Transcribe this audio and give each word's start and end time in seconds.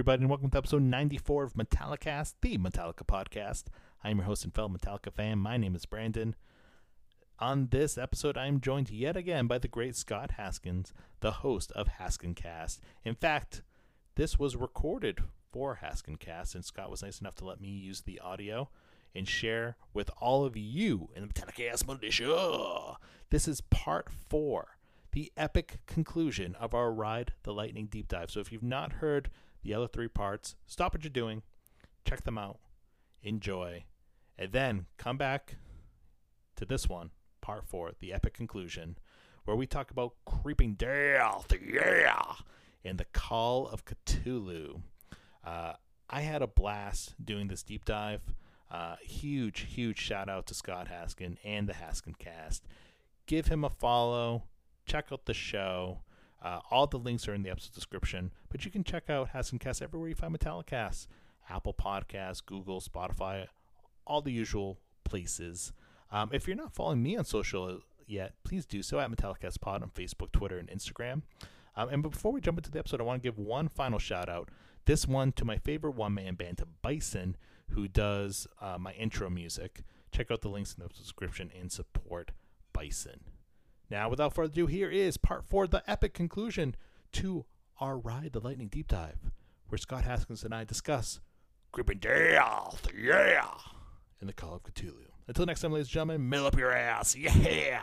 Everybody, 0.00 0.22
and 0.22 0.30
welcome 0.30 0.48
to 0.48 0.56
episode 0.56 0.80
94 0.80 1.44
of 1.44 1.52
Metallicast, 1.52 2.32
the 2.40 2.56
Metallica 2.56 3.04
podcast. 3.06 3.64
I 4.02 4.08
am 4.08 4.16
your 4.16 4.24
host 4.24 4.44
and 4.44 4.54
fellow 4.54 4.70
Metallica 4.70 5.12
fan. 5.12 5.38
My 5.38 5.58
name 5.58 5.74
is 5.74 5.84
Brandon. 5.84 6.36
On 7.38 7.66
this 7.66 7.98
episode, 7.98 8.38
I 8.38 8.46
am 8.46 8.62
joined 8.62 8.88
yet 8.88 9.14
again 9.14 9.46
by 9.46 9.58
the 9.58 9.68
great 9.68 9.94
Scott 9.94 10.30
Haskins, 10.38 10.94
the 11.20 11.30
host 11.30 11.70
of 11.72 11.86
Haskincast. 12.00 12.78
In 13.04 13.14
fact, 13.14 13.60
this 14.14 14.38
was 14.38 14.56
recorded 14.56 15.18
for 15.52 15.80
Haskincast, 15.84 16.54
and 16.54 16.64
Scott 16.64 16.90
was 16.90 17.02
nice 17.02 17.20
enough 17.20 17.34
to 17.34 17.44
let 17.44 17.60
me 17.60 17.68
use 17.68 18.00
the 18.00 18.20
audio 18.20 18.70
and 19.14 19.28
share 19.28 19.76
with 19.92 20.10
all 20.16 20.46
of 20.46 20.56
you 20.56 21.10
in 21.14 21.20
the 21.20 21.28
Metallicast 21.28 21.86
Militia. 21.86 22.96
This 23.28 23.46
is 23.46 23.60
part 23.60 24.08
four, 24.30 24.78
the 25.12 25.30
epic 25.36 25.80
conclusion 25.84 26.54
of 26.54 26.72
our 26.72 26.90
Ride 26.90 27.34
the 27.42 27.52
Lightning 27.52 27.84
deep 27.84 28.08
dive. 28.08 28.30
So 28.30 28.40
if 28.40 28.50
you've 28.50 28.62
not 28.62 28.94
heard 28.94 29.28
the 29.62 29.74
other 29.74 29.88
three 29.88 30.08
parts, 30.08 30.56
stop 30.66 30.94
what 30.94 31.04
you're 31.04 31.10
doing, 31.10 31.42
check 32.04 32.24
them 32.24 32.38
out, 32.38 32.58
enjoy, 33.22 33.84
and 34.38 34.52
then 34.52 34.86
come 34.96 35.16
back 35.16 35.56
to 36.56 36.64
this 36.64 36.88
one, 36.88 37.10
part 37.40 37.66
four, 37.66 37.92
the 38.00 38.12
epic 38.12 38.34
conclusion, 38.34 38.96
where 39.44 39.56
we 39.56 39.66
talk 39.66 39.90
about 39.90 40.14
creeping 40.24 40.74
death, 40.74 41.52
yeah, 41.66 42.34
and 42.84 42.98
the 42.98 43.06
call 43.12 43.68
of 43.68 43.84
Cthulhu. 43.84 44.82
Uh, 45.44 45.74
I 46.08 46.20
had 46.20 46.42
a 46.42 46.46
blast 46.46 47.14
doing 47.24 47.48
this 47.48 47.62
deep 47.62 47.84
dive. 47.84 48.22
Uh, 48.70 48.96
huge, 49.02 49.62
huge 49.62 49.98
shout 49.98 50.28
out 50.28 50.46
to 50.46 50.54
Scott 50.54 50.88
Haskin 50.88 51.36
and 51.44 51.68
the 51.68 51.72
Haskincast. 51.72 52.60
Give 53.26 53.46
him 53.46 53.64
a 53.64 53.70
follow. 53.70 54.44
Check 54.86 55.06
out 55.12 55.26
the 55.26 55.34
show. 55.34 56.02
Uh, 56.42 56.60
all 56.70 56.86
the 56.86 56.98
links 56.98 57.28
are 57.28 57.34
in 57.34 57.42
the 57.42 57.50
episode 57.50 57.74
description, 57.74 58.32
but 58.48 58.64
you 58.64 58.70
can 58.70 58.82
check 58.82 59.10
out 59.10 59.32
Haskincast 59.32 59.82
everywhere 59.82 60.08
you 60.08 60.14
find 60.14 60.36
Metallicast 60.36 61.06
Apple 61.50 61.74
Podcasts, 61.74 62.44
Google, 62.44 62.80
Spotify, 62.80 63.46
all 64.06 64.22
the 64.22 64.32
usual 64.32 64.78
places. 65.04 65.72
Um, 66.10 66.30
if 66.32 66.46
you're 66.46 66.56
not 66.56 66.74
following 66.74 67.02
me 67.02 67.16
on 67.16 67.24
social 67.24 67.80
yet, 68.06 68.34
please 68.44 68.66
do 68.66 68.82
so 68.82 68.98
at 69.00 69.10
Metallicast 69.10 69.60
Pod 69.60 69.82
on 69.82 69.90
Facebook, 69.90 70.32
Twitter, 70.32 70.58
and 70.58 70.68
Instagram. 70.68 71.22
Um, 71.76 71.88
and 71.88 72.02
before 72.02 72.32
we 72.32 72.40
jump 72.40 72.58
into 72.58 72.70
the 72.70 72.78
episode, 72.78 73.00
I 73.00 73.04
want 73.04 73.22
to 73.22 73.26
give 73.26 73.38
one 73.38 73.68
final 73.68 73.98
shout 73.98 74.28
out. 74.28 74.48
This 74.86 75.06
one 75.06 75.32
to 75.32 75.44
my 75.44 75.58
favorite 75.58 75.94
one 75.94 76.14
man 76.14 76.34
band, 76.34 76.58
to 76.58 76.66
Bison, 76.82 77.36
who 77.70 77.86
does 77.86 78.46
uh, 78.60 78.76
my 78.78 78.92
intro 78.92 79.30
music. 79.30 79.82
Check 80.12 80.30
out 80.30 80.40
the 80.40 80.48
links 80.48 80.74
in 80.74 80.82
the 80.82 80.88
description 80.88 81.50
and 81.58 81.70
support 81.70 82.32
Bison. 82.72 83.20
Now, 83.90 84.08
without 84.08 84.34
further 84.34 84.52
ado, 84.52 84.66
here 84.66 84.88
is 84.88 85.16
part 85.16 85.44
four, 85.44 85.66
the 85.66 85.82
epic 85.86 86.14
conclusion 86.14 86.76
to 87.12 87.44
our 87.80 87.98
Ride 87.98 88.32
the 88.32 88.40
Lightning 88.40 88.68
Deep 88.68 88.86
Dive, 88.88 89.30
where 89.68 89.78
Scott 89.78 90.04
Haskins 90.04 90.44
and 90.44 90.54
I 90.54 90.64
discuss 90.64 91.20
Creeping 91.72 91.98
Death, 91.98 92.86
yeah, 92.96 93.48
and 94.20 94.28
the 94.28 94.32
Call 94.32 94.54
of 94.54 94.62
Cthulhu. 94.62 95.06
Until 95.26 95.46
next 95.46 95.60
time, 95.60 95.72
ladies 95.72 95.88
and 95.88 95.92
gentlemen, 95.92 96.28
mill 96.28 96.46
up 96.46 96.56
your 96.56 96.72
ass, 96.72 97.16
yeah! 97.16 97.80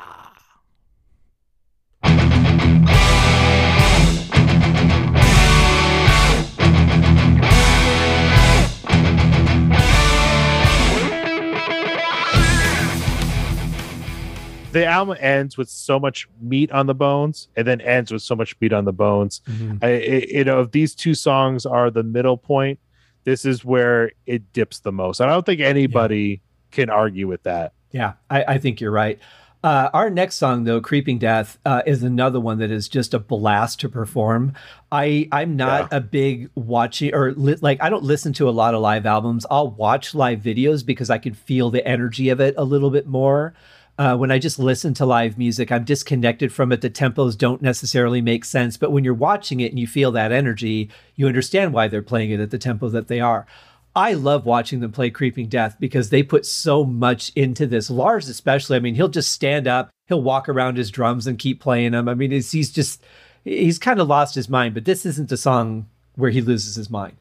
The 14.71 14.85
album 14.85 15.17
ends 15.19 15.57
with 15.57 15.69
so 15.69 15.99
much 15.99 16.27
meat 16.41 16.71
on 16.71 16.85
the 16.87 16.93
bones 16.95 17.47
and 17.55 17.65
then 17.67 17.79
ends 17.81 18.11
with 18.11 18.21
so 18.21 18.35
much 18.35 18.55
meat 18.59 18.73
on 18.73 18.85
the 18.85 18.93
bones 18.93 19.41
Mm-hmm. 19.47 19.77
I, 19.81 19.87
it, 19.87 20.29
you 20.29 20.43
know 20.43 20.61
if 20.61 20.71
these 20.71 20.93
two 20.95 21.13
songs 21.15 21.65
are 21.65 21.89
the 21.89 22.03
middle 22.03 22.37
point 22.37 22.79
this 23.23 23.45
is 23.45 23.63
where 23.65 24.11
it 24.25 24.51
dips 24.53 24.79
the 24.79 24.91
most 24.91 25.21
i 25.21 25.25
don't 25.27 25.45
think 25.45 25.61
anybody 25.61 26.41
can 26.71 26.89
argue 26.89 27.27
with 27.27 27.43
that 27.43 27.73
Yeah, 27.91 28.13
I, 28.29 28.43
I 28.43 28.57
think 28.57 28.81
you're 28.81 28.91
right. 28.91 29.17
Uh, 29.63 29.89
our 29.93 30.09
next 30.09 30.35
song, 30.35 30.65
though, 30.65 30.79
"Creeping 30.81 31.17
Death," 31.17 31.57
uh, 31.65 31.81
is 31.85 32.03
another 32.03 32.39
one 32.39 32.59
that 32.59 32.69
is 32.69 32.87
just 32.87 33.13
a 33.13 33.19
blast 33.19 33.79
to 33.79 33.89
perform. 33.89 34.53
I 34.91 35.27
I'm 35.31 35.55
not 35.55 35.91
a 35.91 35.99
big 36.01 36.49
watching 36.53 37.13
or 37.15 37.31
li- 37.31 37.55
like 37.61 37.81
I 37.81 37.89
don't 37.89 38.03
listen 38.03 38.33
to 38.33 38.47
a 38.49 38.51
lot 38.51 38.75
of 38.75 38.81
live 38.81 39.05
albums. 39.05 39.45
I'll 39.49 39.71
watch 39.71 40.13
live 40.13 40.41
videos 40.41 40.85
because 40.85 41.09
I 41.09 41.17
can 41.17 41.33
feel 41.33 41.71
the 41.71 41.85
energy 41.87 42.29
of 42.29 42.39
it 42.39 42.53
a 42.57 42.63
little 42.63 42.91
bit 42.91 43.07
more. 43.07 43.53
Uh, 43.97 44.15
when 44.15 44.29
I 44.29 44.37
just 44.37 44.59
listen 44.59 44.93
to 44.95 45.05
live 45.05 45.37
music, 45.37 45.71
I'm 45.71 45.83
disconnected 45.83 46.53
from 46.53 46.71
it. 46.71 46.81
The 46.81 46.89
tempos 46.89 47.35
don't 47.35 47.63
necessarily 47.63 48.21
make 48.21 48.45
sense. 48.45 48.77
But 48.77 48.91
when 48.91 49.03
you're 49.03 49.13
watching 49.13 49.59
it 49.59 49.71
and 49.71 49.79
you 49.79 49.87
feel 49.87 50.11
that 50.11 50.31
energy, 50.31 50.89
you 51.15 51.27
understand 51.27 51.73
why 51.73 51.87
they're 51.87 52.03
playing 52.03 52.29
it 52.29 52.39
at 52.39 52.51
the 52.51 52.59
tempo 52.59 52.89
that 52.89 53.07
they 53.07 53.19
are. 53.19 53.47
I 53.95 54.13
love 54.13 54.45
watching 54.45 54.79
them 54.79 54.91
play 54.91 55.09
Creeping 55.09 55.47
Death 55.47 55.77
because 55.79 56.11
they 56.11 56.21
put 56.21 56.45
so 56.45 56.85
much 56.85 57.31
into 57.35 57.65
this. 57.65 57.89
Lars, 57.89 58.29
especially, 58.29 58.77
I 58.77 58.79
mean, 58.79 58.93
he'll 58.93 59.07
just 59.07 59.31
stand 59.31 59.67
up, 59.67 59.89
he'll 60.05 60.21
walk 60.21 60.47
around 60.47 60.77
his 60.77 60.91
drums 60.91 61.25
and 61.25 61.39
keep 61.39 61.59
playing 61.59 61.93
them. 61.93 62.07
I 62.07 62.13
mean, 62.13 62.29
he's 62.29 62.71
just, 62.71 63.03
he's 63.43 63.79
kind 63.79 63.99
of 63.99 64.07
lost 64.07 64.35
his 64.35 64.49
mind, 64.49 64.75
but 64.75 64.85
this 64.85 65.03
isn't 65.03 65.31
a 65.31 65.37
song 65.37 65.87
where 66.13 66.29
he 66.29 66.41
loses 66.41 66.75
his 66.75 66.91
mind. 66.91 67.15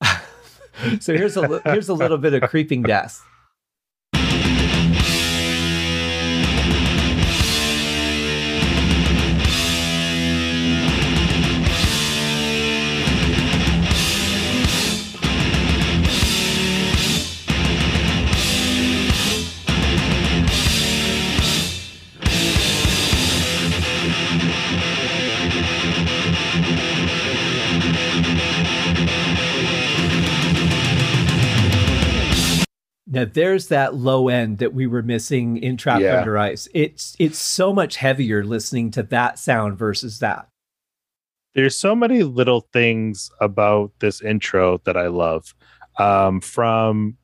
so 1.00 1.12
here's 1.12 1.36
a, 1.36 1.60
here's 1.66 1.90
a 1.90 1.94
little 1.94 2.16
bit 2.16 2.32
of 2.32 2.48
Creeping 2.48 2.82
Death. 2.82 3.22
Now 33.14 33.24
there's 33.24 33.68
that 33.68 33.94
low 33.94 34.28
end 34.28 34.58
that 34.58 34.74
we 34.74 34.86
were 34.86 35.02
missing 35.02 35.56
in 35.56 35.76
Trapped 35.76 36.02
Yeah. 36.02 36.18
Under 36.18 36.36
Ice. 36.38 36.68
It's 36.74 37.16
it's 37.18 37.38
so 37.38 37.72
much 37.72 37.96
heavier 37.96 38.44
listening 38.44 38.90
to 38.92 39.02
that 39.04 39.38
sound 39.38 39.78
versus 39.78 40.18
that. 40.18 40.48
there's 41.54 41.76
so 41.76 41.94
many 41.94 42.24
little 42.24 42.62
things 42.72 43.30
about 43.40 43.92
this 44.00 44.20
intro 44.20 44.78
that 44.84 44.96
I 44.96 45.06
love. 45.06 45.54
Um, 45.98 46.40
from 46.40 47.16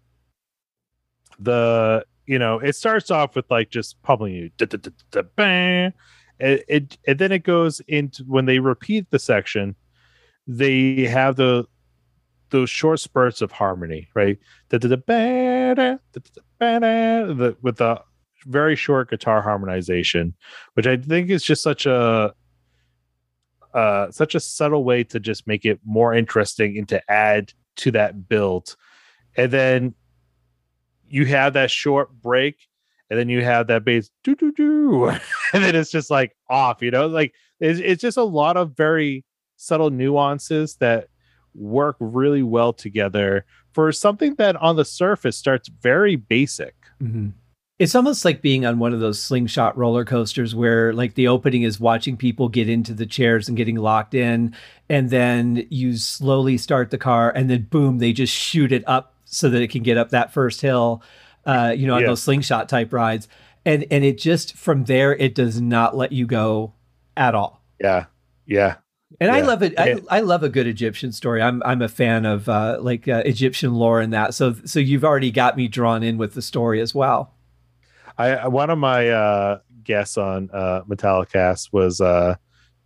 the 1.39 2.05
you 2.27 2.39
know, 2.39 2.61
it 2.61 2.77
starts 2.77 3.11
off 3.11 3.35
with 3.35 3.51
like 3.51 3.71
just 3.71 4.01
pummeling 4.03 4.35
you, 4.35 4.51
da, 4.57 4.67
da, 4.67 4.79
da, 4.79 4.91
da, 5.11 5.23
bang. 5.35 5.93
It, 6.39 6.65
it 6.69 6.99
and 7.09 7.19
then 7.19 7.33
it 7.33 7.43
goes 7.43 7.81
into 7.89 8.23
when 8.25 8.47
they 8.47 8.61
repeat 8.61 9.11
the 9.11 9.19
section, 9.19 9.75
they 10.47 11.07
have 11.07 11.35
the 11.37 11.65
those 12.51 12.71
short 12.71 13.01
spurts 13.01 13.41
of 13.41 13.53
harmony, 13.53 14.09
right? 14.15 14.39
The, 14.69 14.79
with 17.63 17.77
the 17.77 18.03
very 18.47 18.77
short 18.77 19.11
guitar 19.11 19.43
harmonization, 19.43 20.35
which 20.75 20.87
I 20.87 20.97
think 20.97 21.31
is 21.31 21.43
just 21.43 21.63
such 21.63 21.87
a 21.87 22.35
uh, 23.73 24.11
such 24.11 24.35
a 24.35 24.41
subtle 24.41 24.83
way 24.83 25.05
to 25.05 25.21
just 25.21 25.47
make 25.47 25.65
it 25.65 25.79
more 25.85 26.13
interesting 26.13 26.77
and 26.77 26.89
to 26.89 27.01
add 27.11 27.53
to 27.77 27.93
that 27.93 28.29
build. 28.29 28.75
And 29.37 29.53
then 29.53 29.95
you 31.09 31.25
have 31.27 31.53
that 31.53 31.71
short 31.71 32.11
break, 32.21 32.57
and 33.09 33.19
then 33.19 33.29
you 33.29 33.45
have 33.45 33.69
that 33.69 33.85
bass 33.85 34.11
doo 34.25 34.35
doo 34.35 34.53
doo, 34.53 35.09
and 35.53 35.65
then 35.65 35.77
it's 35.77 35.91
just 35.91 36.11
like 36.11 36.37
off. 36.49 36.83
You 36.83 36.91
know, 36.91 37.07
like 37.07 37.33
it's, 37.61 37.81
it's 37.81 38.03
just 38.03 38.17
a 38.17 38.25
lot 38.25 38.57
of 38.57 38.77
very 38.77 39.25
subtle 39.57 39.91
nuances 39.91 40.77
that 40.77 41.09
work 41.55 41.97
really 42.01 42.43
well 42.43 42.73
together 42.73 43.45
for 43.73 43.93
something 43.93 44.35
that 44.37 44.57
on 44.57 44.77
the 44.77 44.85
surface 44.85 45.37
starts 45.37 45.69
very 45.69 46.17
basic. 46.17 46.75
It's 47.79 47.95
almost 47.95 48.27
like 48.27 48.43
being 48.43 48.67
on 48.67 48.79
one 48.79 48.93
of 48.93 49.01
those 49.01 49.23
slingshot 49.23 49.77
roller 49.79 50.05
coasters 50.05 50.55
where 50.55 50.93
like 50.93 51.15
the 51.15 51.29
opening 51.29 51.63
is 51.63 51.81
watching 51.81 52.17
people 52.17 52.51
get 52.51 52.69
into 52.69 52.93
the 52.93 53.07
chairs 53.07 53.49
and 53.49 53.57
getting 53.57 53.77
locked 53.77 54.13
in 54.15 54.55
and 54.91 55.09
then 55.09 55.67
you 55.71 55.97
slowly 55.97 56.59
start 56.59 56.91
the 56.91 56.99
car 56.99 57.31
and 57.31 57.49
then 57.49 57.63
boom 57.71 57.97
they 57.99 58.13
just 58.13 58.35
shoot 58.35 58.71
it 58.71 58.85
up 58.87 59.15
so 59.25 59.49
that 59.49 59.63
it 59.63 59.71
can 59.71 59.83
get 59.83 59.97
up 59.97 60.11
that 60.11 60.31
first 60.31 60.61
hill 60.61 61.03
uh 61.47 61.73
you 61.75 61.87
know 61.87 61.95
on 61.95 62.03
Yeah. 62.03 62.09
those 62.09 62.23
slingshot 62.23 62.69
type 62.69 62.93
rides. 62.93 63.29
And 63.65 63.87
and 63.91 64.05
it 64.05 64.19
just 64.19 64.57
from 64.59 64.85
there 64.85 65.15
it 65.15 65.35
does 65.35 65.59
not 65.59 65.97
let 65.97 66.13
you 66.13 66.27
go 66.27 66.75
at 67.17 67.35
all. 67.35 67.63
Yeah, 67.81 68.07
yeah, 68.47 68.77
and 69.19 69.31
I 69.31 69.41
love 69.41 69.63
it. 69.63 69.79
I, 69.79 70.01
I 70.09 70.21
love 70.21 70.43
a 70.43 70.49
good 70.49 70.67
Egyptian 70.67 71.13
story. 71.13 71.43
I'm 71.43 71.63
I'm 71.65 71.83
a 71.83 71.89
fan 71.89 72.25
of 72.25 72.49
uh, 72.49 72.79
like 72.81 73.09
uh, 73.09 73.23
Egyptian 73.25 73.75
lore 73.75 74.01
and 74.01 74.13
that. 74.13 74.35
So 74.35 74.55
so 74.65 74.79
you've 74.79 75.05
already 75.05 75.31
got 75.31 75.57
me 75.57 75.69
drawn 75.69 76.03
in 76.03 76.19
with 76.19 76.35
the 76.35 76.43
story 76.43 76.81
as 76.81 76.95
well. 76.95 77.35
I 78.19 78.47
one 78.49 78.71
of 78.71 78.79
my 78.79 79.09
uh 79.09 79.59
guests 79.83 80.19
on 80.19 80.51
uh 80.53 80.83
Metallicast 80.89 81.73
was 81.73 82.01
uh 82.01 82.37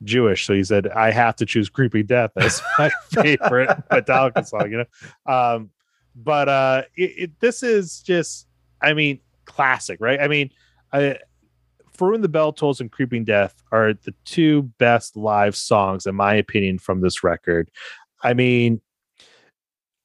Jewish, 0.02 0.46
so 0.46 0.54
he 0.54 0.64
said 0.64 0.88
I 0.88 1.10
have 1.10 1.36
to 1.36 1.46
choose 1.46 1.68
"Creeping 1.68 2.06
Death" 2.06 2.30
as 2.36 2.62
my 2.78 2.90
favorite 3.10 3.70
Metallica 3.90 4.46
song. 4.46 4.70
You 4.70 4.84
know, 4.84 5.32
um, 5.32 5.70
but 6.14 6.48
uh, 6.48 6.82
it, 6.96 7.10
it, 7.16 7.40
this 7.40 7.62
is 7.62 8.00
just, 8.00 8.46
I 8.80 8.94
mean, 8.94 9.20
classic, 9.44 10.00
right? 10.00 10.20
I 10.20 10.28
mean, 10.28 10.50
I, 10.92 11.18
When 11.98 12.20
the 12.20 12.28
Bell 12.28 12.52
Tolls 12.52 12.80
and 12.80 12.90
Creeping 12.90 13.24
Death 13.24 13.62
are 13.70 13.94
the 13.94 14.14
two 14.24 14.62
best 14.78 15.16
live 15.16 15.56
songs, 15.56 16.06
in 16.06 16.14
my 16.14 16.34
opinion, 16.34 16.78
from 16.78 17.00
this 17.00 17.22
record. 17.22 17.70
I 18.22 18.34
mean, 18.34 18.80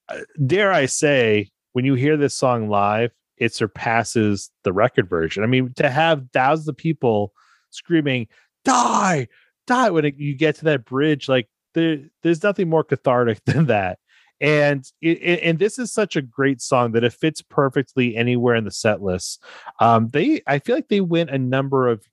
uh, 0.07 0.19
dare 0.45 0.71
I 0.71 0.85
say, 0.85 1.49
when 1.73 1.85
you 1.85 1.95
hear 1.95 2.17
this 2.17 2.35
song 2.35 2.69
live, 2.69 3.11
it 3.37 3.53
surpasses 3.53 4.51
the 4.63 4.73
record 4.73 5.09
version. 5.09 5.43
I 5.43 5.47
mean, 5.47 5.73
to 5.77 5.89
have 5.89 6.25
thousands 6.33 6.67
of 6.67 6.77
people 6.77 7.33
screaming, 7.69 8.27
die, 8.65 9.27
die, 9.65 9.89
when 9.89 10.05
it, 10.05 10.15
you 10.17 10.35
get 10.35 10.55
to 10.55 10.65
that 10.65 10.85
bridge, 10.85 11.29
like 11.29 11.47
there, 11.73 11.99
there's 12.21 12.43
nothing 12.43 12.69
more 12.69 12.83
cathartic 12.83 13.39
than 13.45 13.67
that 13.67 13.99
and 14.41 14.85
it, 15.01 15.41
and 15.43 15.59
this 15.59 15.77
is 15.77 15.91
such 15.91 16.15
a 16.15 16.21
great 16.21 16.61
song 16.61 16.93
that 16.93 17.03
it 17.03 17.13
fits 17.13 17.41
perfectly 17.41 18.15
anywhere 18.15 18.55
in 18.55 18.63
the 18.63 18.71
set 18.71 19.01
list. 19.01 19.43
Um, 19.79 20.09
they 20.09 20.41
I 20.47 20.59
feel 20.59 20.75
like 20.75 20.87
they 20.87 21.01
went 21.01 21.29
a 21.29 21.37
number 21.37 21.87
of 21.87 22.05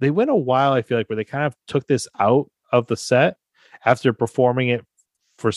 they 0.00 0.10
went 0.10 0.30
a 0.30 0.34
while. 0.34 0.72
I 0.72 0.82
feel 0.82 0.98
like 0.98 1.08
where 1.08 1.16
they 1.16 1.24
kind 1.24 1.44
of 1.44 1.54
took 1.68 1.86
this 1.86 2.08
out 2.18 2.50
of 2.72 2.86
the 2.88 2.96
set 2.96 3.36
after 3.84 4.12
performing 4.12 4.68
it 4.68 4.84
for 5.38 5.52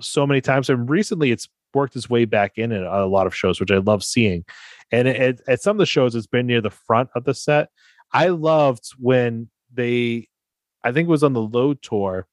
so 0.00 0.26
many 0.26 0.40
times, 0.40 0.70
and 0.70 0.88
recently 0.88 1.30
it's 1.30 1.48
worked 1.74 1.96
its 1.96 2.08
way 2.08 2.24
back 2.24 2.52
in 2.56 2.72
at 2.72 2.82
a 2.82 3.06
lot 3.06 3.26
of 3.26 3.34
shows, 3.34 3.60
which 3.60 3.70
I 3.70 3.78
love 3.78 4.04
seeing. 4.04 4.44
And 4.90 5.08
it, 5.08 5.40
at 5.48 5.60
some 5.60 5.76
of 5.76 5.78
the 5.78 5.86
shows, 5.86 6.14
it's 6.14 6.26
been 6.26 6.46
near 6.46 6.60
the 6.60 6.70
front 6.70 7.10
of 7.14 7.24
the 7.24 7.34
set. 7.34 7.68
I 8.12 8.28
loved 8.28 8.84
when 8.98 9.48
they, 9.72 10.28
I 10.84 10.92
think 10.92 11.08
it 11.08 11.10
was 11.10 11.24
on 11.24 11.32
the 11.32 11.42
Load 11.42 11.82
tour, 11.82 12.26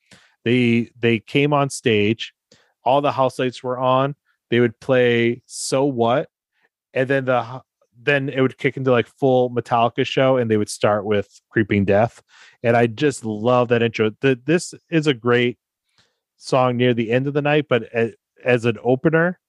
they 0.44 0.92
they 1.00 1.20
came 1.20 1.54
on 1.54 1.70
stage 1.70 2.34
all 2.84 3.02
the 3.02 3.12
house 3.12 3.40
lights 3.40 3.64
were 3.64 3.78
on, 3.78 4.16
they 4.50 4.60
would 4.60 4.80
play 4.80 5.42
"So 5.46 5.86
What," 5.86 6.30
and 6.94 7.10
then 7.10 7.26
the 7.26 7.62
then 8.04 8.30
it 8.30 8.42
would 8.42 8.58
kick 8.58 8.78
into 8.78 8.92
like 8.92 9.08
full 9.08 9.50
Metallica 9.52 10.06
show, 10.06 10.38
and 10.38 10.50
they 10.50 10.58
would 10.58 10.70
start 10.70 11.06
with 11.06 11.42
"Creeping 11.50 11.86
Death," 11.86 12.22
and 12.64 12.76
I 12.76 12.88
just 12.88 13.26
love 13.26 13.70
that 13.70 13.84
intro. 13.84 14.12
The, 14.22 14.40
this 14.46 14.74
is 14.90 15.08
a 15.08 15.14
great 15.14 15.58
song 16.38 16.78
near 16.78 16.94
the 16.94 17.12
end 17.12 17.28
of 17.28 17.34
the 17.34 17.42
night, 17.42 17.68
but 17.70 17.84
as, 17.94 18.14
as 18.44 18.66
an 18.66 18.78
opener, 18.84 19.40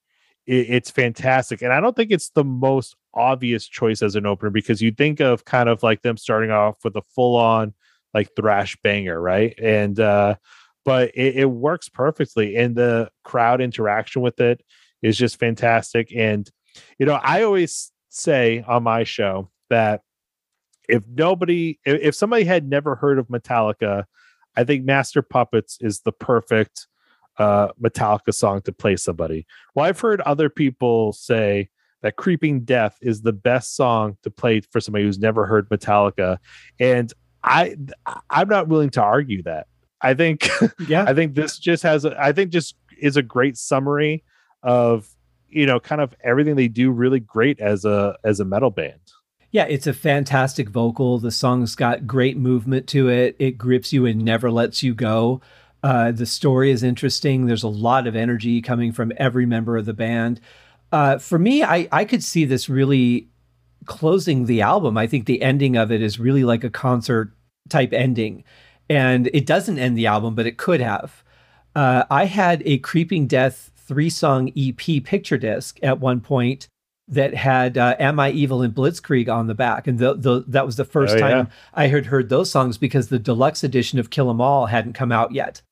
it, 0.47 0.71
it's 0.71 0.91
fantastic. 0.91 1.63
And 1.63 1.73
I 1.73 1.81
don't 1.81 1.97
think 1.97 2.11
it's 2.11 2.31
the 2.31 2.45
most 2.45 2.97
obvious 3.15 3.67
choice 3.67 4.03
as 4.03 4.15
an 4.15 4.27
opener 4.27 4.51
because 4.51 4.81
you 4.83 4.93
think 4.93 5.21
of 5.21 5.45
kind 5.45 5.69
of 5.69 5.83
like 5.83 6.03
them 6.03 6.17
starting 6.17 6.51
off 6.51 6.77
with 6.85 6.97
a 6.97 7.03
full 7.15 7.37
on 7.37 7.75
like 8.15 8.31
thrash 8.37 8.77
banger, 8.83 9.21
right? 9.21 9.59
And 9.59 9.99
uh 9.99 10.37
but 10.85 11.11
it, 11.15 11.37
it 11.37 11.51
works 11.51 11.89
perfectly 11.89 12.57
and 12.57 12.77
the 12.77 13.11
crowd 13.25 13.61
interaction 13.61 14.23
with 14.23 14.41
it 14.41 14.63
is 15.03 15.17
just 15.17 15.39
fantastic 15.39 16.13
and 16.15 16.51
you 16.99 17.07
know 17.07 17.19
i 17.23 17.43
always 17.43 17.93
say 18.09 18.65
on 18.67 18.83
my 18.83 19.05
show 19.05 19.51
that 19.71 20.03
if 20.89 21.03
nobody 21.15 21.79
if, 21.85 22.01
if 22.01 22.15
somebody 22.15 22.45
had 22.45 22.69
never 22.69 22.95
heard 22.95 23.19
of 23.19 23.29
metallica 23.29 24.05
i 24.57 24.65
think 24.65 24.85
master 24.85 25.23
puppets 25.23 25.79
is 25.81 26.01
the 26.01 26.13
perfect 26.13 26.87
uh 27.39 27.69
metallica 27.83 28.33
song 28.33 28.61
to 28.61 28.73
play 28.73 28.97
somebody. 28.97 29.47
Well 29.75 29.87
i've 29.87 30.01
heard 30.01 30.21
other 30.21 30.51
people 30.51 31.13
say 31.13 31.71
that 32.03 32.17
creeping 32.17 32.65
death 32.65 32.99
is 33.01 33.23
the 33.23 33.33
best 33.33 33.75
song 33.75 34.19
to 34.23 34.31
play 34.31 34.61
for 34.61 34.81
somebody 34.81 35.05
who's 35.05 35.19
never 35.19 35.47
heard 35.47 35.69
metallica 35.71 36.39
and 36.79 37.13
i 37.43 37.75
i'm 38.29 38.49
not 38.49 38.69
willing 38.69 38.91
to 38.91 39.03
argue 39.03 39.43
that 39.45 39.67
I 40.03 40.15
think 40.15 40.49
yeah, 40.87 41.05
I 41.09 41.15
think 41.15 41.35
this 41.35 41.59
just 41.59 41.83
has 41.83 42.05
a, 42.05 42.15
I 42.21 42.33
think 42.33 42.51
just 42.51 42.77
is 43.01 43.17
a 43.17 43.23
great 43.23 43.57
summary 43.57 44.25
of 44.63 45.09
you 45.49 45.67
know 45.67 45.81
kind 45.81 46.01
of 46.01 46.15
everything 46.23 46.57
they 46.57 46.69
do 46.69 46.91
really 46.91 47.21
great 47.21 47.61
as 47.61 47.85
a 47.85 48.17
as 48.25 48.41
a 48.41 48.45
metal 48.45 48.71
band. 48.71 49.01
Yeah, 49.51 49.65
it's 49.65 49.87
a 49.87 49.93
fantastic 49.93 50.71
vocal. 50.71 51.19
The 51.19 51.31
song's 51.31 51.75
got 51.75 52.07
great 52.07 52.39
movement 52.39 52.87
to 52.89 53.09
it. 53.09 53.37
It 53.39 53.59
grips 53.59 53.93
you 53.93 54.07
and 54.07 54.25
never 54.25 54.51
lets 54.51 54.83
you 54.83 54.95
go. 54.95 55.43
Uh, 55.83 56.11
the 56.11 56.27
story 56.27 56.71
is 56.71 56.83
interesting. 56.83 57.47
There's 57.47 57.63
a 57.63 57.69
lot 57.69 58.07
of 58.07 58.17
energy 58.17 58.63
coming 58.63 58.93
from 58.93 59.13
every 59.19 59.45
member 59.45 59.77
of 59.77 59.85
the 59.85 59.93
band. 59.93 60.41
Uh, 60.91 61.19
for 61.19 61.39
me, 61.39 61.63
I, 61.63 61.87
I 61.93 62.05
could 62.07 62.25
see 62.25 62.47
this 62.47 62.69
really 62.69 63.29
closing 63.85 64.47
the 64.47 64.63
album. 64.63 64.97
I 64.97 65.07
think 65.07 65.27
the 65.27 65.43
ending 65.43 65.77
of 65.77 65.93
it 65.93 66.01
is 66.01 66.19
really 66.19 66.45
like 66.45 66.65
a 66.65 66.71
concert 66.71 67.33
type 67.69 67.93
ending 67.93 68.45
and 68.89 69.29
it 69.33 69.47
doesn't 69.47 69.79
end 69.79 69.97
the 69.97 70.07
album, 70.07 70.35
but 70.35 70.47
it 70.47 70.59
could 70.59 70.81
have. 70.81 71.23
Uh, 71.75 72.05
I 72.11 72.27
had 72.27 72.63
a 72.67 72.79
Creeping 72.79 73.27
Death 73.27 73.71
three 73.77 74.11
song 74.11 74.53
EP 74.57 75.03
picture 75.05 75.39
disc 75.39 75.79
at 75.83 76.01
one 76.01 76.21
point 76.21 76.69
that 77.09 77.35
had 77.35 77.77
uh, 77.77 77.97
"Am 77.99 78.21
I 78.21 78.31
Evil" 78.31 78.63
and 78.63 78.75
Blitzkrieg 78.75 79.29
on 79.29 79.47
the 79.47 79.55
back, 79.55 79.87
and 79.87 79.99
the, 79.99 80.15
the, 80.15 80.45
that 80.49 80.67
was 80.67 80.77
the 80.77 80.85
first 80.85 81.17
oh, 81.17 81.21
time 81.21 81.47
yeah. 81.47 81.53
I 81.75 81.87
had 81.89 82.07
heard 82.07 82.29
those 82.29 82.51
songs 82.51 82.79
because 82.79 83.09
the 83.09 83.19
deluxe 83.19 83.65
edition 83.65 83.99
of 83.99 84.11
Kill 84.11 84.31
'Em 84.31 84.41
All 84.41 84.67
hadn't 84.67 84.95
come 84.95 85.13
out 85.13 85.33
yet. 85.33 85.63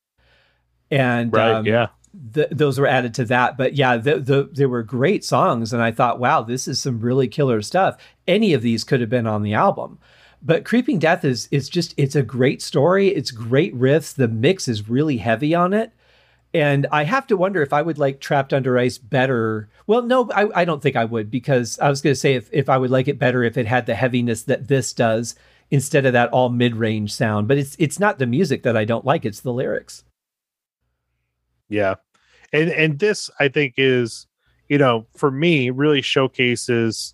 And 0.89 1.31
right, 1.31 1.53
um, 1.53 1.65
yeah, 1.65 1.87
those 2.13 2.79
were 2.79 2.87
added 2.87 3.13
to 3.15 3.25
that. 3.25 3.57
But 3.57 3.73
yeah, 3.73 3.97
the, 3.97 4.19
the, 4.19 4.49
they 4.51 4.65
were 4.65 4.83
great 4.83 5.23
songs, 5.23 5.73
and 5.73 5.81
I 5.81 5.91
thought, 5.91 6.19
wow, 6.19 6.41
this 6.41 6.67
is 6.67 6.81
some 6.81 6.99
really 6.99 7.27
killer 7.27 7.61
stuff. 7.61 7.97
Any 8.27 8.53
of 8.53 8.61
these 8.61 8.83
could 8.83 8.99
have 9.01 9.09
been 9.09 9.27
on 9.27 9.43
the 9.43 9.53
album. 9.53 9.99
But 10.41 10.65
Creeping 10.65 10.99
Death 10.99 11.23
is 11.23 11.47
is 11.51 11.69
just 11.69 11.93
it's 11.97 12.15
a 12.15 12.23
great 12.23 12.61
story. 12.61 13.09
It's 13.09 13.31
great 13.31 13.75
riffs. 13.75 14.15
The 14.15 14.27
mix 14.27 14.67
is 14.67 14.89
really 14.89 15.17
heavy 15.17 15.53
on 15.53 15.73
it. 15.73 15.91
And 16.53 16.85
I 16.91 17.05
have 17.05 17.27
to 17.27 17.37
wonder 17.37 17.61
if 17.61 17.71
I 17.71 17.81
would 17.81 17.97
like 17.97 18.19
Trapped 18.19 18.53
Under 18.53 18.77
Ice 18.77 18.97
better. 18.97 19.69
Well, 19.87 20.01
no, 20.01 20.29
I, 20.31 20.61
I 20.61 20.65
don't 20.65 20.81
think 20.81 20.97
I 20.97 21.05
would 21.05 21.31
because 21.31 21.79
I 21.79 21.89
was 21.89 22.01
going 22.01 22.13
to 22.13 22.19
say 22.19 22.33
if, 22.33 22.49
if 22.51 22.67
I 22.67 22.77
would 22.77 22.91
like 22.91 23.07
it 23.07 23.17
better 23.17 23.43
if 23.43 23.57
it 23.57 23.67
had 23.67 23.85
the 23.85 23.95
heaviness 23.95 24.43
that 24.43 24.67
this 24.67 24.91
does 24.91 25.35
instead 25.69 26.05
of 26.05 26.11
that 26.11 26.29
all 26.31 26.49
mid 26.49 26.75
range 26.75 27.13
sound. 27.13 27.47
But 27.47 27.57
it's 27.57 27.75
it's 27.79 27.99
not 27.99 28.19
the 28.19 28.25
music 28.25 28.63
that 28.63 28.75
I 28.75 28.83
don't 28.83 29.05
like; 29.05 29.25
it's 29.25 29.39
the 29.39 29.53
lyrics. 29.53 30.03
Yeah, 31.69 31.95
and 32.51 32.69
and 32.69 32.99
this 32.99 33.29
I 33.39 33.47
think 33.47 33.75
is 33.77 34.27
you 34.67 34.77
know 34.77 35.07
for 35.15 35.31
me 35.31 35.69
really 35.69 36.01
showcases 36.01 37.13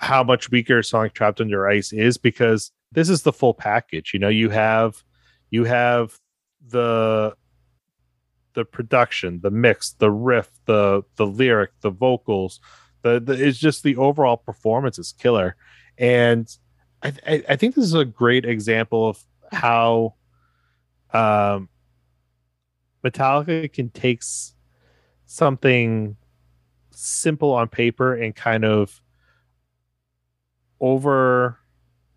how 0.00 0.24
much 0.24 0.50
weaker 0.50 0.82
Sonic 0.82 1.12
Trapped 1.12 1.40
Under 1.40 1.68
Ice 1.68 1.92
is 1.92 2.16
because 2.16 2.72
this 2.92 3.10
is 3.10 3.22
the 3.22 3.32
full 3.32 3.52
package. 3.52 4.12
You 4.14 4.18
know, 4.18 4.28
you 4.28 4.48
have 4.48 5.04
you 5.50 5.64
have 5.64 6.18
the 6.66 7.34
the 8.54 8.64
production, 8.64 9.40
the 9.42 9.50
mix, 9.50 9.92
the 9.92 10.10
riff, 10.10 10.50
the 10.64 11.02
the 11.16 11.26
lyric, 11.26 11.72
the 11.82 11.90
vocals, 11.90 12.60
the, 13.02 13.20
the 13.20 13.32
it's 13.32 13.58
just 13.58 13.82
the 13.82 13.96
overall 13.96 14.38
performance 14.38 14.98
is 14.98 15.12
killer. 15.12 15.54
And 15.98 16.48
I, 17.02 17.12
I, 17.26 17.44
I 17.50 17.56
think 17.56 17.74
this 17.74 17.84
is 17.84 17.94
a 17.94 18.04
great 18.04 18.46
example 18.46 19.08
of 19.08 19.22
how 19.52 20.14
um 21.12 21.68
Metallica 23.04 23.70
can 23.70 23.90
take 23.90 24.22
something 25.26 26.16
simple 26.90 27.52
on 27.52 27.68
paper 27.68 28.14
and 28.14 28.34
kind 28.34 28.64
of 28.64 29.00
over 30.80 31.58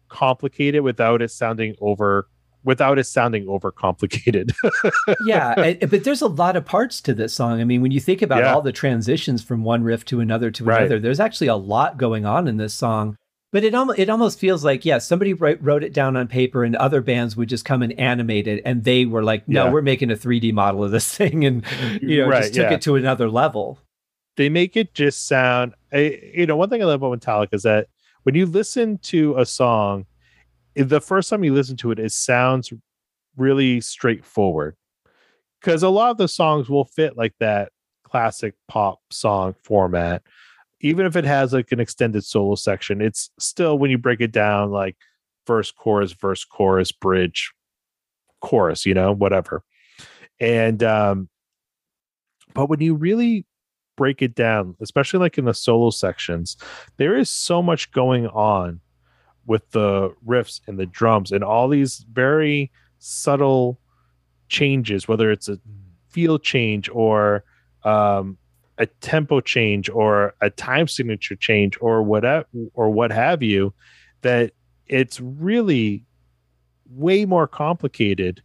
complicated 0.10 0.84
without 0.84 1.22
it 1.22 1.32
sounding 1.32 1.76
over 1.82 2.28
without 2.64 2.98
it 2.98 3.04
sounding 3.06 3.48
over 3.48 3.72
complicated. 3.72 4.54
yeah, 5.26 5.76
but 5.82 6.04
there's 6.04 6.22
a 6.22 6.28
lot 6.28 6.56
of 6.56 6.66
parts 6.66 7.02
to 7.02 7.14
this 7.14 7.34
song. 7.34 7.60
I 7.60 7.64
mean, 7.64 7.82
when 7.82 7.92
you 7.92 8.00
think 8.00 8.22
about 8.22 8.44
yeah. 8.44 8.54
all 8.54 8.62
the 8.62 8.72
transitions 8.72 9.44
from 9.44 9.64
one 9.64 9.84
riff 9.84 10.06
to 10.06 10.20
another 10.20 10.50
to 10.52 10.64
right. 10.64 10.82
another, 10.82 11.00
there's 11.00 11.20
actually 11.20 11.48
a 11.48 11.56
lot 11.56 11.98
going 11.98 12.26
on 12.26 12.48
in 12.48 12.58
this 12.58 12.74
song. 12.74 13.18
But 13.52 13.64
it 13.64 13.76
almost 13.76 14.00
it 14.00 14.10
almost 14.10 14.40
feels 14.40 14.66
like 14.66 14.84
yeah, 14.84 14.98
somebody 14.98 15.34
wrote, 15.34 15.60
wrote 15.62 15.84
it 15.84 15.94
down 15.94 16.18
on 16.18 16.28
paper, 16.28 16.64
and 16.64 16.76
other 16.76 17.02
bands 17.02 17.38
would 17.38 17.50
just 17.50 17.66
come 17.66 17.84
and 17.84 17.94
animate 18.00 18.48
it, 18.48 18.64
and 18.66 18.84
they 18.84 19.06
were 19.06 19.24
like, 19.24 19.48
no, 19.48 19.66
yeah. 19.66 19.72
we're 19.72 19.84
making 19.84 20.10
a 20.10 20.16
3D 20.16 20.54
model 20.54 20.84
of 20.84 20.90
this 20.90 21.16
thing, 21.18 21.46
and 21.46 21.64
you 22.02 22.22
know, 22.22 22.30
right, 22.30 22.42
just 22.42 22.56
took 22.56 22.72
yeah. 22.72 22.74
it 22.74 22.82
to 22.84 22.96
another 22.96 23.30
level. 23.30 23.78
They 24.38 24.50
make 24.50 24.76
it 24.76 24.96
just 24.96 25.28
sound. 25.28 25.76
you 25.92 26.48
know, 26.48 26.56
one 26.58 26.70
thing 26.70 26.82
I 26.82 26.86
love 26.86 27.04
about 27.04 27.20
Metallica 27.20 27.54
is 27.54 27.62
that 27.62 27.90
when 28.24 28.36
you 28.36 28.46
listen 28.46 28.98
to 29.00 29.38
a 29.38 29.46
song, 29.46 30.06
the 30.76 31.02
first 31.02 31.30
time 31.30 31.44
you 31.44 31.54
listen 31.54 31.78
to 31.78 31.92
it, 31.92 32.00
it 32.00 32.12
sounds 32.12 32.74
really 33.38 33.82
straightforward. 33.82 34.76
Because 35.62 35.84
a 35.84 35.90
lot 35.90 36.12
of 36.12 36.18
the 36.18 36.28
songs 36.28 36.70
will 36.70 36.86
fit 36.86 37.16
like 37.16 37.34
that 37.40 37.72
classic 38.04 38.54
pop 38.68 39.00
song 39.12 39.56
format. 39.64 40.24
Even 40.82 41.06
if 41.06 41.16
it 41.16 41.24
has 41.24 41.54
like 41.54 41.72
an 41.72 41.80
extended 41.80 42.26
solo 42.26 42.56
section, 42.56 43.02
it's 43.02 43.30
still 43.40 43.78
when 43.78 43.90
you 43.90 43.98
break 43.98 44.20
it 44.20 44.32
down, 44.32 44.72
like 44.72 44.98
verse, 45.48 45.72
chorus, 45.72 46.12
verse, 46.12 46.44
chorus, 46.44 46.92
bridge, 46.92 47.54
chorus, 48.42 48.86
you 48.86 48.94
know, 48.94 49.14
whatever. 49.14 49.64
And 50.40 50.84
um, 50.84 51.30
but 52.54 52.70
when 52.70 52.82
you 52.82 52.96
really 52.96 53.46
break 53.96 54.22
it 54.22 54.36
down, 54.36 54.76
especially 54.82 55.20
like 55.20 55.38
in 55.38 55.46
the 55.46 55.54
solo 55.54 55.90
sections, 55.90 56.58
there 56.98 57.16
is 57.16 57.30
so 57.30 57.62
much 57.62 57.92
going 57.92 58.28
on 58.28 58.80
with 59.46 59.70
the 59.72 60.14
riffs 60.26 60.62
and 60.68 60.80
the 60.80 60.86
drums 60.86 61.32
and 61.32 61.44
all 61.44 61.68
these 61.68 62.06
very 62.12 62.72
subtle 63.00 63.80
changes, 64.48 65.08
whether 65.08 65.32
it's 65.32 65.50
a 65.50 65.60
feel 66.10 66.40
change 66.40 66.90
or 66.90 67.44
um, 67.84 68.38
a 68.78 68.86
tempo 68.86 69.42
change 69.42 69.90
or 69.90 70.34
a 70.42 70.50
time 70.50 70.88
signature 70.88 71.36
change 71.36 71.78
or 71.82 72.02
whatever 72.02 72.46
or 72.74 72.90
what 72.90 73.12
have 73.12 73.44
you, 73.44 73.74
that 74.22 74.52
it's 74.88 75.20
really 75.20 76.06
way 76.90 77.26
more 77.26 77.48
complicated 77.48 78.42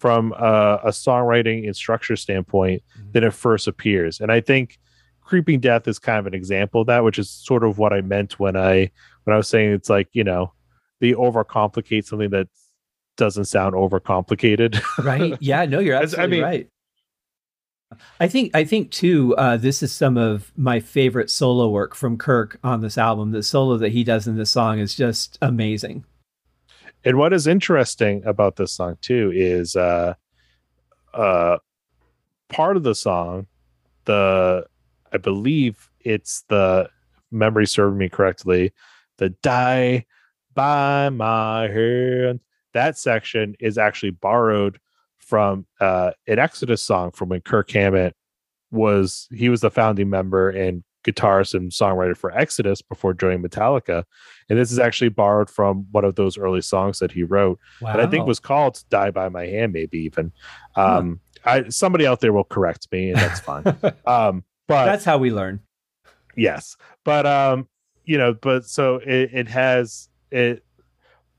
from 0.00 0.32
a, 0.32 0.80
a 0.84 0.88
songwriting 0.88 1.66
and 1.66 1.76
structure 1.76 2.16
standpoint 2.16 2.82
mm-hmm. 2.98 3.12
than 3.12 3.22
it 3.22 3.34
first 3.34 3.68
appears. 3.68 4.18
And 4.18 4.32
I 4.32 4.40
think 4.40 4.78
Creeping 5.20 5.60
Death 5.60 5.86
is 5.86 5.98
kind 5.98 6.18
of 6.18 6.26
an 6.26 6.32
example 6.32 6.80
of 6.80 6.86
that, 6.86 7.04
which 7.04 7.18
is 7.18 7.28
sort 7.28 7.62
of 7.62 7.76
what 7.76 7.92
I 7.92 8.00
meant 8.00 8.40
when 8.40 8.56
I 8.56 8.90
when 9.24 9.34
I 9.34 9.36
was 9.36 9.46
saying 9.46 9.72
it's 9.72 9.90
like 9.90 10.08
you 10.12 10.24
know 10.24 10.52
they 11.00 11.12
overcomplicate 11.12 12.06
something 12.06 12.30
that 12.30 12.48
doesn't 13.16 13.44
sound 13.44 13.74
overcomplicated. 13.74 14.82
right? 15.04 15.36
Yeah. 15.38 15.66
No, 15.66 15.80
you're 15.80 15.96
absolutely 15.96 16.24
I 16.24 16.26
mean, 16.26 16.42
right. 16.42 16.68
I 18.18 18.26
think 18.26 18.56
I 18.56 18.64
think 18.64 18.90
too. 18.90 19.36
Uh, 19.36 19.58
this 19.58 19.82
is 19.82 19.92
some 19.92 20.16
of 20.16 20.50
my 20.56 20.80
favorite 20.80 21.28
solo 21.30 21.68
work 21.68 21.94
from 21.94 22.16
Kirk 22.16 22.58
on 22.64 22.80
this 22.80 22.96
album. 22.96 23.32
The 23.32 23.42
solo 23.42 23.76
that 23.76 23.92
he 23.92 24.02
does 24.02 24.26
in 24.26 24.36
this 24.36 24.50
song 24.50 24.78
is 24.78 24.94
just 24.94 25.36
amazing. 25.42 26.04
And 27.04 27.16
what 27.16 27.32
is 27.32 27.46
interesting 27.46 28.22
about 28.24 28.56
this 28.56 28.72
song 28.72 28.98
too 29.00 29.32
is 29.34 29.74
uh, 29.76 30.14
uh, 31.14 31.58
part 32.48 32.76
of 32.76 32.82
the 32.82 32.94
song, 32.94 33.46
the 34.04 34.66
I 35.12 35.16
believe 35.16 35.88
it's 36.00 36.44
the 36.48 36.88
memory 37.30 37.66
served 37.66 37.96
me 37.96 38.08
correctly, 38.08 38.72
the 39.16 39.30
die 39.30 40.06
by 40.54 41.08
my 41.08 41.68
hand. 41.68 42.40
That 42.74 42.98
section 42.98 43.56
is 43.58 43.78
actually 43.78 44.10
borrowed 44.10 44.78
from 45.18 45.66
uh, 45.80 46.12
an 46.26 46.38
Exodus 46.38 46.82
song 46.82 47.12
from 47.12 47.30
when 47.30 47.40
Kirk 47.40 47.70
Hammett 47.70 48.14
was 48.70 49.26
he 49.32 49.48
was 49.48 49.62
the 49.62 49.70
founding 49.70 50.10
member 50.10 50.50
and 50.50 50.84
guitarist 51.04 51.54
and 51.54 51.70
songwriter 51.70 52.16
for 52.16 52.30
Exodus 52.36 52.82
before 52.82 53.14
joining 53.14 53.42
Metallica. 53.42 54.04
And 54.48 54.58
this 54.58 54.70
is 54.70 54.78
actually 54.78 55.10
borrowed 55.10 55.48
from 55.48 55.86
one 55.90 56.04
of 56.04 56.16
those 56.16 56.36
early 56.36 56.60
songs 56.60 56.98
that 56.98 57.12
he 57.12 57.22
wrote. 57.22 57.58
Wow. 57.80 57.92
And 57.92 58.02
I 58.02 58.06
think 58.06 58.26
was 58.26 58.40
called 58.40 58.82
Die 58.90 59.10
by 59.10 59.28
My 59.28 59.46
Hand, 59.46 59.72
maybe 59.72 59.98
even. 59.98 60.32
Um, 60.76 61.20
huh. 61.44 61.50
I 61.50 61.68
somebody 61.68 62.06
out 62.06 62.20
there 62.20 62.32
will 62.32 62.44
correct 62.44 62.88
me, 62.92 63.10
and 63.10 63.18
that's 63.18 63.40
fine. 63.40 63.64
um, 64.06 64.44
but 64.68 64.86
that's 64.86 65.04
how 65.04 65.18
we 65.18 65.30
learn. 65.30 65.60
Yes. 66.36 66.76
But 67.04 67.26
um, 67.26 67.68
you 68.04 68.18
know, 68.18 68.34
but 68.34 68.64
so 68.66 68.96
it, 68.96 69.30
it 69.32 69.48
has 69.48 70.08
it 70.30 70.64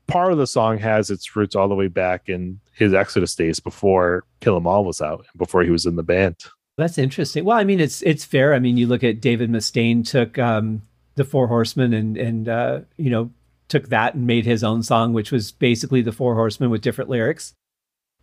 part 0.06 0.32
of 0.32 0.38
the 0.38 0.46
song 0.46 0.78
has 0.78 1.10
its 1.10 1.34
roots 1.36 1.54
all 1.54 1.68
the 1.68 1.74
way 1.74 1.88
back 1.88 2.28
in 2.28 2.60
his 2.74 2.92
Exodus 2.92 3.34
days 3.34 3.60
before 3.60 4.24
Kill 4.40 4.56
'Em 4.56 4.66
All 4.66 4.84
was 4.84 5.00
out, 5.00 5.26
before 5.36 5.62
he 5.62 5.70
was 5.70 5.86
in 5.86 5.96
the 5.96 6.02
band. 6.02 6.36
That's 6.78 6.98
interesting. 6.98 7.44
Well, 7.44 7.58
I 7.58 7.64
mean, 7.64 7.80
it's 7.80 8.02
it's 8.02 8.24
fair. 8.24 8.54
I 8.54 8.58
mean, 8.58 8.76
you 8.76 8.86
look 8.86 9.04
at 9.04 9.20
David 9.20 9.50
Mustaine 9.50 10.08
took 10.08 10.38
um, 10.38 10.82
the 11.16 11.24
Four 11.24 11.46
Horsemen 11.48 11.92
and 11.92 12.16
and 12.16 12.48
uh, 12.48 12.80
you 12.96 13.10
know 13.10 13.30
took 13.68 13.88
that 13.88 14.14
and 14.14 14.26
made 14.26 14.44
his 14.44 14.64
own 14.64 14.82
song, 14.82 15.12
which 15.12 15.30
was 15.30 15.52
basically 15.52 16.02
the 16.02 16.12
Four 16.12 16.34
Horsemen 16.34 16.70
with 16.70 16.82
different 16.82 17.10
lyrics 17.10 17.54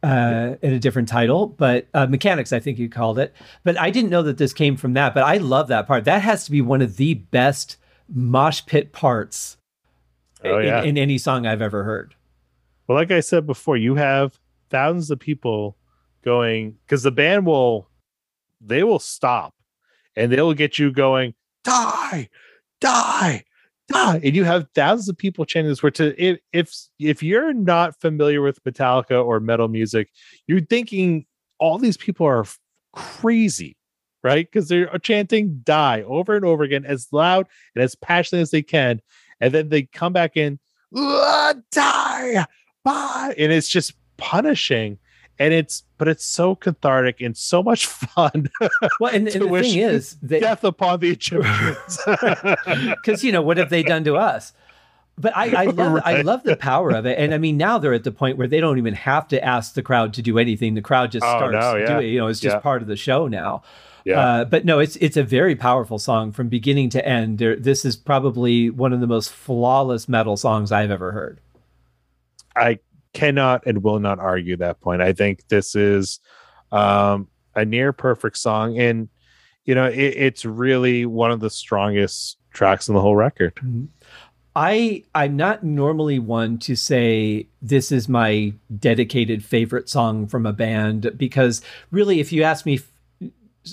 uh, 0.03 0.55
in 0.61 0.73
a 0.73 0.79
different 0.79 1.09
title, 1.09 1.47
but 1.47 1.87
uh, 1.93 2.07
Mechanix, 2.07 2.53
I 2.53 2.59
think 2.59 2.79
you 2.79 2.89
called 2.89 3.19
it. 3.19 3.33
But 3.63 3.77
I 3.77 3.89
didn't 3.89 4.09
know 4.09 4.23
that 4.23 4.37
this 4.37 4.53
came 4.53 4.77
from 4.77 4.93
that. 4.93 5.13
But 5.13 5.23
I 5.23 5.37
love 5.37 5.67
that 5.67 5.87
part. 5.87 6.05
That 6.05 6.21
has 6.21 6.45
to 6.45 6.51
be 6.51 6.61
one 6.61 6.81
of 6.81 6.97
the 6.97 7.15
best 7.15 7.77
mosh 8.07 8.65
pit 8.65 8.93
parts 8.93 9.57
oh, 10.43 10.59
yeah. 10.59 10.81
in, 10.81 10.89
in 10.89 10.97
any 10.97 11.17
song 11.17 11.45
I've 11.45 11.61
ever 11.61 11.83
heard. 11.83 12.15
Well, 12.87 12.97
like 12.97 13.11
I 13.11 13.19
said 13.19 13.45
before, 13.45 13.77
you 13.77 13.95
have 13.95 14.39
thousands 14.69 15.11
of 15.11 15.19
people 15.19 15.75
going 16.23 16.77
because 16.85 17.03
the 17.03 17.11
band 17.11 17.45
will 17.45 17.88
they 18.61 18.83
will 18.83 18.99
stop 18.99 19.53
and 20.15 20.31
they'll 20.31 20.53
get 20.53 20.79
you 20.79 20.91
going 20.91 21.33
die 21.63 22.29
die 22.81 23.43
die 23.87 24.19
and 24.23 24.35
you 24.35 24.43
have 24.43 24.67
thousands 24.75 25.09
of 25.09 25.17
people 25.17 25.45
chanting 25.45 25.69
this 25.69 25.83
word 25.83 25.95
to 25.95 26.13
if 26.51 26.71
if 26.99 27.23
you're 27.23 27.53
not 27.53 27.99
familiar 27.99 28.41
with 28.41 28.63
metallica 28.63 29.23
or 29.23 29.39
metal 29.39 29.67
music 29.67 30.09
you're 30.47 30.61
thinking 30.61 31.25
all 31.57 31.77
these 31.77 31.97
people 31.97 32.25
are 32.25 32.45
crazy 32.93 33.75
right? 34.23 34.47
Because 34.51 34.67
they're 34.67 34.93
uh, 34.93 34.97
chanting 34.97 35.61
die 35.63 36.01
over 36.03 36.35
and 36.35 36.45
over 36.45 36.63
again 36.63 36.85
as 36.85 37.07
loud 37.11 37.47
and 37.75 37.83
as 37.83 37.95
passionate 37.95 38.41
as 38.41 38.51
they 38.51 38.61
can 38.61 39.01
and 39.39 39.53
then 39.53 39.69
they 39.69 39.83
come 39.83 40.13
back 40.13 40.35
in 40.35 40.59
die 41.71 42.45
bye 42.83 43.33
and 43.37 43.51
it's 43.51 43.69
just 43.69 43.93
punishing 44.17 44.97
and 45.39 45.53
it's 45.53 45.83
but 45.97 46.07
it's 46.07 46.25
so 46.25 46.53
cathartic 46.53 47.21
and 47.21 47.35
so 47.35 47.63
much 47.63 47.85
fun. 47.87 48.49
Well, 48.99 49.13
and, 49.13 49.27
and 49.27 49.41
the 49.41 49.61
thing 49.61 49.79
is, 49.79 50.17
they, 50.21 50.39
death 50.39 50.63
upon 50.63 50.99
the 50.99 51.11
Egyptians, 51.11 51.99
because 53.01 53.23
you 53.23 53.31
know 53.31 53.41
what 53.41 53.57
have 53.57 53.69
they 53.69 53.81
done 53.81 54.03
to 54.03 54.17
us? 54.17 54.53
But 55.17 55.35
I, 55.35 55.63
I 55.63 55.65
love 55.65 55.93
right. 55.93 56.05
I 56.05 56.21
love 56.21 56.43
the 56.43 56.55
power 56.55 56.91
of 56.91 57.05
it, 57.05 57.17
and 57.17 57.33
I 57.33 57.37
mean 57.37 57.57
now 57.57 57.77
they're 57.77 57.93
at 57.93 58.03
the 58.03 58.11
point 58.11 58.37
where 58.37 58.47
they 58.47 58.59
don't 58.59 58.77
even 58.77 58.93
have 58.93 59.27
to 59.29 59.43
ask 59.43 59.73
the 59.73 59.81
crowd 59.81 60.13
to 60.13 60.21
do 60.21 60.37
anything. 60.37 60.75
The 60.75 60.81
crowd 60.81 61.11
just 61.11 61.25
oh, 61.25 61.37
starts 61.37 61.53
no, 61.53 61.75
yeah. 61.75 61.85
doing. 61.87 62.13
You 62.13 62.19
know, 62.19 62.27
it's 62.27 62.39
just 62.39 62.55
yeah. 62.55 62.59
part 62.61 62.81
of 62.81 62.87
the 62.87 62.95
show 62.95 63.27
now. 63.27 63.63
Yeah. 64.05 64.19
Uh, 64.19 64.45
but 64.45 64.63
no, 64.63 64.79
it's 64.79 64.95
it's 64.97 65.17
a 65.17 65.23
very 65.23 65.55
powerful 65.57 65.99
song 65.99 66.31
from 66.31 66.47
beginning 66.47 66.89
to 66.91 67.05
end. 67.05 67.37
There, 67.37 67.57
this 67.57 67.83
is 67.83 67.97
probably 67.97 68.69
one 68.69 68.93
of 68.93 69.01
the 69.01 69.07
most 69.07 69.31
flawless 69.31 70.07
metal 70.07 70.37
songs 70.37 70.71
I've 70.71 70.89
ever 70.89 71.11
heard. 71.11 71.41
I 72.55 72.79
cannot 73.13 73.65
and 73.65 73.83
will 73.83 73.99
not 73.99 74.19
argue 74.19 74.57
that 74.57 74.81
point. 74.81 75.01
I 75.01 75.13
think 75.13 75.47
this 75.47 75.75
is 75.75 76.19
um, 76.71 77.27
a 77.55 77.65
near 77.65 77.93
perfect 77.93 78.37
song, 78.37 78.77
and 78.79 79.09
you 79.65 79.75
know 79.75 79.85
it, 79.85 79.97
it's 79.97 80.45
really 80.45 81.05
one 81.05 81.31
of 81.31 81.39
the 81.39 81.49
strongest 81.49 82.37
tracks 82.53 82.87
in 82.87 82.95
the 82.95 83.01
whole 83.01 83.15
record. 83.15 83.55
Mm-hmm. 83.55 83.85
I 84.55 85.03
I'm 85.15 85.35
not 85.35 85.63
normally 85.63 86.19
one 86.19 86.57
to 86.59 86.75
say 86.75 87.47
this 87.61 87.91
is 87.91 88.09
my 88.09 88.53
dedicated 88.77 89.43
favorite 89.43 89.89
song 89.89 90.27
from 90.27 90.45
a 90.45 90.53
band 90.53 91.13
because 91.17 91.61
really, 91.91 92.19
if 92.19 92.31
you 92.31 92.43
ask 92.43 92.65
me 92.65 92.75
f- 92.75 93.29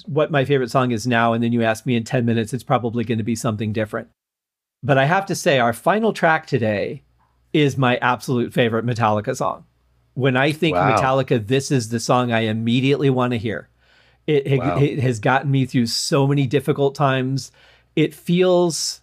what 0.06 0.30
my 0.30 0.44
favorite 0.44 0.70
song 0.70 0.90
is 0.90 1.06
now, 1.06 1.32
and 1.32 1.42
then 1.42 1.52
you 1.52 1.62
ask 1.62 1.86
me 1.86 1.96
in 1.96 2.04
ten 2.04 2.24
minutes, 2.24 2.52
it's 2.52 2.64
probably 2.64 3.04
going 3.04 3.18
to 3.18 3.24
be 3.24 3.36
something 3.36 3.72
different. 3.72 4.08
But 4.82 4.98
I 4.98 5.06
have 5.06 5.26
to 5.26 5.34
say, 5.34 5.58
our 5.58 5.72
final 5.72 6.12
track 6.12 6.46
today 6.46 7.02
is 7.56 7.78
my 7.78 7.96
absolute 7.96 8.52
favorite 8.52 8.84
Metallica 8.84 9.34
song. 9.34 9.64
When 10.12 10.36
I 10.36 10.52
think 10.52 10.76
wow. 10.76 10.94
Metallica, 10.94 11.44
this 11.44 11.70
is 11.70 11.88
the 11.88 11.98
song 11.98 12.30
I 12.30 12.40
immediately 12.40 13.08
want 13.08 13.32
to 13.32 13.38
hear. 13.38 13.70
It, 14.26 14.58
wow. 14.58 14.78
it, 14.78 14.98
has 14.98 15.20
gotten 15.20 15.50
me 15.50 15.64
through 15.64 15.86
so 15.86 16.26
many 16.26 16.46
difficult 16.46 16.94
times. 16.94 17.50
It 17.94 18.12
feels 18.12 19.00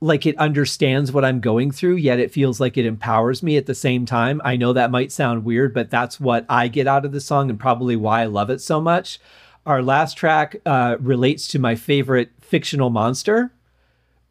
like 0.00 0.24
it 0.24 0.38
understands 0.38 1.10
what 1.10 1.24
I'm 1.24 1.40
going 1.40 1.72
through, 1.72 1.96
yet 1.96 2.20
it 2.20 2.30
feels 2.30 2.60
like 2.60 2.76
it 2.76 2.86
empowers 2.86 3.42
me 3.42 3.56
at 3.56 3.66
the 3.66 3.74
same 3.74 4.06
time. 4.06 4.40
I 4.44 4.54
know 4.56 4.72
that 4.72 4.92
might 4.92 5.10
sound 5.10 5.44
weird, 5.44 5.74
but 5.74 5.90
that's 5.90 6.20
what 6.20 6.46
I 6.48 6.68
get 6.68 6.86
out 6.86 7.04
of 7.04 7.10
the 7.10 7.20
song 7.20 7.50
and 7.50 7.58
probably 7.58 7.96
why 7.96 8.22
I 8.22 8.26
love 8.26 8.50
it 8.50 8.60
so 8.60 8.80
much. 8.80 9.18
Our 9.66 9.82
last 9.82 10.16
track 10.16 10.56
uh, 10.64 10.96
relates 11.00 11.48
to 11.48 11.58
my 11.58 11.74
favorite 11.74 12.30
fictional 12.40 12.90
monster, 12.90 13.50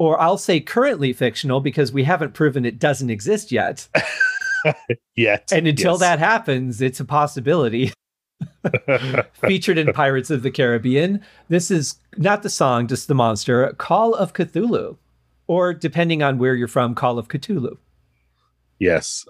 or 0.03 0.19
I'll 0.19 0.37
say 0.37 0.59
currently 0.59 1.13
fictional 1.13 1.61
because 1.61 1.93
we 1.93 2.03
haven't 2.03 2.33
proven 2.33 2.65
it 2.65 2.77
doesn't 2.77 3.09
exist 3.09 3.53
yet. 3.53 3.87
yet. 5.15 5.49
And 5.49 5.65
until 5.65 5.93
yes. 5.93 5.99
that 6.01 6.19
happens, 6.19 6.81
it's 6.81 6.99
a 6.99 7.05
possibility. 7.05 7.93
Featured 9.47 9.77
in 9.77 9.93
Pirates 9.93 10.29
of 10.29 10.43
the 10.43 10.51
Caribbean. 10.51 11.21
This 11.47 11.71
is 11.71 11.95
not 12.17 12.43
the 12.43 12.49
song, 12.49 12.87
just 12.87 13.07
the 13.07 13.15
monster, 13.15 13.73
Call 13.77 14.13
of 14.13 14.33
Cthulhu. 14.33 14.97
Or 15.47 15.73
depending 15.73 16.21
on 16.21 16.37
where 16.37 16.53
you're 16.53 16.67
from, 16.67 16.95
Call 16.95 17.17
of 17.17 17.29
Cthulhu. 17.29 17.77
Yes. 18.79 19.25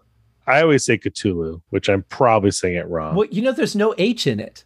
I 0.47 0.63
always 0.63 0.83
say 0.83 0.97
Cthulhu, 0.97 1.61
which 1.69 1.87
I'm 1.87 2.01
probably 2.09 2.49
saying 2.49 2.77
it 2.77 2.87
wrong. 2.87 3.13
Well, 3.13 3.27
you 3.29 3.43
know, 3.43 3.51
there's 3.51 3.75
no 3.75 3.93
H 3.99 4.25
in 4.25 4.39
it 4.39 4.65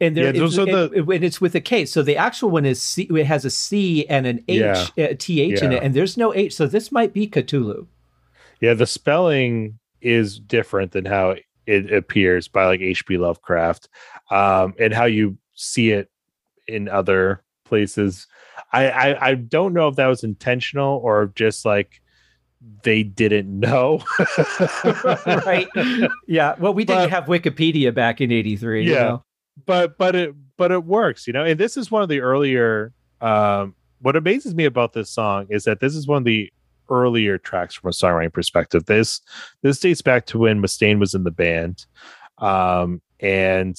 and 0.00 0.16
there, 0.16 0.34
yeah, 0.34 0.42
it, 0.42 0.58
are 0.58 0.64
the... 0.64 1.04
and 1.12 1.24
it's 1.24 1.40
with 1.40 1.54
a 1.54 1.60
K. 1.60 1.84
So 1.84 2.02
the 2.02 2.16
actual 2.16 2.50
one 2.50 2.64
is 2.64 2.80
C. 2.80 3.08
It 3.10 3.26
has 3.26 3.44
a 3.44 3.50
C 3.50 4.06
and 4.06 4.26
an 4.26 4.44
H, 4.48 4.92
yeah. 4.96 5.04
a 5.04 5.14
TH 5.14 5.58
yeah. 5.58 5.64
in 5.64 5.72
it, 5.72 5.82
and 5.82 5.94
there's 5.94 6.16
no 6.16 6.34
H. 6.34 6.54
So 6.54 6.66
this 6.66 6.92
might 6.92 7.12
be 7.12 7.28
Cthulhu. 7.28 7.86
Yeah, 8.60 8.74
the 8.74 8.86
spelling 8.86 9.78
is 10.00 10.38
different 10.38 10.92
than 10.92 11.04
how 11.04 11.36
it 11.66 11.92
appears 11.92 12.48
by 12.48 12.66
like 12.66 12.80
H.P. 12.80 13.18
Lovecraft, 13.18 13.88
um, 14.30 14.74
and 14.78 14.94
how 14.94 15.04
you 15.04 15.36
see 15.54 15.90
it 15.90 16.10
in 16.66 16.88
other 16.88 17.42
places. 17.64 18.26
I, 18.72 18.90
I 18.90 19.28
I 19.28 19.34
don't 19.34 19.74
know 19.74 19.88
if 19.88 19.96
that 19.96 20.06
was 20.06 20.24
intentional 20.24 20.98
or 20.98 21.32
just 21.34 21.64
like 21.64 22.00
they 22.82 23.02
didn't 23.02 23.58
know. 23.58 24.02
right. 25.26 25.68
Yeah. 26.26 26.56
Well, 26.58 26.74
we 26.74 26.84
didn't 26.84 27.04
but, 27.04 27.10
have 27.10 27.24
Wikipedia 27.24 27.94
back 27.94 28.20
in 28.20 28.30
83. 28.30 28.82
Yeah. 28.82 28.88
You 28.88 28.94
know? 28.94 29.24
But 29.66 29.98
but 29.98 30.14
it 30.14 30.34
but 30.56 30.72
it 30.72 30.84
works, 30.84 31.26
you 31.26 31.32
know. 31.32 31.44
And 31.44 31.58
this 31.58 31.76
is 31.76 31.90
one 31.90 32.02
of 32.02 32.08
the 32.08 32.20
earlier. 32.20 32.92
Um, 33.20 33.74
what 34.00 34.16
amazes 34.16 34.54
me 34.54 34.64
about 34.64 34.92
this 34.92 35.10
song 35.10 35.46
is 35.50 35.64
that 35.64 35.80
this 35.80 35.94
is 35.94 36.06
one 36.06 36.18
of 36.18 36.24
the 36.24 36.52
earlier 36.88 37.36
tracks 37.36 37.74
from 37.74 37.88
a 37.88 37.92
songwriting 37.92 38.32
perspective. 38.32 38.86
This 38.86 39.20
this 39.62 39.80
dates 39.80 40.02
back 40.02 40.26
to 40.26 40.38
when 40.38 40.62
Mustaine 40.62 40.98
was 40.98 41.14
in 41.14 41.24
the 41.24 41.30
band, 41.30 41.86
um, 42.38 43.02
and 43.20 43.76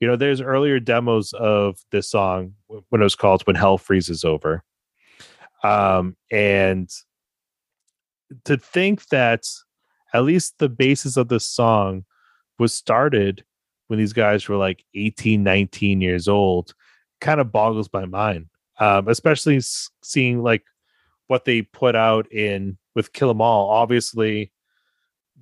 you 0.00 0.08
know, 0.08 0.16
there's 0.16 0.40
earlier 0.40 0.80
demos 0.80 1.32
of 1.34 1.84
this 1.92 2.08
song 2.08 2.54
when 2.66 3.00
it 3.00 3.04
was 3.04 3.14
called 3.14 3.42
"When 3.42 3.56
Hell 3.56 3.78
Freezes 3.78 4.24
Over," 4.24 4.64
um, 5.62 6.16
and 6.30 6.90
to 8.44 8.56
think 8.56 9.08
that 9.08 9.46
at 10.14 10.24
least 10.24 10.58
the 10.58 10.68
basis 10.68 11.16
of 11.16 11.28
this 11.28 11.44
song 11.44 12.04
was 12.58 12.74
started 12.74 13.44
when 13.90 13.98
these 13.98 14.12
guys 14.12 14.48
were 14.48 14.56
like 14.56 14.84
18 14.94 15.42
19 15.42 16.00
years 16.00 16.28
old 16.28 16.74
kind 17.20 17.40
of 17.40 17.50
boggles 17.50 17.90
my 17.92 18.04
mind 18.04 18.46
um, 18.78 19.08
especially 19.08 19.60
seeing 20.02 20.42
like 20.42 20.62
what 21.26 21.44
they 21.44 21.62
put 21.62 21.96
out 21.96 22.30
in 22.32 22.78
with 22.94 23.12
kill 23.12 23.30
'em 23.30 23.40
all. 23.40 23.68
Obviously 23.68 24.52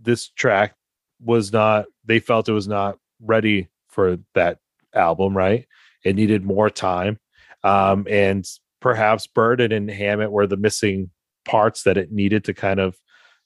this 0.00 0.28
track 0.28 0.75
was 1.21 1.52
not 1.52 1.85
they 2.05 2.21
felt 2.21 2.49
it 2.49 2.52
was 2.52 2.69
not 2.69 2.99
ready 3.21 3.69
for 3.88 4.19
that 4.35 4.59
album 4.95 5.37
right? 5.37 5.67
It 6.02 6.17
needed 6.17 6.43
more 6.43 6.71
time 6.71 7.19
um, 7.62 8.07
and 8.09 8.49
perhaps 8.81 9.26
Burton 9.26 9.73
and 9.73 9.90
hammett 9.90 10.33
were 10.33 10.47
the 10.47 10.57
missing 10.57 11.11
parts 11.45 11.83
that 11.83 11.99
it 11.99 12.11
needed 12.11 12.45
to 12.45 12.55
kind 12.55 12.81
of 12.81 12.99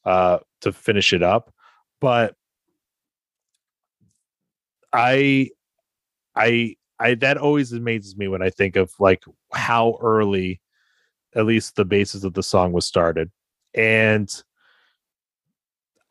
uh, 0.04 0.38
to 0.60 0.72
finish 0.72 1.12
it 1.12 1.24
up 1.24 1.52
but 2.00 2.36
i 4.92 5.50
i 6.36 6.76
I 7.02 7.14
that 7.16 7.36
always 7.36 7.72
amazes 7.72 8.16
me 8.16 8.28
when 8.28 8.42
I 8.42 8.50
think 8.50 8.76
of 8.76 8.92
like 9.00 9.24
how 9.52 9.98
early 10.00 10.60
at 11.34 11.46
least 11.46 11.74
the 11.74 11.84
basis 11.84 12.22
of 12.22 12.34
the 12.34 12.44
song 12.44 12.72
was 12.72 12.86
started. 12.86 13.28
And 13.74 14.30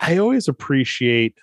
I 0.02 0.18
always 0.18 0.50
appreciate 0.50 1.36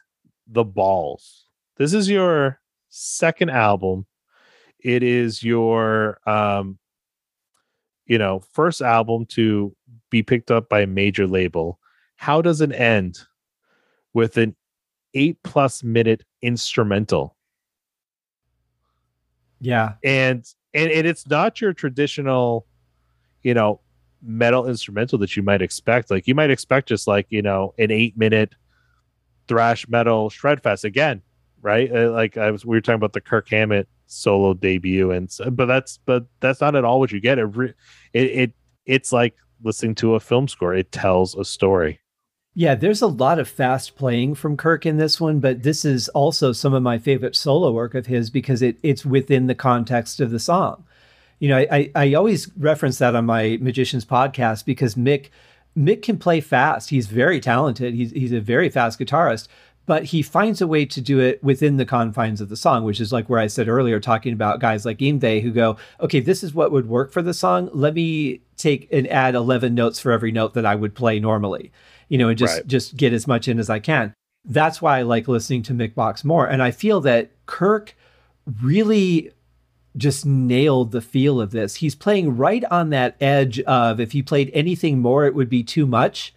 the 0.46 0.64
balls. 0.64 1.46
This 1.78 1.94
is 1.94 2.10
your 2.10 2.60
second 2.90 3.50
album. 3.50 4.04
It 4.80 5.02
is 5.02 5.42
your 5.42 6.20
um 6.28 6.78
you 8.04 8.18
know, 8.18 8.42
first 8.52 8.82
album 8.82 9.26
to 9.26 9.74
be 10.10 10.22
picked 10.22 10.50
up 10.50 10.68
by 10.68 10.80
a 10.80 10.86
major 10.86 11.26
label. 11.26 11.78
How 12.16 12.42
does 12.42 12.60
it 12.60 12.72
end 12.72 13.18
with 14.12 14.36
an 14.36 14.56
8 15.14 15.42
plus 15.42 15.82
minute 15.82 16.24
instrumental? 16.42 17.36
Yeah. 19.60 19.94
And 20.04 20.44
and, 20.74 20.90
and 20.90 21.06
it's 21.06 21.26
not 21.26 21.60
your 21.60 21.72
traditional, 21.72 22.66
you 23.42 23.54
know, 23.54 23.80
metal 24.22 24.68
instrumental 24.68 25.18
that 25.18 25.36
you 25.36 25.42
might 25.42 25.62
expect. 25.62 26.10
Like 26.10 26.26
you 26.26 26.34
might 26.34 26.50
expect 26.50 26.88
just 26.88 27.06
like, 27.06 27.26
you 27.30 27.42
know, 27.42 27.74
an 27.78 27.90
eight 27.90 28.16
minute 28.16 28.54
thrash 29.46 29.88
metal 29.88 30.30
shred 30.30 30.62
fest 30.62 30.84
again, 30.84 31.22
right? 31.60 31.90
Uh, 31.90 32.10
like 32.12 32.36
I 32.36 32.50
was 32.50 32.64
we 32.64 32.76
were 32.76 32.80
talking 32.80 32.96
about 32.96 33.12
the 33.12 33.20
Kirk 33.20 33.48
Hammett 33.48 33.88
solo 34.06 34.54
debut 34.54 35.10
and 35.10 35.30
but 35.50 35.66
that's 35.66 35.98
but 36.06 36.24
that's 36.40 36.60
not 36.60 36.74
at 36.74 36.84
all 36.84 37.00
what 37.00 37.12
you 37.12 37.20
get. 37.20 37.38
It 37.38 37.48
it, 38.12 38.24
it 38.24 38.52
it's 38.86 39.12
like 39.12 39.34
listening 39.62 39.94
to 39.96 40.14
a 40.14 40.20
film 40.20 40.48
score. 40.48 40.74
It 40.74 40.92
tells 40.92 41.34
a 41.34 41.44
story. 41.44 42.00
Yeah, 42.58 42.74
there's 42.74 43.02
a 43.02 43.06
lot 43.06 43.38
of 43.38 43.48
fast 43.48 43.94
playing 43.94 44.34
from 44.34 44.56
Kirk 44.56 44.84
in 44.84 44.96
this 44.96 45.20
one, 45.20 45.38
but 45.38 45.62
this 45.62 45.84
is 45.84 46.08
also 46.08 46.50
some 46.50 46.74
of 46.74 46.82
my 46.82 46.98
favorite 46.98 47.36
solo 47.36 47.70
work 47.70 47.94
of 47.94 48.06
his 48.06 48.30
because 48.30 48.62
it 48.62 48.78
it's 48.82 49.06
within 49.06 49.46
the 49.46 49.54
context 49.54 50.20
of 50.20 50.32
the 50.32 50.40
song. 50.40 50.82
You 51.38 51.50
know, 51.50 51.58
I 51.70 51.92
I 51.94 52.14
always 52.14 52.50
reference 52.56 52.98
that 52.98 53.14
on 53.14 53.26
my 53.26 53.58
Magicians 53.60 54.04
podcast 54.04 54.64
because 54.64 54.96
Mick 54.96 55.28
Mick 55.78 56.02
can 56.02 56.18
play 56.18 56.40
fast. 56.40 56.90
He's 56.90 57.06
very 57.06 57.38
talented. 57.38 57.94
He's 57.94 58.10
he's 58.10 58.32
a 58.32 58.40
very 58.40 58.68
fast 58.70 58.98
guitarist, 58.98 59.46
but 59.86 60.06
he 60.06 60.20
finds 60.20 60.60
a 60.60 60.66
way 60.66 60.84
to 60.84 61.00
do 61.00 61.20
it 61.20 61.40
within 61.44 61.76
the 61.76 61.86
confines 61.86 62.40
of 62.40 62.48
the 62.48 62.56
song, 62.56 62.82
which 62.82 63.00
is 63.00 63.12
like 63.12 63.30
where 63.30 63.38
I 63.38 63.46
said 63.46 63.68
earlier, 63.68 64.00
talking 64.00 64.32
about 64.32 64.58
guys 64.58 64.84
like 64.84 64.98
Yngwie 64.98 65.42
who 65.42 65.52
go, 65.52 65.76
okay, 66.00 66.18
this 66.18 66.42
is 66.42 66.54
what 66.54 66.72
would 66.72 66.88
work 66.88 67.12
for 67.12 67.22
the 67.22 67.34
song. 67.34 67.70
Let 67.72 67.94
me 67.94 68.40
take 68.56 68.88
and 68.90 69.06
add 69.06 69.36
11 69.36 69.76
notes 69.76 70.00
for 70.00 70.10
every 70.10 70.32
note 70.32 70.54
that 70.54 70.66
I 70.66 70.74
would 70.74 70.96
play 70.96 71.20
normally 71.20 71.70
you 72.08 72.18
know, 72.18 72.28
and 72.28 72.38
just 72.38 72.56
right. 72.56 72.66
just 72.66 72.96
get 72.96 73.12
as 73.12 73.26
much 73.26 73.48
in 73.48 73.58
as 73.58 73.70
I 73.70 73.78
can. 73.78 74.14
That's 74.44 74.80
why 74.80 74.98
I 74.98 75.02
like 75.02 75.28
listening 75.28 75.62
to 75.64 75.74
Mick 75.74 75.94
Box 75.94 76.24
more. 76.24 76.46
And 76.46 76.62
I 76.62 76.70
feel 76.70 77.00
that 77.02 77.30
Kirk 77.46 77.94
really 78.62 79.30
just 79.96 80.24
nailed 80.24 80.92
the 80.92 81.00
feel 81.00 81.40
of 81.40 81.50
this. 81.50 81.76
He's 81.76 81.94
playing 81.94 82.36
right 82.36 82.64
on 82.70 82.90
that 82.90 83.16
edge 83.20 83.60
of 83.60 84.00
if 84.00 84.12
he 84.12 84.22
played 84.22 84.50
anything 84.54 85.00
more, 85.00 85.26
it 85.26 85.34
would 85.34 85.50
be 85.50 85.62
too 85.62 85.86
much. 85.86 86.34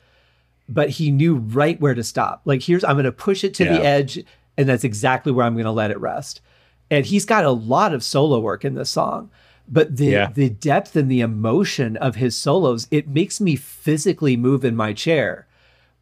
But 0.67 0.89
he 0.89 1.11
knew 1.11 1.35
right 1.35 1.79
where 1.79 1.93
to 1.93 2.03
stop. 2.03 2.41
Like, 2.45 2.63
here's, 2.63 2.83
I'm 2.83 2.95
going 2.95 3.03
to 3.03 3.11
push 3.11 3.43
it 3.43 3.53
to 3.55 3.65
yeah. 3.65 3.73
the 3.73 3.83
edge, 3.83 4.23
and 4.57 4.69
that's 4.69 4.85
exactly 4.85 5.31
where 5.31 5.45
I'm 5.45 5.53
going 5.53 5.65
to 5.65 5.71
let 5.71 5.91
it 5.91 5.99
rest. 5.99 6.41
And 6.89 7.05
he's 7.05 7.25
got 7.25 7.45
a 7.45 7.51
lot 7.51 7.93
of 7.93 8.03
solo 8.03 8.39
work 8.39 8.63
in 8.63 8.75
this 8.75 8.89
song. 8.89 9.29
But 9.67 9.95
the 9.97 10.05
yeah. 10.05 10.31
the 10.33 10.49
depth 10.49 10.95
and 10.95 11.09
the 11.09 11.21
emotion 11.21 11.95
of 11.97 12.15
his 12.15 12.37
solos, 12.37 12.87
it 12.91 13.07
makes 13.07 13.39
me 13.39 13.55
physically 13.55 14.35
move 14.35 14.65
in 14.65 14.75
my 14.75 14.91
chair 14.91 15.47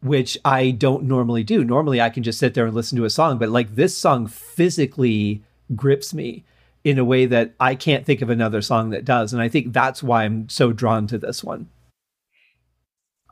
which 0.02 0.38
I 0.44 0.70
don't 0.70 1.04
normally 1.04 1.44
do. 1.44 1.62
Normally, 1.64 2.00
I 2.00 2.10
can 2.10 2.22
just 2.22 2.38
sit 2.38 2.54
there 2.54 2.66
and 2.66 2.74
listen 2.74 2.96
to 2.98 3.04
a 3.04 3.10
song, 3.10 3.38
but 3.38 3.50
like 3.50 3.74
this 3.74 3.96
song 3.96 4.26
physically 4.26 5.42
grips 5.76 6.14
me 6.14 6.44
in 6.84 6.98
a 6.98 7.04
way 7.04 7.26
that 7.26 7.54
I 7.60 7.74
can't 7.74 8.06
think 8.06 8.22
of 8.22 8.30
another 8.30 8.62
song 8.62 8.90
that 8.90 9.04
does. 9.04 9.32
And 9.32 9.42
I 9.42 9.48
think 9.48 9.72
that's 9.72 10.02
why 10.02 10.24
I'm 10.24 10.48
so 10.48 10.72
drawn 10.72 11.06
to 11.08 11.18
this 11.18 11.44
one. 11.44 11.68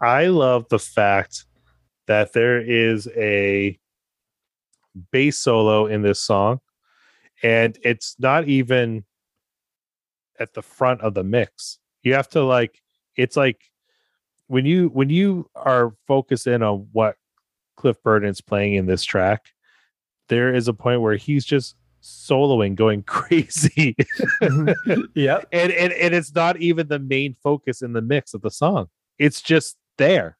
I 0.00 0.26
love 0.26 0.68
the 0.68 0.78
fact 0.78 1.46
that 2.06 2.32
there 2.32 2.60
is 2.60 3.08
a 3.16 3.78
bass 5.10 5.38
solo 5.38 5.86
in 5.86 6.02
this 6.02 6.20
song, 6.20 6.60
and 7.42 7.78
it's 7.82 8.16
not 8.18 8.46
even 8.46 9.04
at 10.38 10.54
the 10.54 10.62
front 10.62 11.00
of 11.00 11.14
the 11.14 11.24
mix. 11.24 11.78
You 12.02 12.14
have 12.14 12.28
to 12.30 12.44
like, 12.44 12.80
it's 13.16 13.36
like 13.36 13.60
when 14.48 14.66
you 14.66 14.88
when 14.88 15.10
you 15.10 15.48
are 15.54 15.94
focused 16.06 16.46
in 16.46 16.62
on 16.62 16.88
what 16.92 17.16
Cliff 17.76 18.02
Burton's 18.02 18.40
playing 18.40 18.74
in 18.74 18.86
this 18.86 19.04
track, 19.04 19.52
there 20.28 20.52
is 20.52 20.68
a 20.68 20.74
point 20.74 21.00
where 21.00 21.16
he's 21.16 21.44
just 21.44 21.76
soloing, 22.02 22.74
going 22.74 23.02
crazy. 23.06 23.94
Mm-hmm. 24.42 25.02
yeah, 25.14 25.42
and, 25.52 25.72
and 25.72 25.92
and 25.92 26.14
it's 26.14 26.34
not 26.34 26.60
even 26.60 26.88
the 26.88 26.98
main 26.98 27.36
focus 27.42 27.82
in 27.82 27.92
the 27.92 28.02
mix 28.02 28.34
of 28.34 28.42
the 28.42 28.50
song. 28.50 28.88
It's 29.18 29.40
just 29.40 29.76
there. 29.96 30.36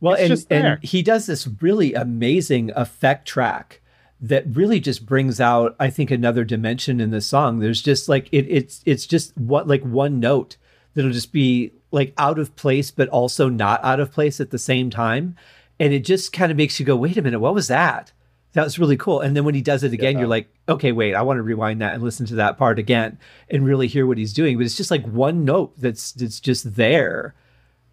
Well, 0.00 0.14
it's 0.14 0.46
and 0.50 0.66
and 0.66 0.84
he 0.84 1.02
does 1.02 1.26
this 1.26 1.48
really 1.60 1.94
amazing 1.94 2.70
effect 2.74 3.26
track 3.26 3.80
that 4.22 4.44
really 4.54 4.80
just 4.80 5.06
brings 5.06 5.40
out, 5.40 5.74
I 5.80 5.88
think, 5.88 6.10
another 6.10 6.44
dimension 6.44 7.00
in 7.00 7.10
the 7.10 7.20
song. 7.20 7.58
There's 7.58 7.82
just 7.82 8.08
like 8.08 8.28
it, 8.32 8.46
it's 8.48 8.82
it's 8.86 9.06
just 9.06 9.36
what 9.36 9.66
like 9.66 9.82
one 9.82 10.20
note 10.20 10.56
that'll 10.94 11.10
just 11.10 11.32
be 11.32 11.72
like 11.90 12.12
out 12.18 12.38
of 12.38 12.54
place, 12.56 12.90
but 12.90 13.08
also 13.08 13.48
not 13.48 13.82
out 13.84 14.00
of 14.00 14.12
place 14.12 14.40
at 14.40 14.50
the 14.50 14.58
same 14.58 14.90
time. 14.90 15.36
And 15.78 15.92
it 15.92 16.04
just 16.04 16.32
kind 16.32 16.50
of 16.50 16.58
makes 16.58 16.78
you 16.78 16.86
go, 16.86 16.96
wait 16.96 17.16
a 17.16 17.22
minute, 17.22 17.40
what 17.40 17.54
was 17.54 17.68
that? 17.68 18.12
That 18.52 18.64
was 18.64 18.78
really 18.78 18.96
cool. 18.96 19.20
And 19.20 19.36
then 19.36 19.44
when 19.44 19.54
he 19.54 19.62
does 19.62 19.84
it 19.84 19.92
again, 19.92 20.14
yeah. 20.14 20.20
you're 20.20 20.28
like, 20.28 20.48
okay, 20.68 20.92
wait, 20.92 21.14
I 21.14 21.22
want 21.22 21.38
to 21.38 21.42
rewind 21.42 21.80
that 21.80 21.94
and 21.94 22.02
listen 22.02 22.26
to 22.26 22.34
that 22.36 22.58
part 22.58 22.78
again 22.78 23.18
and 23.48 23.64
really 23.64 23.86
hear 23.86 24.06
what 24.06 24.18
he's 24.18 24.32
doing. 24.32 24.56
But 24.56 24.66
it's 24.66 24.76
just 24.76 24.90
like 24.90 25.06
one 25.06 25.44
note 25.44 25.72
that's 25.80 26.12
that's 26.12 26.40
just 26.40 26.74
there. 26.74 27.34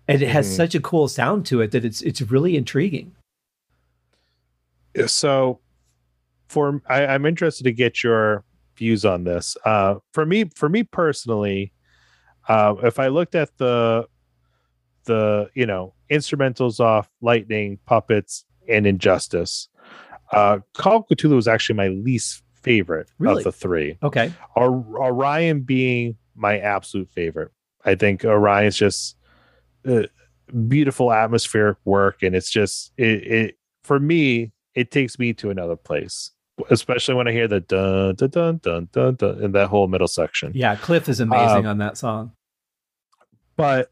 And 0.07 0.21
it 0.21 0.29
has 0.29 0.47
mm-hmm. 0.47 0.55
such 0.55 0.73
a 0.73 0.79
cool 0.79 1.07
sound 1.07 1.45
to 1.47 1.62
it 1.62 1.71
that 1.71 1.86
it's 1.86 2.01
it's 2.01 2.21
really 2.21 2.57
intriguing. 2.57 3.15
So 5.05 5.60
for 6.47 6.81
I, 6.89 7.05
I'm 7.05 7.25
interested 7.25 7.65
to 7.65 7.71
get 7.71 8.03
your 8.03 8.43
views 8.75 9.05
on 9.05 9.25
this. 9.25 9.55
Uh 9.63 9.95
for 10.12 10.25
me, 10.25 10.45
for 10.55 10.69
me 10.69 10.83
personally, 10.83 11.71
uh, 12.47 12.75
if 12.83 12.99
I 12.99 13.07
looked 13.07 13.36
at 13.36 13.57
the 13.57 14.07
the 15.05 15.49
you 15.53 15.65
know 15.65 15.93
instrumentals 16.12 16.79
off 16.79 17.10
Lightning, 17.21 17.79
Puppets, 17.86 18.45
and 18.67 18.86
Injustice, 18.86 19.69
uh, 20.31 20.60
Call 20.73 20.97
of 20.97 21.05
Cthulhu 21.07 21.36
was 21.36 21.47
actually 21.47 21.75
my 21.75 21.88
least 21.89 22.43
favorite 22.62 23.10
really? 23.19 23.39
of 23.39 23.43
the 23.43 23.51
three. 23.51 23.97
Okay, 24.03 24.33
Orion 24.55 25.62
being 25.62 26.17
my 26.36 26.60
absolute 26.60 27.10
favorite. 27.10 27.51
I 27.86 27.95
think 27.95 28.23
Orion's 28.25 28.77
just 28.77 29.15
uh, 29.88 30.03
beautiful 30.67 31.12
atmospheric 31.12 31.77
work, 31.86 32.23
and 32.23 32.36
it's 32.36 32.49
just 32.49 32.91
it, 32.97 33.23
it 33.23 33.57
for 33.83 33.99
me. 33.99 34.51
It 34.75 34.91
takes 34.91 35.17
me 35.17 35.33
to 35.33 35.49
another 35.49 35.75
place 35.75 36.29
especially 36.69 37.15
when 37.15 37.27
I 37.27 37.31
hear 37.31 37.47
the 37.47 37.60
dun 37.60 38.15
dun 38.15 38.29
dun 38.29 38.60
dun 38.62 38.89
dun, 38.91 39.15
dun 39.15 39.43
in 39.43 39.51
that 39.53 39.67
whole 39.67 39.88
middle 39.88 40.07
section. 40.07 40.51
Yeah, 40.55 40.75
Cliff 40.75 41.10
is 41.10 41.19
amazing 41.19 41.65
um, 41.65 41.67
on 41.67 41.77
that 41.79 41.97
song. 41.97 42.31
But 43.58 43.91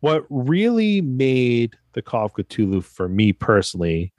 what 0.00 0.26
really 0.28 1.00
made 1.00 1.76
the 1.92 2.02
Call 2.02 2.26
of 2.26 2.34
Cthulhu 2.34 2.84
for 2.84 3.08
me 3.08 3.32
personally 3.32 4.12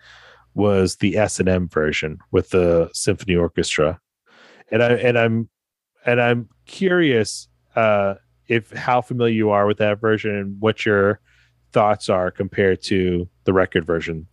was 0.53 0.97
the 0.97 1.17
S 1.17 1.39
and 1.39 1.47
M 1.47 1.67
version 1.67 2.17
with 2.31 2.49
the 2.49 2.89
symphony 2.93 3.35
orchestra, 3.35 3.99
and 4.71 4.81
I 4.81 4.93
and 4.93 5.17
I'm 5.17 5.49
and 6.05 6.21
I'm 6.21 6.49
curious 6.65 7.47
uh, 7.75 8.15
if 8.47 8.71
how 8.71 9.01
familiar 9.01 9.33
you 9.33 9.49
are 9.51 9.67
with 9.67 9.77
that 9.77 9.99
version 10.01 10.35
and 10.35 10.59
what 10.59 10.85
your 10.85 11.19
thoughts 11.71 12.09
are 12.09 12.31
compared 12.31 12.81
to 12.83 13.29
the 13.45 13.53
record 13.53 13.85
version. 13.85 14.27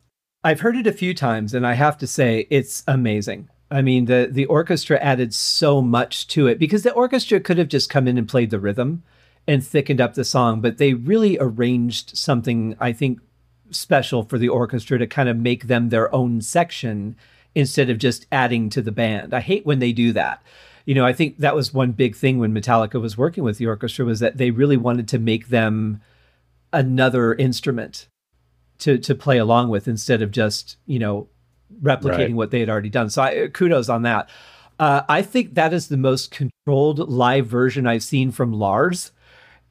I've 0.44 0.60
heard 0.60 0.76
it 0.76 0.86
a 0.86 0.92
few 0.92 1.14
times, 1.14 1.54
and 1.54 1.66
I 1.66 1.74
have 1.74 1.98
to 1.98 2.06
say 2.06 2.46
it's 2.50 2.82
amazing. 2.88 3.48
I 3.70 3.82
mean, 3.82 4.06
the 4.06 4.28
the 4.30 4.46
orchestra 4.46 4.98
added 4.98 5.34
so 5.34 5.80
much 5.82 6.26
to 6.28 6.46
it 6.46 6.58
because 6.58 6.82
the 6.82 6.92
orchestra 6.92 7.38
could 7.40 7.58
have 7.58 7.68
just 7.68 7.90
come 7.90 8.08
in 8.08 8.18
and 8.18 8.28
played 8.28 8.50
the 8.50 8.60
rhythm 8.60 9.02
and 9.48 9.66
thickened 9.66 10.00
up 10.00 10.14
the 10.14 10.24
song, 10.24 10.60
but 10.60 10.76
they 10.76 10.92
really 10.92 11.38
arranged 11.40 12.16
something 12.16 12.76
I 12.78 12.92
think 12.92 13.18
special 13.70 14.22
for 14.22 14.38
the 14.38 14.50
orchestra 14.50 14.98
to 14.98 15.06
kind 15.06 15.28
of 15.28 15.38
make 15.38 15.66
them 15.66 15.88
their 15.88 16.14
own 16.14 16.42
section 16.42 17.16
instead 17.54 17.88
of 17.88 17.98
just 17.98 18.26
adding 18.30 18.68
to 18.70 18.82
the 18.82 18.92
band. 18.92 19.32
I 19.32 19.40
hate 19.40 19.64
when 19.64 19.78
they 19.78 19.92
do 19.92 20.12
that. 20.12 20.42
You 20.84 20.94
know, 20.94 21.04
I 21.04 21.14
think 21.14 21.38
that 21.38 21.56
was 21.56 21.72
one 21.72 21.92
big 21.92 22.14
thing 22.14 22.38
when 22.38 22.54
Metallica 22.54 23.00
was 23.00 23.16
working 23.16 23.42
with 23.42 23.56
the 23.56 23.66
orchestra 23.66 24.04
was 24.04 24.20
that 24.20 24.36
they 24.36 24.50
really 24.50 24.76
wanted 24.76 25.08
to 25.08 25.18
make 25.18 25.48
them 25.48 26.02
another 26.72 27.34
instrument 27.34 28.06
to 28.80 28.98
to 28.98 29.14
play 29.14 29.38
along 29.38 29.70
with 29.70 29.88
instead 29.88 30.20
of 30.20 30.30
just, 30.30 30.76
you 30.86 30.98
know, 30.98 31.26
replicating 31.82 32.18
right. 32.18 32.34
what 32.34 32.50
they 32.50 32.60
had 32.60 32.68
already 32.68 32.90
done. 32.90 33.08
So 33.08 33.22
I, 33.22 33.48
kudos 33.48 33.88
on 33.88 34.02
that. 34.02 34.28
Uh, 34.78 35.02
I 35.08 35.22
think 35.22 35.54
that 35.54 35.72
is 35.72 35.88
the 35.88 35.96
most 35.96 36.30
controlled 36.30 36.98
live 37.10 37.46
version 37.46 37.86
I've 37.86 38.02
seen 38.02 38.30
from 38.30 38.52
Lars. 38.52 39.10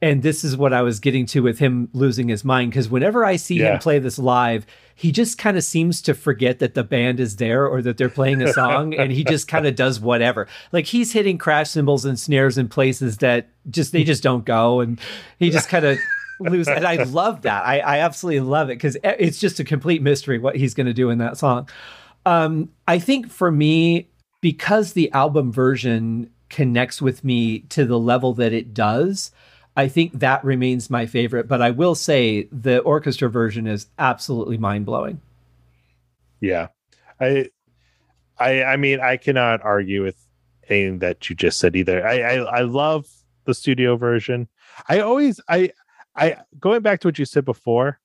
And 0.00 0.22
this 0.22 0.44
is 0.44 0.56
what 0.56 0.72
I 0.72 0.82
was 0.82 1.00
getting 1.00 1.26
to 1.26 1.40
with 1.40 1.58
him 1.58 1.88
losing 1.92 2.28
his 2.28 2.44
mind. 2.44 2.70
Because 2.70 2.88
whenever 2.88 3.24
I 3.24 3.36
see 3.36 3.56
yeah. 3.56 3.74
him 3.74 3.78
play 3.80 3.98
this 3.98 4.18
live, 4.18 4.64
he 4.94 5.10
just 5.10 5.38
kind 5.38 5.56
of 5.56 5.64
seems 5.64 6.00
to 6.02 6.14
forget 6.14 6.60
that 6.60 6.74
the 6.74 6.84
band 6.84 7.18
is 7.18 7.36
there 7.36 7.66
or 7.66 7.82
that 7.82 7.96
they're 7.96 8.08
playing 8.08 8.40
a 8.42 8.52
song 8.52 8.94
and 8.94 9.10
he 9.10 9.24
just 9.24 9.48
kind 9.48 9.66
of 9.66 9.74
does 9.74 9.98
whatever. 9.98 10.46
Like 10.70 10.86
he's 10.86 11.12
hitting 11.12 11.36
crash 11.36 11.70
cymbals 11.70 12.04
and 12.04 12.18
snares 12.18 12.58
in 12.58 12.68
places 12.68 13.18
that 13.18 13.48
just 13.70 13.92
they 13.92 14.04
just 14.04 14.22
don't 14.22 14.44
go. 14.44 14.80
And 14.80 15.00
he 15.38 15.50
just 15.50 15.68
kind 15.70 15.84
of 15.84 15.98
lose. 16.40 16.68
And 16.68 16.86
I 16.86 17.02
love 17.02 17.42
that. 17.42 17.66
I, 17.66 17.80
I 17.80 17.98
absolutely 17.98 18.40
love 18.40 18.70
it 18.70 18.74
because 18.74 18.96
it's 19.02 19.40
just 19.40 19.58
a 19.58 19.64
complete 19.64 20.02
mystery 20.02 20.38
what 20.38 20.56
he's 20.56 20.74
going 20.74 20.86
to 20.86 20.94
do 20.94 21.10
in 21.10 21.18
that 21.18 21.38
song. 21.38 21.68
Um, 22.24 22.70
I 22.86 22.98
think 22.98 23.30
for 23.30 23.50
me, 23.50 24.10
because 24.40 24.92
the 24.92 25.10
album 25.12 25.50
version 25.52 26.30
connects 26.48 27.02
with 27.02 27.24
me 27.24 27.60
to 27.60 27.84
the 27.84 27.98
level 27.98 28.34
that 28.34 28.52
it 28.52 28.72
does, 28.74 29.30
I 29.78 29.86
think 29.86 30.18
that 30.18 30.44
remains 30.44 30.90
my 30.90 31.06
favorite. 31.06 31.46
But 31.46 31.62
I 31.62 31.70
will 31.70 31.94
say 31.94 32.48
the 32.50 32.80
orchestra 32.80 33.30
version 33.30 33.68
is 33.68 33.86
absolutely 33.96 34.58
mind 34.58 34.86
blowing. 34.86 35.20
Yeah, 36.40 36.66
I, 37.20 37.50
I, 38.40 38.64
I 38.64 38.76
mean, 38.76 38.98
I 38.98 39.16
cannot 39.18 39.62
argue 39.62 40.02
with 40.02 40.16
anything 40.68 40.98
that 40.98 41.30
you 41.30 41.36
just 41.36 41.60
said 41.60 41.76
either. 41.76 42.04
I, 42.04 42.20
I, 42.20 42.34
I 42.34 42.60
love 42.62 43.06
the 43.44 43.54
studio 43.54 43.96
version. 43.96 44.48
I 44.88 44.98
always, 44.98 45.40
I, 45.48 45.70
I 46.16 46.38
going 46.58 46.82
back 46.82 46.98
to 47.00 47.08
what 47.08 47.18
you 47.20 47.24
said 47.24 47.44
before, 47.44 48.00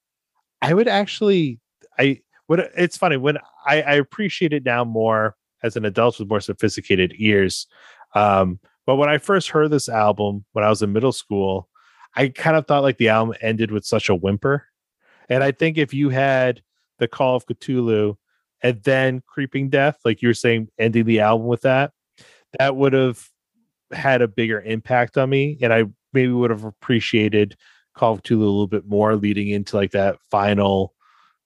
I 0.62 0.76
would 0.76 0.88
actually 0.88 1.60
I 1.98 2.22
what 2.46 2.60
it's 2.78 2.98
funny 2.98 3.18
when 3.18 3.40
I, 3.66 3.82
I 3.82 3.94
appreciate 3.94 4.54
it 4.54 4.64
now 4.64 4.84
more 4.84 5.36
as 5.64 5.76
an 5.76 5.86
adult 5.86 6.20
with 6.20 6.30
more 6.30 6.40
sophisticated 6.40 7.14
ears. 7.18 7.66
Um, 8.14 8.60
but 8.86 8.96
when 8.96 9.10
I 9.10 9.18
first 9.18 9.50
heard 9.50 9.72
this 9.72 9.90
album 9.90 10.46
when 10.54 10.64
I 10.64 10.70
was 10.70 10.82
in 10.82 10.94
middle 10.94 11.12
school, 11.12 11.70
I 12.16 12.30
kind 12.30 12.56
of 12.56 12.68
thought 12.68 12.84
like 12.84 12.98
the 12.98 13.10
album 13.10 13.36
ended 13.42 13.72
with 13.72 13.86
such 13.86 14.10
a 14.10 14.16
whimper. 14.16 14.66
And 15.30 15.44
I 15.44 15.52
think 15.52 15.78
if 15.78 15.94
you 15.94 16.10
had 16.10 16.62
the 17.00 17.08
Call 17.08 17.36
of 17.36 17.46
Cthulhu 17.46 18.18
and 18.62 18.84
then 18.84 19.22
Creeping 19.26 19.70
Death, 19.70 20.00
like 20.06 20.22
you 20.22 20.28
were 20.28 20.34
saying, 20.34 20.70
ending 20.78 21.06
the 21.06 21.22
album 21.22 21.48
with 21.48 21.62
that, 21.62 21.92
that 22.60 22.76
would 22.76 22.94
have 22.94 23.28
had 23.92 24.22
a 24.22 24.28
bigger 24.28 24.62
impact 24.62 25.18
on 25.18 25.30
me. 25.30 25.58
And 25.62 25.74
I 25.74 25.86
maybe 26.12 26.32
would 26.32 26.52
have 26.52 26.66
appreciated 26.66 27.56
Call 27.96 28.14
of 28.14 28.24
Cthulhu 28.24 28.42
a 28.42 28.46
little 28.46 28.68
bit 28.68 28.86
more, 28.86 29.16
leading 29.16 29.50
into 29.50 29.76
like 29.76 29.92
that 29.92 30.18
final 30.30 30.94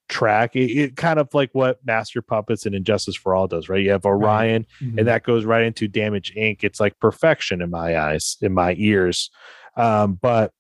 track. 0.10 0.56
It, 0.56 0.72
it, 0.72 0.96
kind 0.96 1.20
of 1.20 1.34
like 1.34 1.50
what 1.54 1.80
Master 1.86 2.22
Puppets 2.22 2.66
and 2.66 2.76
Injustice 2.76 3.16
for 3.16 3.36
All 3.36 3.48
does, 3.48 3.70
right? 3.70 3.82
You 3.82 3.92
have 3.92 4.06
Orion, 4.06 4.66
right. 4.82 4.88
mm-hmm. 4.88 5.00
and 5.00 5.08
that 5.08 5.24
goes 5.24 5.46
right 5.46 5.64
into 5.64 5.88
Damage 5.88 6.34
Inc. 6.36 6.64
It's 6.64 6.80
like 6.80 7.00
perfection 7.00 7.62
in 7.62 7.70
my 7.70 7.98
eyes, 7.98 8.38
in 8.42 8.54
my 8.54 8.76
ears. 8.78 9.30
Um, 9.76 10.18
but 10.22 10.52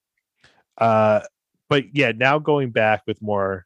uh, 0.77 1.21
but 1.69 1.95
yeah, 1.95 2.11
now 2.15 2.39
going 2.39 2.71
back 2.71 3.03
with 3.07 3.21
more 3.21 3.65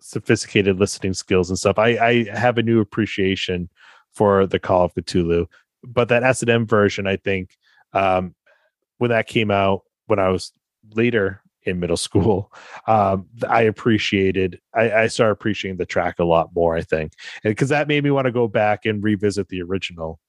sophisticated 0.00 0.78
listening 0.78 1.14
skills 1.14 1.50
and 1.50 1.58
stuff, 1.58 1.78
I, 1.78 1.88
I 1.98 2.24
have 2.38 2.58
a 2.58 2.62
new 2.62 2.80
appreciation 2.80 3.68
for 4.14 4.46
the 4.46 4.58
Call 4.58 4.84
of 4.84 4.94
Cthulhu. 4.94 5.46
But 5.84 6.08
that 6.08 6.22
S 6.22 6.42
and 6.42 6.50
M 6.50 6.66
version, 6.66 7.06
I 7.06 7.16
think, 7.16 7.50
um, 7.92 8.34
when 8.98 9.10
that 9.10 9.26
came 9.26 9.50
out 9.50 9.82
when 10.06 10.18
I 10.18 10.28
was 10.28 10.52
later 10.94 11.42
in 11.66 11.80
middle 11.80 11.96
school, 11.96 12.52
um, 12.86 13.26
I 13.48 13.62
appreciated, 13.62 14.60
I, 14.74 14.90
I, 14.90 15.06
started 15.08 15.32
appreciating 15.32 15.78
the 15.78 15.86
track 15.86 16.18
a 16.18 16.24
lot 16.24 16.50
more, 16.54 16.76
I 16.76 16.82
think. 16.82 17.12
Because 17.42 17.68
that 17.70 17.88
made 17.88 18.04
me 18.04 18.10
want 18.10 18.26
to 18.26 18.32
go 18.32 18.48
back 18.48 18.86
and 18.86 19.02
revisit 19.02 19.48
the 19.48 19.62
original 19.62 20.20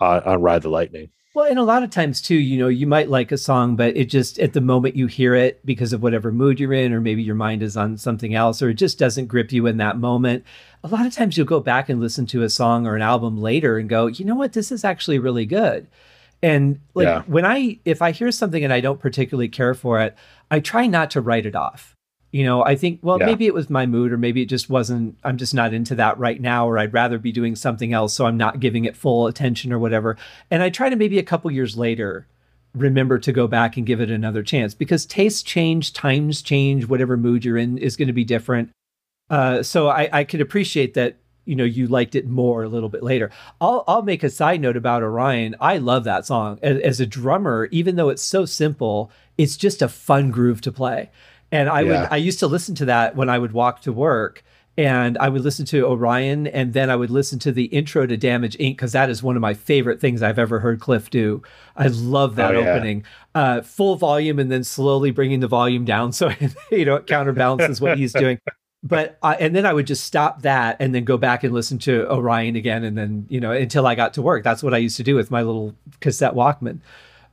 uh, 0.00 0.20
on 0.24 0.42
Ride 0.42 0.62
the 0.62 0.68
Lightning. 0.68 1.10
Well, 1.36 1.44
and 1.44 1.58
a 1.58 1.64
lot 1.64 1.82
of 1.82 1.90
times 1.90 2.22
too, 2.22 2.36
you 2.36 2.58
know, 2.58 2.68
you 2.68 2.86
might 2.86 3.10
like 3.10 3.30
a 3.30 3.36
song, 3.36 3.76
but 3.76 3.94
it 3.94 4.06
just 4.06 4.38
at 4.38 4.54
the 4.54 4.62
moment 4.62 4.96
you 4.96 5.06
hear 5.06 5.34
it 5.34 5.60
because 5.66 5.92
of 5.92 6.02
whatever 6.02 6.32
mood 6.32 6.58
you're 6.58 6.72
in, 6.72 6.94
or 6.94 7.00
maybe 7.02 7.22
your 7.22 7.34
mind 7.34 7.62
is 7.62 7.76
on 7.76 7.98
something 7.98 8.34
else, 8.34 8.62
or 8.62 8.70
it 8.70 8.74
just 8.74 8.98
doesn't 8.98 9.26
grip 9.26 9.52
you 9.52 9.66
in 9.66 9.76
that 9.76 9.98
moment. 9.98 10.44
A 10.82 10.88
lot 10.88 11.04
of 11.04 11.14
times 11.14 11.36
you'll 11.36 11.44
go 11.44 11.60
back 11.60 11.90
and 11.90 12.00
listen 12.00 12.24
to 12.28 12.42
a 12.42 12.48
song 12.48 12.86
or 12.86 12.96
an 12.96 13.02
album 13.02 13.36
later 13.36 13.76
and 13.76 13.86
go, 13.86 14.06
you 14.06 14.24
know 14.24 14.34
what, 14.34 14.54
this 14.54 14.72
is 14.72 14.82
actually 14.82 15.18
really 15.18 15.44
good. 15.44 15.86
And 16.46 16.78
like 16.94 17.06
yeah. 17.06 17.22
when 17.26 17.44
I 17.44 17.80
if 17.84 18.00
I 18.00 18.12
hear 18.12 18.30
something 18.30 18.62
and 18.62 18.72
I 18.72 18.80
don't 18.80 19.00
particularly 19.00 19.48
care 19.48 19.74
for 19.74 20.00
it, 20.00 20.16
I 20.48 20.60
try 20.60 20.86
not 20.86 21.10
to 21.10 21.20
write 21.20 21.44
it 21.44 21.56
off. 21.56 21.96
You 22.30 22.44
know, 22.44 22.64
I 22.64 22.76
think, 22.76 23.00
well, 23.02 23.18
yeah. 23.18 23.26
maybe 23.26 23.46
it 23.46 23.54
was 23.54 23.68
my 23.68 23.84
mood, 23.84 24.12
or 24.12 24.16
maybe 24.16 24.42
it 24.42 24.48
just 24.48 24.70
wasn't, 24.70 25.18
I'm 25.24 25.38
just 25.38 25.54
not 25.54 25.74
into 25.74 25.96
that 25.96 26.18
right 26.18 26.40
now, 26.40 26.68
or 26.68 26.78
I'd 26.78 26.92
rather 26.92 27.18
be 27.18 27.32
doing 27.32 27.56
something 27.56 27.92
else. 27.92 28.14
So 28.14 28.26
I'm 28.26 28.36
not 28.36 28.60
giving 28.60 28.84
it 28.84 28.96
full 28.96 29.26
attention 29.26 29.72
or 29.72 29.78
whatever. 29.80 30.16
And 30.48 30.62
I 30.62 30.70
try 30.70 30.88
to 30.88 30.94
maybe 30.94 31.18
a 31.18 31.24
couple 31.24 31.50
years 31.50 31.76
later 31.76 32.28
remember 32.74 33.18
to 33.18 33.32
go 33.32 33.48
back 33.48 33.76
and 33.76 33.84
give 33.84 34.00
it 34.00 34.10
another 34.10 34.44
chance 34.44 34.72
because 34.72 35.04
tastes 35.04 35.42
change, 35.42 35.94
times 35.94 36.42
change, 36.42 36.86
whatever 36.86 37.16
mood 37.16 37.44
you're 37.44 37.56
in 37.56 37.76
is 37.76 37.96
going 37.96 38.08
to 38.08 38.12
be 38.12 38.24
different. 38.24 38.70
Uh, 39.30 39.64
so 39.64 39.88
I, 39.88 40.08
I 40.12 40.24
could 40.24 40.40
appreciate 40.40 40.94
that 40.94 41.16
you 41.46 41.56
know 41.56 41.64
you 41.64 41.86
liked 41.86 42.14
it 42.14 42.26
more 42.26 42.64
a 42.64 42.68
little 42.68 42.88
bit 42.88 43.02
later. 43.02 43.30
I'll 43.60 43.84
I'll 43.88 44.02
make 44.02 44.22
a 44.22 44.30
side 44.30 44.60
note 44.60 44.76
about 44.76 45.02
Orion. 45.02 45.56
I 45.60 45.78
love 45.78 46.04
that 46.04 46.26
song 46.26 46.58
as, 46.62 46.78
as 46.80 47.00
a 47.00 47.06
drummer, 47.06 47.68
even 47.70 47.96
though 47.96 48.10
it's 48.10 48.22
so 48.22 48.44
simple. 48.44 49.10
It's 49.38 49.56
just 49.56 49.80
a 49.80 49.88
fun 49.88 50.30
groove 50.30 50.60
to 50.62 50.72
play, 50.72 51.10
and 51.50 51.68
I 51.68 51.80
yeah. 51.80 52.02
would 52.02 52.08
I 52.12 52.16
used 52.16 52.40
to 52.40 52.46
listen 52.46 52.74
to 52.76 52.84
that 52.86 53.16
when 53.16 53.30
I 53.30 53.38
would 53.38 53.52
walk 53.52 53.80
to 53.82 53.92
work. 53.92 54.44
And 54.78 55.16
I 55.16 55.30
would 55.30 55.40
listen 55.40 55.64
to 55.66 55.86
Orion, 55.86 56.48
and 56.48 56.74
then 56.74 56.90
I 56.90 56.96
would 56.96 57.08
listen 57.08 57.38
to 57.38 57.50
the 57.50 57.64
intro 57.64 58.04
to 58.04 58.14
Damage 58.18 58.58
Inc. 58.58 58.72
because 58.72 58.92
that 58.92 59.08
is 59.08 59.22
one 59.22 59.34
of 59.34 59.40
my 59.40 59.54
favorite 59.54 60.02
things 60.02 60.22
I've 60.22 60.38
ever 60.38 60.60
heard 60.60 60.80
Cliff 60.80 61.08
do. 61.08 61.42
I 61.78 61.86
love 61.86 62.36
that 62.36 62.54
oh, 62.54 62.60
yeah. 62.60 62.74
opening, 62.74 63.04
uh, 63.34 63.62
full 63.62 63.96
volume, 63.96 64.38
and 64.38 64.52
then 64.52 64.64
slowly 64.64 65.12
bringing 65.12 65.40
the 65.40 65.48
volume 65.48 65.86
down 65.86 66.12
so 66.12 66.30
you 66.70 66.84
know 66.84 66.96
it 66.96 67.06
counterbalances 67.06 67.80
what 67.80 67.96
he's 67.96 68.12
doing 68.12 68.38
but 68.86 69.18
I, 69.22 69.34
and 69.34 69.54
then 69.54 69.66
I 69.66 69.72
would 69.72 69.86
just 69.86 70.04
stop 70.04 70.42
that 70.42 70.76
and 70.78 70.94
then 70.94 71.04
go 71.04 71.16
back 71.16 71.44
and 71.44 71.52
listen 71.52 71.78
to 71.80 72.10
Orion 72.10 72.56
again, 72.56 72.84
and 72.84 72.96
then 72.96 73.26
you 73.28 73.40
know 73.40 73.52
until 73.52 73.86
I 73.86 73.94
got 73.94 74.14
to 74.14 74.22
work. 74.22 74.44
That's 74.44 74.62
what 74.62 74.74
I 74.74 74.78
used 74.78 74.96
to 74.98 75.02
do 75.02 75.14
with 75.14 75.30
my 75.30 75.42
little 75.42 75.74
cassette 76.00 76.34
Walkman 76.34 76.80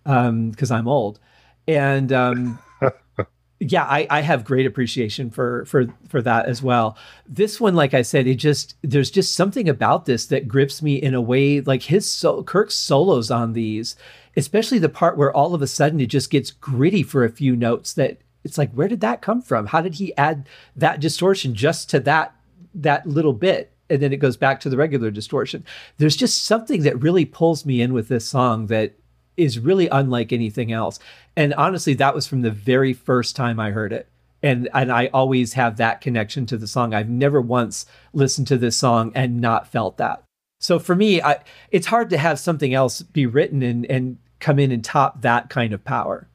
because 0.04 0.72
um, 0.72 0.78
I'm 0.78 0.88
old, 0.88 1.20
and 1.68 2.12
um, 2.12 2.60
yeah, 3.60 3.84
I, 3.84 4.08
I 4.10 4.22
have 4.22 4.44
great 4.44 4.66
appreciation 4.66 5.30
for 5.30 5.66
for 5.66 5.86
for 6.08 6.22
that 6.22 6.48
as 6.48 6.64
well. 6.64 6.98
This 7.28 7.62
one, 7.62 7.76
like 7.76 7.94
I 7.94 8.02
said, 8.02 8.26
it 8.26 8.36
just 8.36 8.76
there's 8.82 9.12
just 9.12 9.36
something 9.36 9.70
about 9.70 10.06
this 10.06 10.26
that 10.28 10.48
grips 10.48 10.82
me 10.82 10.96
in 10.96 11.14
a 11.14 11.22
way 11.22 11.62
like 11.62 11.84
his 11.84 12.10
so, 12.10 12.42
Kirk's 12.44 12.76
solos 12.76 13.30
on 13.30 13.54
these, 13.54 13.96
especially 14.36 14.80
the 14.80 14.90
part 14.90 15.18
where 15.18 15.36
all 15.36 15.54
of 15.54 15.62
a 15.62 15.68
sudden 15.68 16.00
it 16.00 16.08
just 16.08 16.32
gets 16.32 16.52
gritty 16.52 17.04
for 17.04 17.24
a 17.24 17.30
few 17.30 17.56
notes 17.56 17.94
that 17.94 18.18
it's 18.44 18.58
like 18.58 18.72
where 18.72 18.88
did 18.88 19.02
that 19.02 19.22
come 19.22 19.42
from? 19.42 19.68
How 19.68 19.82
did 19.82 19.96
he 19.96 20.16
add 20.18 20.48
that 20.76 21.00
distortion 21.00 21.56
just 21.56 21.90
to 21.92 22.00
that 22.02 22.36
that 22.76 23.06
little 23.06 23.34
bit? 23.34 23.72
And 23.90 24.02
then 24.02 24.14
it 24.14 24.18
goes 24.18 24.38
back 24.38 24.60
to 24.62 24.70
the 24.70 24.78
regular 24.78 25.12
distortion. 25.12 25.66
There's 25.98 26.16
just 26.16 26.46
something 26.46 26.84
that 26.84 27.02
really 27.02 27.26
pulls 27.26 27.66
me 27.66 27.82
in 27.82 27.94
with 27.94 28.08
this 28.08 28.26
song 28.26 28.68
that 28.68 28.94
is 29.38 29.60
really 29.60 29.88
unlike 29.88 30.32
anything 30.32 30.72
else. 30.72 31.00
And 31.36 31.54
honestly 31.56 31.94
that 31.96 32.16
was 32.16 32.28
from 32.28 32.42
the 32.42 32.52
very 32.52 32.94
first 32.94 33.36
time 33.36 33.60
i 33.60 33.72
heard 33.72 33.94
it. 33.94 34.10
And 34.42 34.70
and 34.74 34.92
i 34.92 35.08
always 35.08 35.54
have 35.54 35.78
that 35.78 36.02
connection 36.02 36.46
to 36.48 36.58
the 36.58 36.68
song. 36.68 36.94
I've 36.94 37.10
never 37.10 37.42
once 37.42 37.86
listened 38.14 38.48
to 38.48 38.58
this 38.58 38.78
song 38.78 39.12
and 39.16 39.40
not 39.42 39.68
felt 39.68 39.98
that. 39.98 40.24
So 40.60 40.80
for 40.80 40.96
me 40.96 41.22
I, 41.22 41.40
it's 41.72 41.88
hard 41.88 42.10
to 42.10 42.18
have 42.18 42.40
something 42.40 42.74
else 42.74 43.02
be 43.02 43.26
written 43.26 43.64
and 43.64 43.86
and 43.86 44.18
come 44.40 44.60
in 44.60 44.74
and 44.74 44.84
top 44.84 45.22
that 45.22 45.50
kind 45.50 45.72
of 45.72 45.86
power 45.86 46.28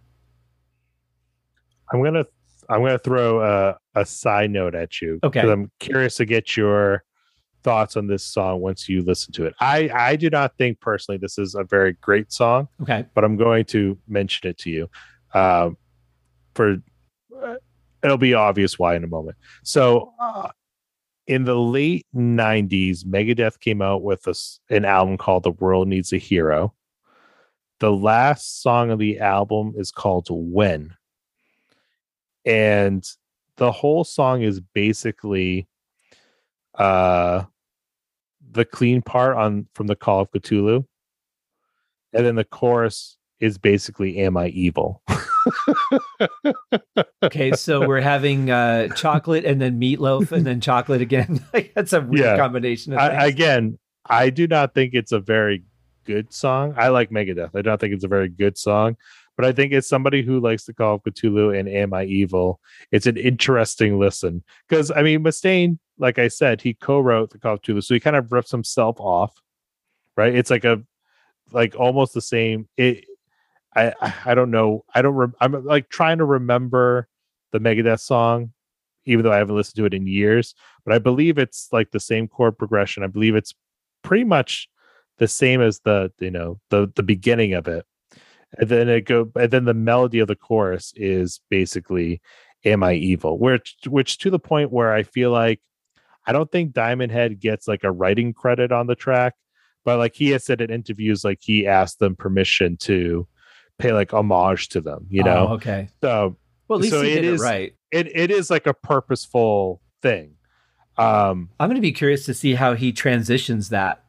I'm 1.93 2.03
gonna 2.03 2.25
I'm 2.69 2.83
gonna 2.83 2.99
throw 2.99 3.43
a, 3.43 3.77
a 3.95 4.05
side 4.05 4.51
note 4.51 4.75
at 4.75 5.01
you. 5.01 5.19
Okay. 5.23 5.41
I'm 5.41 5.71
curious 5.81 6.17
to 6.17 6.25
get 6.25 6.57
your 6.57 7.05
thoughts 7.63 7.97
on 7.97 8.07
this 8.07 8.25
song 8.25 8.61
once 8.61 8.89
you 8.89 9.03
listen 9.03 9.33
to 9.35 9.47
it. 9.47 9.55
I 9.61 9.91
I 9.93 10.17
do 10.17 10.31
not 10.31 10.57
think 10.59 10.81
personally 10.81 11.19
this 11.19 11.39
is 11.39 11.55
a 11.55 11.65
very 11.65 11.95
great 11.95 12.33
song. 12.33 12.69
Okay. 12.83 13.07
But 13.15 13.25
I'm 13.25 13.37
going 13.37 13.65
to 13.67 13.99
mention 14.07 14.49
it 14.49 14.59
to 14.59 14.71
you. 14.71 14.91
Um, 15.35 15.77
for 16.55 16.77
uh, 17.43 17.57
it'll 18.03 18.19
be 18.19 18.35
obvious 18.35 18.79
why 18.79 18.97
in 18.97 19.05
a 19.05 19.09
moment. 19.09 19.37
So, 19.65 20.13
uh, 20.21 20.49
in 21.27 21.45
the 21.45 21.57
late 21.57 22.07
90s, 22.15 23.05
Megadeth 23.05 23.61
came 23.61 23.83
out 23.83 24.03
with 24.03 24.27
a, 24.27 24.35
an 24.75 24.85
album 24.85 25.19
called 25.19 25.43
The 25.43 25.51
World 25.51 25.87
Needs 25.87 26.13
a 26.13 26.19
Hero. 26.19 26.75
The 27.81 27.93
last 27.93 28.63
song 28.63 28.91
of 28.91 28.99
the 28.99 29.21
album 29.21 29.75
is 29.77 29.93
called 29.93 30.27
When. 30.31 30.95
And 32.49 33.07
the 33.57 33.71
whole 33.71 34.05
song 34.05 34.43
is 34.43 34.61
basically 34.61 35.69
uh 36.75 37.45
the 38.51 38.65
clean 38.65 39.03
part 39.03 39.37
on 39.37 39.67
from 39.75 39.87
the 39.87 39.97
Call 39.97 40.21
of 40.21 40.31
Cthulhu. 40.31 40.87
And 42.15 42.25
then 42.25 42.37
the 42.37 42.45
chorus 42.45 43.19
is 43.39 43.59
basically 43.59 44.19
Am 44.19 44.37
I 44.37 44.49
Evil? 44.49 45.03
okay, 47.23 47.53
so 47.53 47.87
we're 47.87 48.01
having 48.01 48.51
uh, 48.51 48.89
chocolate 48.95 49.45
and 49.45 49.61
then 49.61 49.81
meatloaf 49.81 50.33
and 50.33 50.47
then 50.47 50.61
chocolate 50.61 51.03
again. 51.03 51.45
That's 51.75 51.93
a 51.93 52.01
weird 52.01 52.25
yeah. 52.25 52.39
combination. 52.39 52.95
I, 52.95 53.27
again, 53.27 53.79
I 54.07 54.31
do 54.31 54.47
not 54.47 54.75
think 54.75 54.95
it's 54.95 55.13
a 55.13 55.21
very 55.21 55.63
good 56.05 56.33
song. 56.33 56.75
I 56.77 56.89
like 56.89 57.11
Megadeth. 57.11 57.51
I 57.55 57.63
don't 57.63 57.81
think 57.81 57.95
it's 57.95 58.05
a 58.05 58.09
very 58.09 58.29
good 58.29 58.57
song, 58.57 58.97
but 59.39 59.47
I 59.47 59.53
think 59.53 59.73
it's 59.73 59.89
somebody 59.89 60.23
who 60.23 60.41
likes 60.41 60.65
the 60.65 60.75
Call 60.75 60.97
of 60.97 61.05
Cthulhu 61.05 61.57
and 61.57 61.69
Am 61.69 61.95
I 61.95 62.03
Evil. 62.07 62.61
It's 62.91 63.07
an 63.07 63.17
interesting 63.17 63.97
listen 63.97 64.43
because 64.69 64.91
I 64.91 65.03
mean, 65.03 65.23
Mustaine, 65.23 65.79
like 65.97 66.19
I 66.19 66.27
said, 66.27 66.61
he 66.61 66.75
co-wrote 66.75 67.31
the 67.31 67.39
Call 67.39 67.55
of 67.55 67.63
Cthulhu, 67.63 67.85
so 67.85 67.95
he 67.95 68.01
kind 68.01 68.17
of 68.17 68.33
rips 68.33 68.51
himself 68.51 68.99
off. 68.99 69.41
Right? 70.17 70.35
It's 70.35 70.51
like 70.51 70.65
a 70.65 70.83
like 71.53 71.77
almost 71.77 72.15
the 72.15 72.21
same. 72.21 72.69
It 72.77 73.05
I 73.77 73.93
I 74.25 74.35
don't 74.35 74.51
know. 74.51 74.85
I 74.93 75.03
don't. 75.03 75.15
Re- 75.15 75.29
I'm 75.41 75.65
like 75.65 75.89
trying 75.89 76.19
to 76.19 76.25
remember 76.25 77.07
the 77.53 77.61
Megadeth 77.61 78.01
song, 78.01 78.53
even 79.05 79.23
though 79.23 79.33
I 79.33 79.37
haven't 79.37 79.55
listened 79.55 79.77
to 79.77 79.85
it 79.85 79.95
in 79.95 80.09
years. 80.09 80.53
But 80.85 80.95
I 80.95 80.99
believe 80.99 81.39
it's 81.39 81.69
like 81.71 81.93
the 81.93 82.01
same 82.01 82.27
chord 82.27 82.59
progression. 82.59 83.05
I 83.05 83.07
believe 83.07 83.37
it's 83.37 83.55
pretty 84.03 84.25
much 84.25 84.69
the 85.19 85.29
same 85.29 85.61
as 85.61 85.79
the 85.85 86.11
you 86.19 86.33
know 86.33 86.59
the 86.71 86.91
the 86.97 87.05
beginning 87.05 87.55
of 87.55 87.69
it, 87.69 87.87
and 88.57 88.69
then 88.69 88.89
it 88.89 89.03
go. 89.03 89.31
And 89.39 89.51
then 89.51 89.65
the 89.65 89.75
melody 89.75 90.21
of 90.21 90.29
the 90.29 90.37
chorus 90.37 90.93
is 90.97 91.41
basically 91.51 92.21
"Am 92.65 92.83
I 92.83 92.95
Evil?" 92.95 93.39
Which 93.39 93.77
which 93.87 94.19
to 94.19 94.31
the 94.31 94.39
point 94.39 94.73
where 94.73 94.93
I 94.93 95.03
feel 95.03 95.31
like 95.31 95.61
I 96.27 96.33
don't 96.33 96.51
think 96.53 96.73
Diamond 96.73 97.11
Head 97.11 97.41
gets 97.41 97.67
like 97.67 97.85
a 97.85 97.91
writing 97.91 98.35
credit 98.35 98.71
on 98.71 98.87
the 98.87 98.95
track, 98.95 99.35
but 99.85 99.99
like 99.99 100.15
he 100.15 100.31
has 100.31 100.45
said 100.45 100.61
in 100.61 100.71
interviews, 100.71 101.25
like 101.25 101.39
he 101.41 101.67
asked 101.67 101.99
them 101.99 102.17
permission 102.17 102.77
to 102.79 103.27
pay 103.79 103.93
like 103.93 104.13
homage 104.13 104.69
to 104.71 104.83
them, 104.83 105.07
you 105.09 105.23
know? 105.23 105.49
Oh, 105.49 105.53
okay. 105.55 105.89
So, 106.03 106.37
well, 106.69 106.79
at 106.79 106.83
least 106.83 106.93
so 106.93 107.03
he 107.03 107.15
did 107.15 107.25
it 107.25 107.25
is, 107.25 107.41
it 107.41 107.45
right. 107.45 107.75
It, 107.91 108.15
it 108.15 108.31
is 108.31 108.51
like 108.51 108.67
a 108.67 108.75
purposeful 108.75 109.81
thing. 110.03 110.35
Um, 110.99 111.49
I'm 111.59 111.69
going 111.69 111.77
to 111.77 111.81
be 111.81 111.93
curious 111.93 112.27
to 112.27 112.35
see 112.35 112.55
how 112.55 112.75
he 112.75 112.93
transitions 112.93 113.71
that 113.71 114.05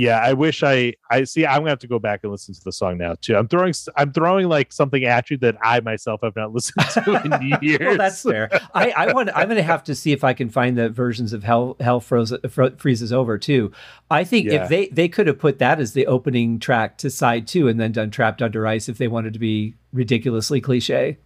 yeah 0.00 0.18
i 0.20 0.32
wish 0.32 0.62
i 0.62 0.94
i 1.10 1.22
see 1.24 1.44
i'm 1.44 1.58
gonna 1.58 1.68
have 1.68 1.78
to 1.78 1.86
go 1.86 1.98
back 1.98 2.20
and 2.22 2.32
listen 2.32 2.54
to 2.54 2.60
the 2.64 2.72
song 2.72 2.96
now 2.96 3.14
too. 3.20 3.36
I'm 3.36 3.48
throwing 3.48 3.74
i'm 3.96 4.12
throwing 4.12 4.48
like 4.48 4.72
something 4.72 5.04
at 5.04 5.30
you 5.30 5.36
that 5.38 5.56
i 5.62 5.80
myself 5.80 6.22
have 6.22 6.34
not 6.34 6.52
listened 6.54 6.86
to 7.04 7.22
in 7.22 7.58
years 7.60 7.80
well, 7.86 7.96
that's 7.98 8.22
fair. 8.22 8.48
I 8.74 8.90
i 8.96 9.12
want 9.12 9.28
i'm 9.36 9.46
gonna 9.46 9.62
have 9.62 9.84
to 9.84 9.94
see 9.94 10.12
if 10.12 10.24
i 10.24 10.32
can 10.32 10.48
find 10.48 10.78
the 10.78 10.88
versions 10.88 11.34
of 11.34 11.44
hell 11.44 11.76
hell 11.80 12.00
froze, 12.00 12.32
freezes 12.78 13.12
over 13.12 13.36
too. 13.36 13.72
I 14.10 14.24
think 14.24 14.46
yeah. 14.46 14.62
if 14.62 14.70
they 14.70 14.86
they 14.88 15.08
could 15.08 15.26
have 15.26 15.38
put 15.38 15.58
that 15.58 15.78
as 15.80 15.92
the 15.92 16.06
opening 16.06 16.58
track 16.58 16.96
to 16.98 17.10
side 17.10 17.46
two 17.46 17.68
and 17.68 17.78
then 17.78 17.92
done 17.92 18.10
trapped 18.10 18.40
under 18.40 18.66
ice 18.66 18.88
if 18.88 18.96
they 18.96 19.08
wanted 19.08 19.34
to 19.34 19.38
be 19.38 19.74
ridiculously 19.92 20.62
cliche 20.62 21.18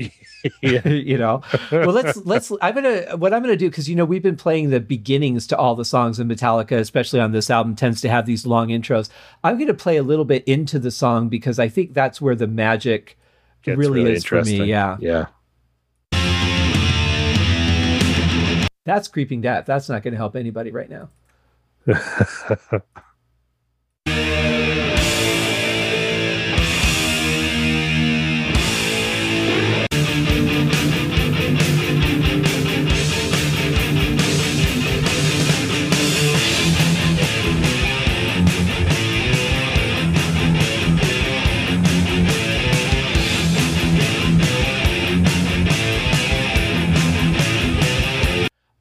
you 0.62 1.18
know? 1.18 1.42
Well 1.70 1.92
let's 1.92 2.16
let's 2.24 2.52
i'm 2.62 2.74
gonna 2.74 3.16
what 3.16 3.32
i'm 3.34 3.42
gonna 3.42 3.56
do 3.56 3.68
because 3.68 3.88
you 3.88 3.96
know 3.96 4.04
we've 4.04 4.22
been 4.22 4.36
playing 4.36 4.70
the 4.70 4.80
beginnings 4.80 5.46
to 5.48 5.56
all 5.56 5.74
the 5.74 5.84
songs 5.84 6.18
in 6.18 6.28
metallica 6.28 6.78
especially 6.78 7.20
on 7.20 7.32
this 7.32 7.50
album 7.50 7.76
tends 7.76 8.00
to 8.00 8.08
have 8.08 8.26
these 8.26 8.46
long 8.46 8.68
intros. 8.68 9.10
I'm 9.44 9.58
gonna 9.58 9.74
play 9.74 9.96
a 9.96 10.02
little 10.02 10.24
bit 10.24 10.44
into 10.44 10.78
the 10.78 10.90
song 10.90 11.28
because 11.28 11.58
i 11.58 11.68
think 11.68 11.92
that's 11.94 12.20
where 12.20 12.34
the 12.34 12.46
magic 12.46 13.18
really, 13.66 14.00
really 14.00 14.12
is 14.12 14.24
for 14.24 14.42
me 14.42 14.64
yeah. 14.64 14.96
Yeah. 15.00 15.26
That's 18.86 19.08
creeping 19.08 19.42
death. 19.42 19.66
That's 19.66 19.88
not 19.88 20.02
gonna 20.02 20.16
help 20.16 20.34
anybody 20.34 20.70
right 20.70 20.88
now 20.88 21.10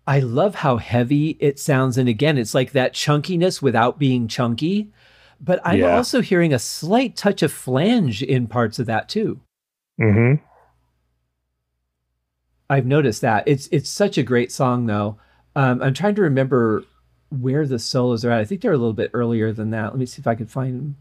I 0.10 0.22
love 0.22 0.56
how 0.56 0.78
heavy 0.78 1.38
it 1.40 1.60
sounds. 1.60 1.96
And 1.96 2.10
again, 2.10 2.40
it's 2.40 2.56
like 2.56 2.72
that 2.72 2.94
chunkiness 2.94 3.62
without 3.62 4.00
being 4.00 4.28
chunky. 4.28 4.92
But 5.40 5.62
I'm 5.64 5.82
yeah. 5.82 5.96
also 5.96 6.20
hearing 6.22 6.52
a 6.52 6.58
slight 6.58 7.16
touch 7.16 7.44
of 7.44 7.52
flange 7.54 8.24
in 8.24 8.48
parts 8.48 8.80
of 8.80 8.88
that 8.88 9.08
too. 9.08 9.40
Mm-hmm. 10.02 10.44
I've 12.72 12.88
noticed 12.88 13.22
that. 13.22 13.44
It's 13.48 13.70
it's 13.72 13.90
such 13.92 14.18
a 14.18 14.24
great 14.24 14.52
song 14.52 14.88
though. 14.88 15.20
Um, 15.56 15.80
I'm 15.80 15.94
trying 15.94 16.16
to 16.16 16.24
remember 16.24 16.84
where 17.30 17.68
the 17.68 17.78
solos 17.78 18.26
are 18.26 18.32
at. 18.32 18.40
I 18.40 18.46
think 18.46 18.62
they're 18.62 18.74
a 18.74 18.78
little 18.78 18.94
bit 18.94 19.12
earlier 19.14 19.54
than 19.54 19.70
that. 19.70 19.92
Let 19.92 19.98
me 20.00 20.08
see 20.08 20.22
if 20.22 20.28
I 20.28 20.34
can 20.34 20.48
find 20.48 20.80
them. 20.80 20.96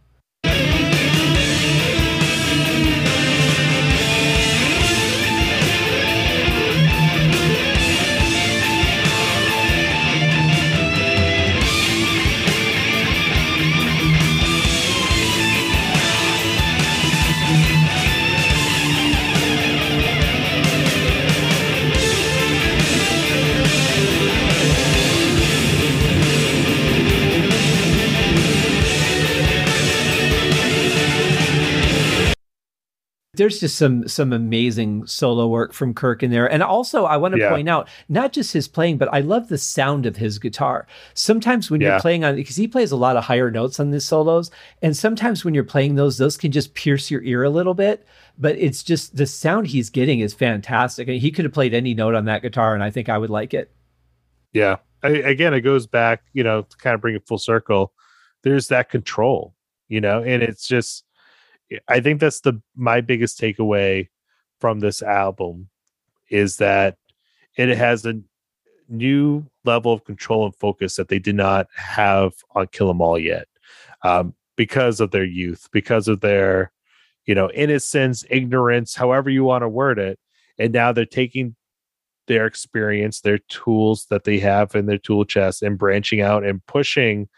There's 33.38 33.60
just 33.60 33.76
some 33.76 34.06
some 34.06 34.32
amazing 34.32 35.06
solo 35.06 35.46
work 35.46 35.72
from 35.72 35.94
Kirk 35.94 36.22
in 36.22 36.30
there. 36.30 36.50
And 36.50 36.62
also 36.62 37.04
I 37.04 37.16
want 37.16 37.34
to 37.34 37.40
yeah. 37.40 37.50
point 37.50 37.68
out 37.68 37.88
not 38.08 38.32
just 38.32 38.52
his 38.52 38.68
playing, 38.68 38.98
but 38.98 39.08
I 39.12 39.20
love 39.20 39.48
the 39.48 39.56
sound 39.56 40.04
of 40.06 40.16
his 40.16 40.38
guitar. 40.38 40.86
Sometimes 41.14 41.70
when 41.70 41.80
yeah. 41.80 41.92
you're 41.92 42.00
playing 42.00 42.24
on 42.24 42.34
because 42.34 42.56
he 42.56 42.68
plays 42.68 42.90
a 42.90 42.96
lot 42.96 43.16
of 43.16 43.24
higher 43.24 43.50
notes 43.50 43.80
on 43.80 43.90
his 43.90 44.04
solos, 44.04 44.50
and 44.82 44.96
sometimes 44.96 45.44
when 45.44 45.54
you're 45.54 45.64
playing 45.64 45.94
those, 45.94 46.18
those 46.18 46.36
can 46.36 46.52
just 46.52 46.74
pierce 46.74 47.10
your 47.10 47.22
ear 47.22 47.44
a 47.44 47.50
little 47.50 47.74
bit. 47.74 48.06
But 48.36 48.56
it's 48.56 48.82
just 48.82 49.16
the 49.16 49.26
sound 49.26 49.68
he's 49.68 49.88
getting 49.88 50.20
is 50.20 50.34
fantastic. 50.34 51.08
And 51.08 51.18
he 51.18 51.30
could 51.30 51.44
have 51.44 51.54
played 51.54 51.74
any 51.74 51.94
note 51.94 52.14
on 52.14 52.26
that 52.26 52.42
guitar, 52.42 52.74
and 52.74 52.82
I 52.82 52.90
think 52.90 53.08
I 53.08 53.18
would 53.18 53.30
like 53.30 53.54
it. 53.54 53.72
Yeah. 54.52 54.76
I, 55.02 55.10
again, 55.10 55.54
it 55.54 55.60
goes 55.60 55.86
back, 55.86 56.22
you 56.32 56.42
know, 56.42 56.62
to 56.62 56.76
kind 56.76 56.94
of 56.94 57.00
bring 57.00 57.14
it 57.14 57.26
full 57.26 57.38
circle. 57.38 57.92
There's 58.42 58.68
that 58.68 58.90
control, 58.90 59.54
you 59.88 60.00
know, 60.00 60.22
and 60.22 60.42
it's 60.42 60.66
just 60.66 61.04
I 61.88 62.00
think 62.00 62.20
that's 62.20 62.40
the 62.40 62.60
my 62.76 63.00
biggest 63.00 63.40
takeaway 63.40 64.08
from 64.60 64.80
this 64.80 65.02
album 65.02 65.68
is 66.30 66.56
that 66.58 66.96
it 67.56 67.76
has 67.76 68.04
a 68.06 68.20
new 68.88 69.46
level 69.64 69.92
of 69.92 70.04
control 70.04 70.46
and 70.46 70.56
focus 70.56 70.96
that 70.96 71.08
they 71.08 71.18
did 71.18 71.34
not 71.36 71.66
have 71.74 72.32
on 72.54 72.66
Kill 72.68 72.90
'Em 72.90 73.00
All 73.02 73.18
yet, 73.18 73.48
um, 74.02 74.34
because 74.56 75.00
of 75.00 75.10
their 75.10 75.24
youth, 75.24 75.68
because 75.72 76.08
of 76.08 76.20
their 76.20 76.72
you 77.26 77.34
know 77.34 77.50
innocence, 77.52 78.24
ignorance, 78.30 78.94
however 78.94 79.30
you 79.30 79.44
want 79.44 79.62
to 79.62 79.68
word 79.68 79.98
it, 79.98 80.18
and 80.58 80.72
now 80.72 80.92
they're 80.92 81.04
taking 81.04 81.54
their 82.28 82.46
experience, 82.46 83.20
their 83.20 83.38
tools 83.48 84.06
that 84.10 84.24
they 84.24 84.38
have 84.38 84.74
in 84.74 84.86
their 84.86 84.98
tool 84.98 85.24
chest, 85.24 85.62
and 85.62 85.78
branching 85.78 86.20
out 86.20 86.44
and 86.44 86.64
pushing, 86.66 87.28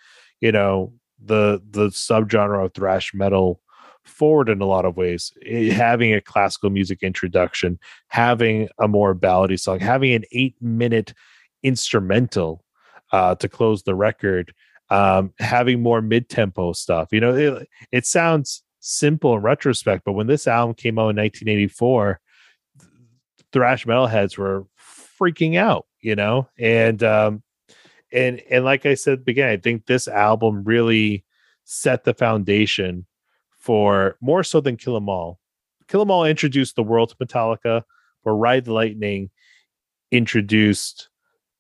you 0.41 0.53
know, 0.53 0.93
the 1.23 1.61
the 1.71 1.89
subgenre 1.89 2.65
of 2.65 2.75
thrash 2.75 3.13
metal 3.15 3.61
forward 4.05 4.49
in 4.49 4.61
a 4.61 4.67
lot 4.67 4.85
of 4.85 4.97
ways. 4.97 5.33
It, 5.43 5.73
having 5.73 6.13
a 6.13 6.21
classical 6.21 6.71
music 6.71 7.03
introduction, 7.03 7.79
having 8.09 8.69
a 8.79 8.89
more 8.89 9.15
ballady 9.15 9.59
song, 9.59 9.81
having 9.81 10.13
an 10.13 10.25
eight 10.33 10.57
minute 10.61 11.15
instrumental 11.63 12.65
uh, 13.13 13.35
to 13.37 13.49
close 13.49 13.83
the 13.83 13.95
record, 13.95 14.53
um, 14.91 15.33
having 15.39 15.83
more 15.83 16.03
mid 16.03 16.29
tempo 16.29 16.73
stuff. 16.73 17.09
You 17.13 17.21
know, 17.21 17.35
it, 17.35 17.69
it 17.93 18.07
sounds 18.07 18.63
simple 18.81 19.37
in 19.37 19.43
retrospect, 19.43 20.05
but 20.05 20.13
when 20.13 20.27
this 20.27 20.47
album 20.47 20.75
came 20.75 20.99
out 20.99 21.11
in 21.11 21.17
1984, 21.17 22.21
thrash 23.53 23.85
metalheads 23.87 24.39
were 24.39 24.65
freaking 25.21 25.57
out, 25.57 25.87
you 26.01 26.17
know, 26.17 26.49
and 26.59 27.03
um, 27.03 27.43
and 28.13 28.41
and 28.51 28.65
like 28.65 28.87
I 28.87 28.95
said 28.95 29.25
beginning, 29.25 29.53
I 29.53 29.57
think 29.61 29.87
this 29.87 30.09
album 30.09 30.65
really 30.65 31.25
set 31.65 32.05
the 32.05 32.15
foundation 32.15 33.07
for 33.61 34.17
more 34.21 34.43
so 34.43 34.61
than 34.61 34.77
Kill 34.77 34.97
'Em 34.97 35.09
All. 35.09 35.39
Kill 35.87 36.03
'Em 36.03 36.11
All 36.11 36.25
introduced 36.25 36.75
the 36.77 36.83
world 36.83 37.11
to 37.11 37.17
Metallica, 37.17 37.85
but 38.25 38.33
Ride 38.33 38.65
the 38.65 38.73
Lightning 38.73 39.31
introduced 40.11 41.09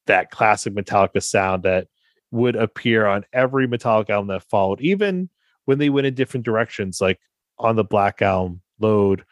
that 0.06 0.30
classic 0.30 0.74
Metallica 0.74 1.22
sound 1.22 1.62
that 1.62 1.86
would 2.32 2.56
appear 2.56 3.06
on 3.06 3.24
every 3.32 3.68
Metallica 3.68 4.10
album 4.10 4.28
that 4.28 4.42
followed, 4.44 4.80
even 4.80 5.28
when 5.66 5.78
they 5.78 5.90
went 5.90 6.06
in 6.06 6.14
different 6.14 6.44
directions, 6.44 7.00
like 7.00 7.20
on 7.58 7.76
the 7.76 7.84
Black 7.84 8.22
Album, 8.22 8.62
Load, 8.78 9.24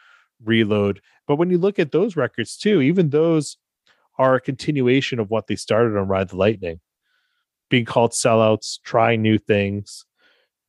Reload. 0.44 1.00
But 1.26 1.36
when 1.36 1.50
you 1.50 1.58
look 1.58 1.78
at 1.78 1.90
those 1.90 2.16
records 2.16 2.56
too, 2.56 2.80
even 2.80 3.10
those 3.10 3.56
are 4.18 4.34
a 4.34 4.40
continuation 4.40 5.18
of 5.18 5.30
what 5.30 5.46
they 5.46 5.56
started 5.56 5.96
on 5.96 6.08
Ride 6.08 6.28
the 6.28 6.36
Lightning, 6.36 6.80
being 7.70 7.84
called 7.84 8.12
sellouts, 8.12 8.78
trying 8.82 9.22
new 9.22 9.38
things, 9.38 10.04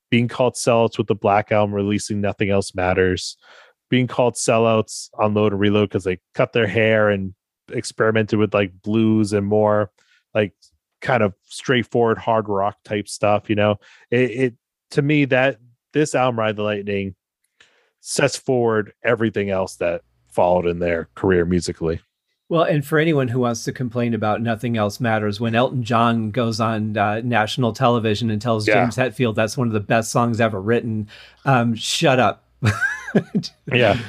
being 0.09 0.27
called 0.27 0.55
sellouts 0.55 0.97
with 0.97 1.07
the 1.07 1.15
Black 1.15 1.51
Album, 1.51 1.73
releasing 1.73 2.21
Nothing 2.21 2.49
Else 2.49 2.73
Matters, 2.73 3.37
being 3.89 4.07
called 4.07 4.35
sellouts 4.35 5.09
on 5.17 5.33
Load 5.33 5.51
and 5.51 5.59
Reload 5.59 5.89
because 5.89 6.03
they 6.03 6.19
cut 6.33 6.53
their 6.53 6.67
hair 6.67 7.09
and 7.09 7.33
experimented 7.71 8.39
with 8.39 8.53
like 8.53 8.71
blues 8.81 9.33
and 9.33 9.45
more 9.45 9.91
like 10.33 10.53
kind 11.01 11.23
of 11.23 11.33
straightforward 11.43 12.17
hard 12.17 12.47
rock 12.49 12.77
type 12.83 13.07
stuff. 13.07 13.49
You 13.49 13.55
know, 13.55 13.75
it, 14.11 14.31
it 14.31 14.53
to 14.91 15.01
me 15.01 15.25
that 15.25 15.57
this 15.93 16.15
album, 16.15 16.39
Ride 16.39 16.55
the 16.55 16.63
Lightning, 16.63 17.15
sets 18.01 18.37
forward 18.37 18.93
everything 19.03 19.49
else 19.49 19.75
that 19.77 20.01
followed 20.31 20.65
in 20.65 20.79
their 20.79 21.09
career 21.15 21.45
musically. 21.45 22.01
Well, 22.49 22.63
and 22.63 22.83
for 22.83 22.97
anyone 22.97 23.27
who 23.27 23.39
wants 23.39 23.63
to 23.65 23.71
complain 23.71 24.15
about 24.15 24.41
nothing 24.41 24.75
else 24.75 24.99
matters, 24.99 25.39
when 25.39 25.53
Elton 25.53 25.83
John 25.83 26.31
goes 26.31 26.59
on 26.59 26.97
uh, 26.97 27.21
national 27.23 27.73
television 27.73 28.31
and 28.31 28.41
tells 28.41 28.67
yeah. 28.67 28.81
James 28.81 28.95
Hetfield 28.95 29.35
that's 29.35 29.55
one 29.55 29.67
of 29.67 29.73
the 29.73 29.79
best 29.79 30.11
songs 30.11 30.41
ever 30.41 30.59
written, 30.59 31.07
um, 31.45 31.75
shut 31.75 32.19
up. 32.19 32.43
yeah, 33.71 33.99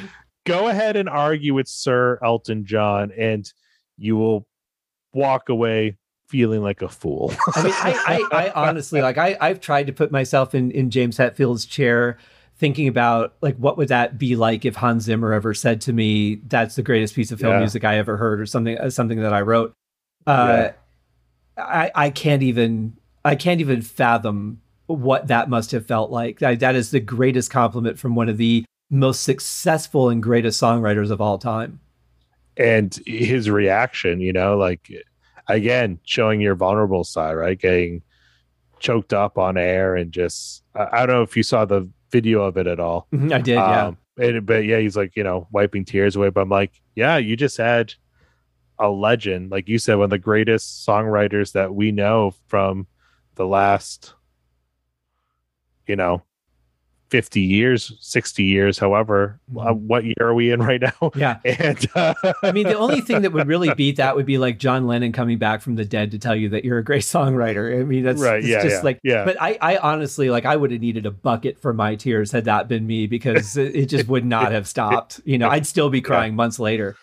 go 0.47 0.69
ahead 0.69 0.97
and 0.97 1.07
argue 1.07 1.53
with 1.53 1.69
Sir 1.69 2.19
Elton 2.23 2.65
John, 2.65 3.13
and 3.13 3.53
you 3.99 4.17
will 4.17 4.47
walk 5.13 5.51
away 5.51 5.99
feeling 6.31 6.63
like 6.63 6.81
a 6.81 6.89
fool. 6.89 7.35
I 7.55 7.63
mean, 7.63 7.75
I, 7.77 8.27
I, 8.33 8.47
I 8.47 8.69
honestly 8.69 9.03
like 9.03 9.19
I, 9.19 9.37
I've 9.39 9.61
tried 9.61 9.87
to 9.89 9.93
put 9.93 10.11
myself 10.11 10.55
in 10.55 10.71
in 10.71 10.91
James 10.91 11.19
Hetfield's 11.19 11.67
chair 11.67 12.17
thinking 12.61 12.87
about 12.87 13.35
like 13.41 13.57
what 13.57 13.79
would 13.79 13.89
that 13.89 14.19
be 14.19 14.37
like 14.37 14.65
if 14.65 14.77
Hans 14.77 15.05
Zimmer 15.05 15.33
ever 15.33 15.55
said 15.55 15.81
to 15.83 15.93
me 15.93 16.37
that's 16.47 16.77
the 16.77 16.83
greatest 16.83 17.15
piece 17.15 17.33
of 17.33 17.41
film 17.41 17.55
yeah. 17.55 17.59
music 17.59 17.85
I 17.85 17.97
ever 17.97 18.19
heard 18.19 18.39
or 18.39 18.47
something 18.47 18.79
uh, 18.79 18.91
something 18.91 19.21
that 19.21 19.33
I 19.33 19.41
wrote. 19.41 19.73
Uh, 20.27 20.69
yeah. 21.57 21.65
I 21.65 21.91
I 21.95 22.11
can't 22.11 22.43
even 22.43 22.97
I 23.25 23.35
can't 23.35 23.61
even 23.61 23.81
fathom 23.81 24.61
what 24.87 25.29
that 25.29 25.49
must 25.49 25.71
have 25.71 25.87
felt 25.87 26.11
like. 26.11 26.41
That, 26.41 26.61
that 26.61 26.75
is 26.75 26.91
the 26.91 27.01
greatest 27.01 27.51
compliment 27.51 27.99
from 27.99 28.15
one 28.15 28.29
of 28.29 28.37
the 28.37 28.65
most 28.91 29.23
successful 29.23 30.11
and 30.11 30.23
greatest 30.23 30.61
songwriters 30.61 31.11
of 31.11 31.21
all 31.21 31.39
time. 31.39 31.81
And 32.57 32.99
his 33.07 33.49
reaction, 33.49 34.21
you 34.21 34.35
know, 34.35 34.59
like 34.59 34.91
again, 35.49 35.99
showing 36.05 36.43
your 36.43 36.57
vulnerable 36.57 37.05
side, 37.05 37.33
right? 37.33 37.59
Getting 37.59 38.03
choked 38.81 39.15
up 39.15 39.39
on 39.39 39.57
air 39.57 39.97
and 39.97 40.13
just 40.13 40.63
I, 40.75 40.89
I 40.93 41.07
don't 41.07 41.17
know 41.17 41.23
if 41.23 41.39
you 41.39 41.43
saw 41.43 41.65
the 41.65 41.89
video 42.11 42.43
of 42.43 42.57
it 42.57 42.67
at 42.67 42.81
all. 42.81 43.07
Mm-hmm, 43.13 43.33
I 43.33 43.39
did, 43.39 43.59
um, 43.59 43.99
yeah. 44.19 44.27
And, 44.27 44.47
but 44.47 44.65
yeah, 44.65 44.79
he's 44.79 44.97
like, 44.97 45.17
you 45.17 45.25
know, 45.25 45.49
wiping 45.51 45.85
tears 45.85 46.17
away. 46.17 46.31
But 46.31 46.43
I'm 46.43 46.49
like, 46.49 46.73
yeah, 46.95 47.17
you 47.17 47.37
just 47.37 47.57
had 47.57 47.95
a 48.79 48.89
legend, 48.89 49.51
like 49.51 49.69
you 49.69 49.79
said, 49.79 49.97
one 49.97 50.05
of 50.05 50.11
the 50.11 50.19
greatest 50.19 50.87
songwriters 50.87 51.53
that 51.53 51.75
we 51.75 51.93
know 51.93 52.35
from 52.49 52.87
the 53.35 53.47
last, 53.47 54.15
you 55.87 55.97
know, 55.97 56.23
50 57.11 57.41
years 57.41 57.93
60 58.01 58.45
years 58.45 58.79
however 58.79 59.41
uh, 59.57 59.67
mm-hmm. 59.67 59.87
what 59.87 60.05
year 60.05 60.15
are 60.21 60.35
we 60.35 60.53
in 60.53 60.61
right 60.61 60.81
now? 60.81 61.11
Yeah. 61.21 61.39
And 61.45 61.87
uh, 61.95 62.15
i 62.43 62.53
mean 62.53 62.67
the 62.67 62.79
only 62.79 63.01
thing 63.01 63.23
that 63.23 63.33
would 63.33 63.49
really 63.49 63.75
beat 63.75 63.97
that 63.97 64.15
would 64.17 64.27
be 64.27 64.39
like 64.39 64.59
john 64.59 64.87
lennon 64.87 65.13
coming 65.13 65.39
back 65.39 65.61
from 65.61 65.75
the 65.75 65.85
dead 65.85 66.13
to 66.13 66.19
tell 66.19 66.37
you 66.37 66.49
that 66.51 66.65
you're 66.65 66.79
a 66.79 66.85
great 66.85 67.03
songwriter. 67.15 67.79
I 67.79 67.85
mean 67.85 68.05
that's 68.05 68.21
right 68.21 68.43
yeah, 68.43 68.63
just 68.63 68.77
yeah, 68.77 68.83
like 68.83 69.01
yeah. 69.03 69.25
but 69.25 69.37
i 69.41 69.59
i 69.61 69.77
honestly 69.79 70.31
like 70.31 70.45
i 70.45 70.55
would 70.55 70.71
have 70.71 70.81
needed 70.81 71.05
a 71.05 71.11
bucket 71.11 71.59
for 71.59 71.73
my 71.73 71.97
tears 71.97 72.31
had 72.31 72.45
that 72.45 72.69
been 72.69 72.87
me 72.87 73.07
because 73.07 73.57
it 73.57 73.87
just 73.87 74.09
would 74.09 74.25
not 74.25 74.53
have 74.53 74.69
stopped. 74.69 75.21
You 75.25 75.39
know 75.39 75.49
i'd 75.49 75.67
still 75.67 75.91
be 75.91 76.01
crying 76.01 76.33
yeah. 76.33 76.37
months 76.37 76.59
later. 76.59 76.97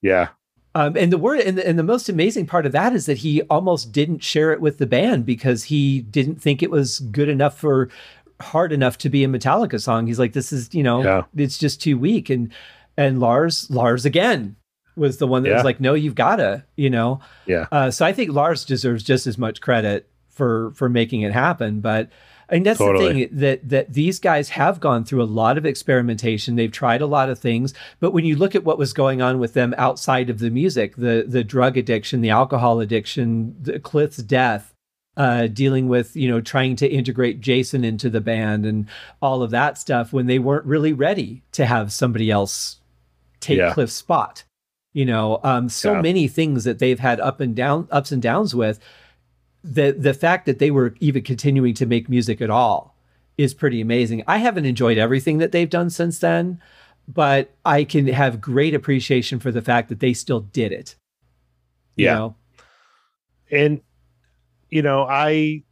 Yeah. 0.00 0.28
Um, 0.74 0.96
and 0.96 1.12
the 1.12 1.18
word 1.18 1.40
and 1.40 1.58
the, 1.58 1.66
and 1.66 1.78
the 1.78 1.82
most 1.82 2.08
amazing 2.08 2.46
part 2.46 2.64
of 2.64 2.72
that 2.72 2.94
is 2.94 3.04
that 3.06 3.18
he 3.18 3.42
almost 3.42 3.92
didn't 3.92 4.22
share 4.22 4.52
it 4.52 4.60
with 4.60 4.78
the 4.78 4.86
band 4.86 5.26
because 5.26 5.64
he 5.64 6.00
didn't 6.00 6.36
think 6.40 6.62
it 6.62 6.70
was 6.70 7.00
good 7.00 7.28
enough 7.28 7.58
for 7.58 7.90
hard 8.40 8.72
enough 8.72 8.98
to 8.98 9.08
be 9.08 9.24
a 9.24 9.28
Metallica 9.28 9.80
song. 9.80 10.06
He's 10.06 10.18
like, 10.18 10.32
this 10.32 10.52
is, 10.52 10.74
you 10.74 10.82
know, 10.82 11.02
yeah. 11.02 11.22
it's 11.36 11.58
just 11.58 11.80
too 11.80 11.98
weak. 11.98 12.30
And 12.30 12.52
and 12.96 13.20
Lars, 13.20 13.70
Lars 13.70 14.04
again 14.04 14.56
was 14.96 15.18
the 15.18 15.26
one 15.26 15.42
that 15.42 15.50
yeah. 15.50 15.56
was 15.56 15.64
like, 15.64 15.80
no, 15.80 15.94
you've 15.94 16.14
gotta, 16.14 16.64
you 16.76 16.90
know. 16.90 17.20
Yeah. 17.46 17.66
Uh, 17.72 17.90
so 17.90 18.04
I 18.04 18.12
think 18.12 18.30
Lars 18.30 18.64
deserves 18.64 19.02
just 19.02 19.26
as 19.26 19.38
much 19.38 19.60
credit 19.60 20.08
for 20.30 20.72
for 20.74 20.88
making 20.88 21.22
it 21.22 21.32
happen. 21.32 21.80
But 21.80 22.10
I 22.48 22.54
mean, 22.54 22.64
that's 22.64 22.78
totally. 22.78 23.06
the 23.06 23.26
thing 23.26 23.38
that 23.38 23.68
that 23.68 23.92
these 23.92 24.18
guys 24.18 24.50
have 24.50 24.80
gone 24.80 25.04
through 25.04 25.22
a 25.22 25.24
lot 25.24 25.56
of 25.56 25.64
experimentation. 25.64 26.56
They've 26.56 26.70
tried 26.70 27.00
a 27.00 27.06
lot 27.06 27.30
of 27.30 27.38
things, 27.38 27.72
but 28.00 28.12
when 28.12 28.24
you 28.24 28.36
look 28.36 28.54
at 28.54 28.64
what 28.64 28.78
was 28.78 28.92
going 28.92 29.22
on 29.22 29.38
with 29.38 29.54
them 29.54 29.74
outside 29.78 30.28
of 30.28 30.38
the 30.38 30.50
music, 30.50 30.96
the 30.96 31.24
the 31.26 31.44
drug 31.44 31.76
addiction, 31.78 32.20
the 32.20 32.30
alcohol 32.30 32.80
addiction, 32.80 33.56
the 33.60 33.78
Cliff's 33.78 34.18
death, 34.18 34.71
uh, 35.16 35.46
dealing 35.46 35.88
with 35.88 36.16
you 36.16 36.28
know 36.28 36.40
trying 36.40 36.76
to 36.76 36.88
integrate 36.88 37.40
Jason 37.40 37.84
into 37.84 38.08
the 38.08 38.20
band 38.20 38.64
and 38.64 38.86
all 39.20 39.42
of 39.42 39.50
that 39.50 39.78
stuff 39.78 40.12
when 40.12 40.26
they 40.26 40.38
weren't 40.38 40.64
really 40.64 40.92
ready 40.92 41.42
to 41.52 41.66
have 41.66 41.92
somebody 41.92 42.30
else 42.30 42.80
take 43.40 43.58
yeah. 43.58 43.72
Cliff's 43.72 43.92
spot. 43.92 44.44
You 44.94 45.06
know, 45.06 45.40
um, 45.42 45.70
so 45.70 45.94
yeah. 45.94 46.02
many 46.02 46.28
things 46.28 46.64
that 46.64 46.78
they've 46.78 46.98
had 46.98 47.18
up 47.18 47.40
and 47.40 47.56
down, 47.56 47.88
ups 47.90 48.12
and 48.12 48.20
downs 48.20 48.54
with. 48.54 48.78
The 49.64 49.92
the 49.92 50.12
fact 50.12 50.46
that 50.46 50.58
they 50.58 50.70
were 50.70 50.94
even 51.00 51.22
continuing 51.22 51.74
to 51.74 51.86
make 51.86 52.08
music 52.08 52.40
at 52.40 52.50
all 52.50 52.96
is 53.38 53.54
pretty 53.54 53.80
amazing. 53.80 54.22
I 54.26 54.38
haven't 54.38 54.66
enjoyed 54.66 54.98
everything 54.98 55.38
that 55.38 55.52
they've 55.52 55.70
done 55.70 55.88
since 55.88 56.18
then, 56.18 56.60
but 57.08 57.54
I 57.64 57.84
can 57.84 58.06
have 58.08 58.40
great 58.40 58.74
appreciation 58.74 59.38
for 59.38 59.50
the 59.50 59.62
fact 59.62 59.88
that 59.88 60.00
they 60.00 60.14
still 60.14 60.40
did 60.40 60.72
it. 60.72 60.96
Yeah. 61.96 62.14
know? 62.14 62.36
And 63.50 63.80
you 64.72 64.80
know, 64.80 65.04
I 65.04 65.62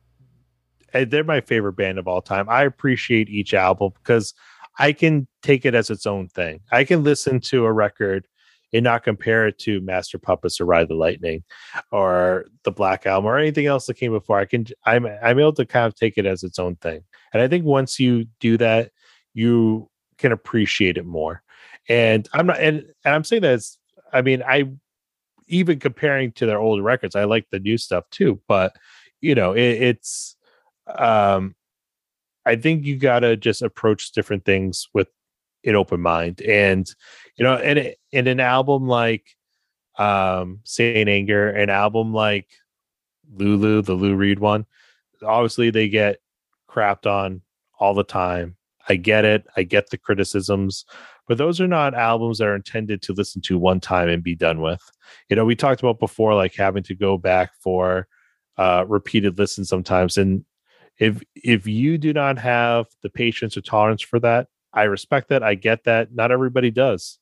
eh, 0.92 1.06
they're 1.06 1.24
my 1.24 1.40
favorite 1.40 1.72
band 1.72 1.98
of 1.98 2.06
all 2.06 2.20
time. 2.20 2.50
I 2.50 2.64
appreciate 2.64 3.30
each 3.30 3.54
album 3.54 3.92
because 3.96 4.34
I 4.78 4.92
can 4.92 5.26
take 5.42 5.64
it 5.64 5.74
as 5.74 5.88
its 5.88 6.04
own 6.04 6.28
thing. 6.28 6.60
I 6.70 6.84
can 6.84 7.02
listen 7.02 7.40
to 7.40 7.64
a 7.64 7.72
record 7.72 8.28
and 8.74 8.84
not 8.84 9.02
compare 9.02 9.48
it 9.48 9.58
to 9.60 9.80
Master 9.80 10.18
Puppets 10.18 10.60
or 10.60 10.66
Ride 10.66 10.88
the 10.88 10.94
Lightning 10.94 11.42
or 11.90 12.44
the 12.64 12.70
Black 12.70 13.06
Album 13.06 13.26
or 13.26 13.38
anything 13.38 13.64
else 13.64 13.86
that 13.86 13.94
came 13.94 14.12
before. 14.12 14.38
I 14.38 14.44
can 14.44 14.66
I'm 14.84 15.06
I'm 15.06 15.38
able 15.38 15.54
to 15.54 15.64
kind 15.64 15.86
of 15.86 15.94
take 15.94 16.18
it 16.18 16.26
as 16.26 16.42
its 16.42 16.58
own 16.58 16.76
thing. 16.76 17.02
And 17.32 17.42
I 17.42 17.48
think 17.48 17.64
once 17.64 17.98
you 17.98 18.26
do 18.38 18.58
that, 18.58 18.92
you 19.32 19.88
can 20.18 20.30
appreciate 20.30 20.98
it 20.98 21.06
more. 21.06 21.42
And 21.88 22.28
I'm 22.34 22.46
not 22.48 22.60
and, 22.60 22.84
and 23.06 23.14
I'm 23.14 23.24
saying 23.24 23.42
that 23.42 23.52
as 23.52 23.78
I 24.12 24.20
mean, 24.20 24.42
I 24.46 24.70
even 25.50 25.78
comparing 25.78 26.32
to 26.32 26.46
their 26.46 26.58
old 26.58 26.82
records, 26.82 27.16
I 27.16 27.24
like 27.24 27.46
the 27.50 27.58
new 27.58 27.76
stuff 27.76 28.04
too. 28.10 28.40
But 28.48 28.76
you 29.20 29.34
know, 29.34 29.52
it, 29.52 29.82
it's 29.82 30.36
um, 30.86 31.54
I 32.46 32.56
think 32.56 32.84
you 32.84 32.96
gotta 32.96 33.36
just 33.36 33.62
approach 33.62 34.12
different 34.12 34.44
things 34.44 34.88
with 34.94 35.08
an 35.64 35.76
open 35.76 36.00
mind, 36.00 36.40
and 36.42 36.88
you 37.36 37.44
know, 37.44 37.54
and 37.56 37.94
in 38.12 38.26
an 38.26 38.40
album 38.40 38.86
like 38.86 39.26
um 39.98 40.60
Saint 40.64 41.08
Anger, 41.08 41.50
an 41.50 41.70
album 41.70 42.12
like 42.12 42.48
Lulu, 43.34 43.82
the 43.82 43.94
Lou 43.94 44.14
Reed 44.14 44.38
one, 44.38 44.66
obviously 45.22 45.70
they 45.70 45.88
get 45.88 46.18
crapped 46.68 47.06
on 47.06 47.42
all 47.78 47.94
the 47.94 48.04
time. 48.04 48.56
I 48.88 48.96
get 48.96 49.24
it. 49.24 49.46
I 49.56 49.62
get 49.62 49.90
the 49.90 49.98
criticisms, 49.98 50.84
but 51.28 51.38
those 51.38 51.60
are 51.60 51.68
not 51.68 51.94
albums 51.94 52.38
that 52.38 52.48
are 52.48 52.56
intended 52.56 53.02
to 53.02 53.12
listen 53.12 53.40
to 53.42 53.58
one 53.58 53.80
time 53.80 54.08
and 54.08 54.22
be 54.22 54.34
done 54.34 54.60
with. 54.60 54.82
You 55.28 55.36
know, 55.36 55.44
we 55.44 55.54
talked 55.54 55.80
about 55.80 56.00
before, 56.00 56.34
like 56.34 56.54
having 56.54 56.82
to 56.84 56.94
go 56.94 57.18
back 57.18 57.52
for 57.62 58.08
uh, 58.60 58.84
repeated 58.86 59.38
listen 59.38 59.64
sometimes. 59.64 60.18
And 60.18 60.44
if 60.98 61.22
if 61.34 61.66
you 61.66 61.96
do 61.96 62.12
not 62.12 62.38
have 62.38 62.86
the 63.02 63.08
patience 63.08 63.56
or 63.56 63.62
tolerance 63.62 64.02
for 64.02 64.20
that, 64.20 64.48
I 64.74 64.82
respect 64.82 65.30
that. 65.30 65.42
I 65.42 65.54
get 65.54 65.84
that. 65.84 66.14
Not 66.14 66.30
everybody 66.30 66.70
does. 66.70 67.18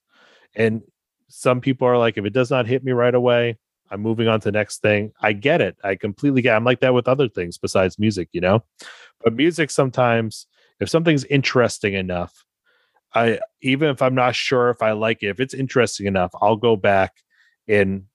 And 0.57 0.83
some 1.29 1.61
people 1.61 1.87
are 1.87 1.97
like, 1.97 2.19
if 2.19 2.25
it 2.25 2.33
does 2.33 2.51
not 2.51 2.67
hit 2.67 2.83
me 2.83 2.91
right 2.91 3.15
away, 3.15 3.57
I'm 3.89 4.01
moving 4.01 4.27
on 4.27 4.41
to 4.41 4.49
the 4.49 4.59
next 4.59 4.83
thing. 4.83 5.13
I 5.21 5.33
get 5.33 5.61
it. 5.61 5.77
I 5.85 5.95
completely 5.95 6.43
get. 6.43 6.55
It. 6.55 6.57
I'm 6.57 6.65
like 6.65 6.81
that 6.81 6.93
with 6.93 7.07
other 7.07 7.29
things 7.29 7.57
besides 7.57 8.01
music, 8.01 8.31
you 8.33 8.41
know. 8.41 8.65
But 9.23 9.35
music 9.35 9.71
sometimes, 9.71 10.47
if 10.81 10.89
something's 10.89 11.25
interesting 11.25 11.95
enough, 11.95 12.45
I 13.15 13.39
even 13.63 13.91
if 13.91 14.03
I'm 14.03 14.17
not 14.17 14.35
sure 14.35 14.71
if 14.71 14.83
I 14.83 14.91
like 14.91 15.23
it, 15.23 15.29
if 15.29 15.39
it's 15.39 15.55
interesting 15.55 16.07
enough, 16.07 16.33
I'll 16.41 16.57
go 16.57 16.75
back 16.75 17.13
and 17.69 18.07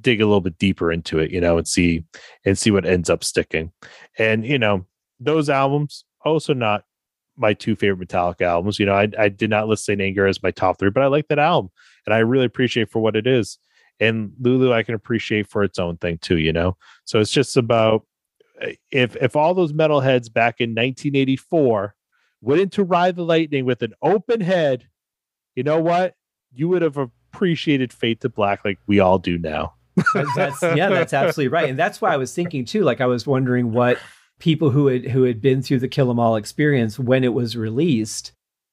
dig 0.00 0.20
a 0.20 0.26
little 0.26 0.40
bit 0.40 0.58
deeper 0.58 0.90
into 0.90 1.18
it, 1.18 1.30
you 1.30 1.40
know, 1.40 1.58
and 1.58 1.68
see 1.68 2.04
and 2.44 2.58
see 2.58 2.70
what 2.70 2.86
ends 2.86 3.10
up 3.10 3.24
sticking. 3.24 3.72
And 4.18 4.46
you 4.46 4.58
know, 4.58 4.86
those 5.20 5.50
albums 5.50 6.04
also 6.24 6.54
not 6.54 6.84
my 7.36 7.54
two 7.54 7.74
favorite 7.76 8.08
Metallica 8.08 8.42
albums. 8.42 8.78
You 8.78 8.86
know, 8.86 8.94
I, 8.94 9.08
I 9.18 9.28
did 9.28 9.50
not 9.50 9.68
list 9.68 9.84
Saint 9.84 10.00
Anger 10.00 10.26
as 10.26 10.42
my 10.42 10.50
top 10.50 10.78
three, 10.78 10.90
but 10.90 11.02
I 11.02 11.06
like 11.06 11.28
that 11.28 11.38
album 11.38 11.70
and 12.06 12.14
I 12.14 12.18
really 12.18 12.44
appreciate 12.44 12.90
for 12.90 13.00
what 13.00 13.16
it 13.16 13.26
is. 13.26 13.58
And 14.00 14.32
Lulu, 14.40 14.72
I 14.72 14.82
can 14.82 14.94
appreciate 14.94 15.48
for 15.48 15.62
its 15.62 15.78
own 15.78 15.96
thing 15.98 16.18
too. 16.18 16.38
You 16.38 16.52
know, 16.52 16.76
so 17.04 17.20
it's 17.20 17.30
just 17.30 17.56
about 17.56 18.06
eh, 18.60 18.74
if 18.90 19.16
if 19.16 19.36
all 19.36 19.54
those 19.54 19.72
metalheads 19.72 20.32
back 20.32 20.60
in 20.60 20.70
1984 20.70 21.94
went 22.40 22.60
into 22.60 22.82
Ride 22.82 23.16
the 23.16 23.24
Lightning 23.24 23.64
with 23.64 23.82
an 23.82 23.94
open 24.02 24.40
head, 24.40 24.88
you 25.54 25.62
know 25.62 25.80
what? 25.80 26.14
You 26.52 26.68
would 26.68 26.82
have 26.82 26.96
appreciated 26.96 27.92
Fade 27.92 28.20
to 28.22 28.28
Black 28.28 28.64
like 28.64 28.78
we 28.86 28.98
all 29.00 29.18
do 29.18 29.38
now. 29.38 29.74
That's 30.36 30.62
yeah, 30.62 30.88
that's 30.88 31.12
absolutely 31.12 31.48
right. 31.48 31.68
And 31.68 31.78
that's 31.78 32.00
why 32.00 32.12
I 32.12 32.16
was 32.16 32.34
thinking 32.34 32.64
too. 32.64 32.82
Like 32.82 33.00
I 33.00 33.06
was 33.06 33.26
wondering 33.26 33.72
what 33.72 33.98
people 34.38 34.70
who 34.70 34.86
had 34.88 35.06
who 35.06 35.24
had 35.24 35.40
been 35.40 35.62
through 35.62 35.78
the 35.78 35.88
Kill 35.88 36.10
'Em 36.10 36.18
All 36.18 36.36
experience 36.36 36.98
when 36.98 37.24
it 37.24 37.32
was 37.32 37.56
released 37.56 38.32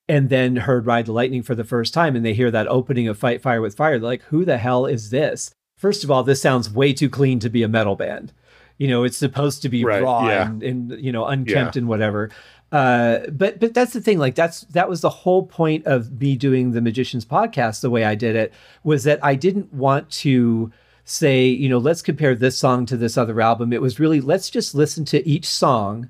and 0.10 0.30
then 0.30 0.56
heard 0.56 0.88
Ride 0.88 1.06
the 1.06 1.14
Lightning 1.14 1.44
for 1.44 1.54
the 1.54 1.64
first 1.64 1.94
time 1.94 2.16
and 2.16 2.26
they 2.26 2.34
hear 2.34 2.50
that 2.50 2.68
opening 2.68 3.08
of 3.08 3.18
Fight 3.18 3.42
Fire 3.42 3.62
with 3.62 3.76
Fire, 3.76 4.00
they're 4.00 4.10
like, 4.10 4.24
who 4.24 4.44
the 4.44 4.58
hell 4.58 4.88
is 4.88 5.12
this? 5.12 5.52
First 5.78 6.04
of 6.04 6.10
all, 6.10 6.24
this 6.24 6.42
sounds 6.42 6.70
way 6.70 6.94
too 6.94 7.10
clean 7.10 7.40
to 7.40 7.50
be 7.50 7.62
a 7.62 7.68
metal 7.68 7.96
band. 7.96 8.34
You 8.80 8.88
know, 8.88 9.04
it's 9.04 9.18
supposed 9.18 9.62
to 9.62 9.70
be 9.70 9.86
right, 9.86 10.02
raw 10.02 10.28
yeah. 10.28 10.48
and, 10.48 10.64
and, 10.64 10.92
you 11.00 11.12
know, 11.12 11.26
unkempt 11.26 11.76
yeah. 11.76 11.80
and 11.80 11.88
whatever. 11.88 12.32
Uh, 12.72 13.20
but 13.32 13.60
but 13.60 13.74
that's 13.74 13.94
the 13.94 14.02
thing. 14.02 14.20
Like 14.20 14.36
that's 14.36 14.62
that 14.62 14.90
was 14.90 15.02
the 15.02 15.10
whole 15.10 15.46
point 15.46 15.86
of 15.86 16.20
me 16.20 16.36
doing 16.36 16.72
the 16.72 16.82
Magicians 16.82 17.26
podcast 17.26 17.82
the 17.82 17.90
way 17.90 18.04
I 18.04 18.16
did 18.16 18.36
it 18.36 18.54
was 18.84 19.04
that 19.04 19.24
I 19.24 19.36
didn't 19.36 19.74
want 19.74 20.10
to 20.12 20.72
say, 21.10 21.48
you 21.48 21.70
know, 21.70 21.80
let's 21.80 22.02
compare 22.02 22.36
this 22.36 22.58
song 22.58 22.86
to 22.86 22.98
this 22.98 23.18
other 23.18 23.42
album. 23.42 23.74
It 23.74 23.82
was 23.82 24.00
really 24.00 24.22
let's 24.22 24.50
just 24.50 24.76
listen 24.76 25.06
to 25.06 25.28
each 25.28 25.46
song 25.46 26.10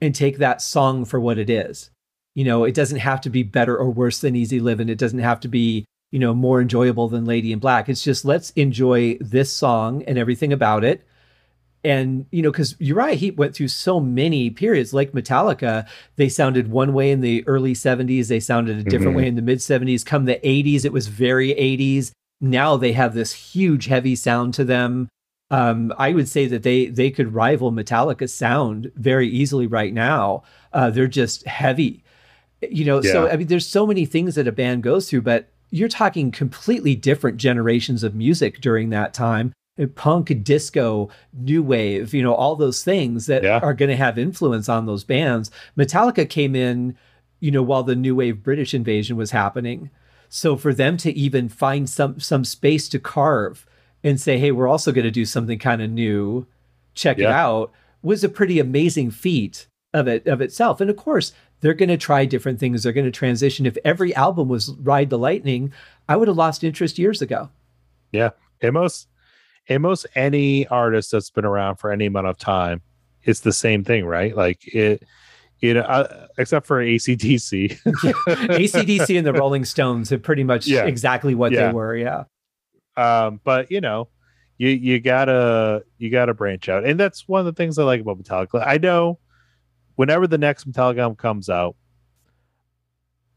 and 0.00 0.14
take 0.14 0.38
that 0.38 0.62
song 0.62 1.04
for 1.04 1.18
what 1.18 1.38
it 1.38 1.50
is. 1.50 1.90
You 2.34 2.44
know, 2.44 2.64
it 2.64 2.74
doesn't 2.74 2.98
have 2.98 3.20
to 3.22 3.30
be 3.30 3.42
better 3.42 3.76
or 3.76 3.90
worse 3.90 4.20
than 4.20 4.36
Easy 4.36 4.60
Living. 4.60 4.88
It 4.88 4.98
doesn't 4.98 5.18
have 5.18 5.40
to 5.40 5.48
be, 5.48 5.86
you 6.12 6.18
know, 6.18 6.34
more 6.34 6.60
enjoyable 6.60 7.08
than 7.08 7.24
Lady 7.24 7.50
in 7.50 7.58
Black. 7.58 7.88
It's 7.88 8.02
just 8.02 8.24
let's 8.24 8.50
enjoy 8.50 9.16
this 9.20 9.52
song 9.52 10.02
and 10.04 10.18
everything 10.18 10.52
about 10.52 10.84
it. 10.84 11.06
And, 11.82 12.26
you 12.30 12.42
know, 12.42 12.50
because 12.50 12.74
Uriah 12.80 13.14
Heep 13.14 13.36
went 13.36 13.54
through 13.54 13.68
so 13.68 14.00
many 14.00 14.50
periods, 14.50 14.92
like 14.92 15.12
Metallica, 15.12 15.86
they 16.16 16.28
sounded 16.28 16.70
one 16.70 16.92
way 16.92 17.10
in 17.10 17.20
the 17.20 17.46
early 17.46 17.74
70s, 17.74 18.26
they 18.26 18.40
sounded 18.40 18.78
a 18.78 18.82
different 18.82 19.10
mm-hmm. 19.10 19.16
way 19.16 19.28
in 19.28 19.36
the 19.36 19.42
mid 19.42 19.58
70s. 19.58 20.04
Come 20.04 20.24
the 20.24 20.40
80s, 20.44 20.84
it 20.84 20.92
was 20.92 21.06
very 21.06 21.50
80s 21.50 22.12
now 22.40 22.76
they 22.76 22.92
have 22.92 23.14
this 23.14 23.32
huge 23.32 23.86
heavy 23.86 24.14
sound 24.14 24.54
to 24.54 24.64
them 24.64 25.08
um, 25.50 25.92
I 25.96 26.12
would 26.12 26.28
say 26.28 26.46
that 26.46 26.62
they 26.62 26.86
they 26.86 27.10
could 27.10 27.34
rival 27.34 27.70
Metallica's 27.70 28.34
sound 28.34 28.90
very 28.96 29.28
easily 29.28 29.66
right 29.66 29.94
now. 29.94 30.42
Uh, 30.72 30.90
they're 30.90 31.06
just 31.06 31.46
heavy, 31.46 32.02
you 32.68 32.84
know. 32.84 33.00
Yeah. 33.02 33.12
So 33.12 33.28
I 33.28 33.36
mean, 33.36 33.46
there's 33.46 33.66
so 33.66 33.86
many 33.86 34.06
things 34.06 34.34
that 34.34 34.48
a 34.48 34.52
band 34.52 34.82
goes 34.82 35.08
through, 35.08 35.22
but 35.22 35.48
you're 35.70 35.88
talking 35.88 36.30
completely 36.30 36.96
different 36.96 37.36
generations 37.36 38.02
of 38.02 38.14
music 38.14 38.60
during 38.60 38.90
that 38.90 39.14
time. 39.14 39.52
Uh, 39.80 39.86
punk, 39.86 40.42
disco, 40.42 41.10
new 41.32 41.62
wave, 41.62 42.12
you 42.12 42.22
know, 42.22 42.34
all 42.34 42.56
those 42.56 42.82
things 42.82 43.26
that 43.26 43.44
yeah. 43.44 43.60
are 43.62 43.74
going 43.74 43.90
to 43.90 43.96
have 43.96 44.18
influence 44.18 44.68
on 44.68 44.86
those 44.86 45.04
bands. 45.04 45.50
Metallica 45.76 46.28
came 46.28 46.56
in, 46.56 46.96
you 47.40 47.50
know, 47.50 47.62
while 47.62 47.82
the 47.82 47.94
new 47.94 48.16
wave 48.16 48.42
British 48.42 48.74
invasion 48.74 49.16
was 49.16 49.30
happening. 49.30 49.90
So 50.36 50.58
for 50.58 50.74
them 50.74 50.98
to 50.98 51.10
even 51.12 51.48
find 51.48 51.88
some 51.88 52.20
some 52.20 52.44
space 52.44 52.90
to 52.90 52.98
carve 52.98 53.66
and 54.04 54.20
say, 54.20 54.38
"Hey, 54.38 54.52
we're 54.52 54.68
also 54.68 54.92
going 54.92 55.06
to 55.06 55.10
do 55.10 55.24
something 55.24 55.58
kind 55.58 55.80
of 55.80 55.90
new. 55.90 56.46
Check 56.92 57.16
yeah. 57.16 57.28
it 57.28 57.32
out." 57.32 57.72
was 58.02 58.22
a 58.22 58.28
pretty 58.28 58.60
amazing 58.60 59.10
feat 59.10 59.66
of 59.94 60.06
it 60.06 60.26
of 60.26 60.42
itself. 60.42 60.78
And 60.82 60.90
of 60.90 60.96
course, 60.96 61.32
they're 61.60 61.72
going 61.72 61.88
to 61.88 61.96
try 61.96 62.26
different 62.26 62.60
things. 62.60 62.82
They're 62.82 62.92
going 62.92 63.06
to 63.06 63.10
transition. 63.10 63.64
If 63.64 63.78
every 63.82 64.14
album 64.14 64.48
was 64.48 64.74
Ride 64.74 65.08
the 65.08 65.18
Lightning, 65.18 65.72
I 66.06 66.16
would 66.16 66.28
have 66.28 66.36
lost 66.36 66.62
interest 66.62 66.98
years 66.98 67.22
ago. 67.22 67.48
Yeah, 68.12 68.30
and 68.60 68.74
most 68.74 69.08
and 69.70 69.82
most 69.82 70.06
any 70.14 70.66
artist 70.66 71.12
that's 71.12 71.30
been 71.30 71.46
around 71.46 71.76
for 71.76 71.90
any 71.90 72.04
amount 72.04 72.26
of 72.26 72.36
time, 72.36 72.82
it's 73.22 73.40
the 73.40 73.54
same 73.54 73.84
thing, 73.84 74.04
right? 74.04 74.36
Like 74.36 74.60
it 74.66 75.02
you 75.60 75.74
know, 75.74 75.80
uh, 75.80 76.26
except 76.38 76.66
for 76.66 76.82
ACDC. 76.82 77.80
ACDC 77.82 79.18
and 79.18 79.26
the 79.26 79.32
Rolling 79.34 79.64
Stones 79.64 80.12
are 80.12 80.18
pretty 80.18 80.44
much 80.44 80.66
yeah. 80.66 80.84
exactly 80.84 81.34
what 81.34 81.52
yeah. 81.52 81.68
they 81.68 81.72
were. 81.72 81.96
Yeah. 81.96 82.24
Um, 82.96 83.40
but 83.44 83.70
you 83.70 83.80
know, 83.80 84.08
you 84.58 84.68
you 84.68 85.00
gotta 85.00 85.84
you 85.98 86.10
gotta 86.10 86.34
branch 86.34 86.68
out, 86.68 86.84
and 86.84 86.98
that's 86.98 87.28
one 87.28 87.40
of 87.40 87.46
the 87.46 87.52
things 87.52 87.78
I 87.78 87.84
like 87.84 88.00
about 88.00 88.18
Metallica. 88.18 88.66
I 88.66 88.78
know 88.78 89.18
whenever 89.96 90.26
the 90.26 90.38
next 90.38 90.70
Metallica 90.70 90.98
album 90.98 91.16
comes 91.16 91.48
out, 91.48 91.76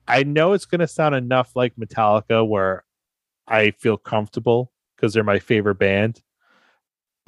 I 0.08 0.24
know 0.24 0.54
it's 0.54 0.66
gonna 0.66 0.88
sound 0.88 1.16
enough 1.16 1.56
like 1.56 1.76
Metallica 1.76 2.48
where 2.48 2.84
I 3.48 3.72
feel 3.72 3.98
comfortable 3.98 4.72
because 4.96 5.14
they're 5.14 5.24
my 5.24 5.40
favorite 5.40 5.76
band 5.76 6.22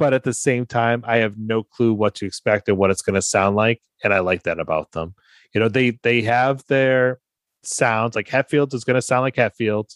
but 0.02 0.16
at 0.16 0.24
the 0.24 0.34
same 0.34 0.66
time 0.66 1.04
i 1.06 1.18
have 1.18 1.38
no 1.38 1.62
clue 1.62 1.94
what 1.94 2.16
to 2.16 2.26
expect 2.26 2.68
and 2.68 2.76
what 2.76 2.90
it's 2.90 3.04
going 3.04 3.14
to 3.14 3.22
sound 3.22 3.56
like 3.56 3.80
and 4.04 4.12
i 4.12 4.20
like 4.20 4.42
that 4.42 4.60
about 4.60 4.92
them. 4.94 5.14
You 5.54 5.62
know 5.62 5.70
they 5.70 6.00
they 6.02 6.24
have 6.24 6.66
their 6.66 7.20
sounds 7.62 8.16
like 8.16 8.28
hetfield 8.28 8.74
is 8.74 8.84
going 8.84 8.96
to 8.96 9.02
sound 9.02 9.22
like 9.22 9.36
hetfield 9.36 9.96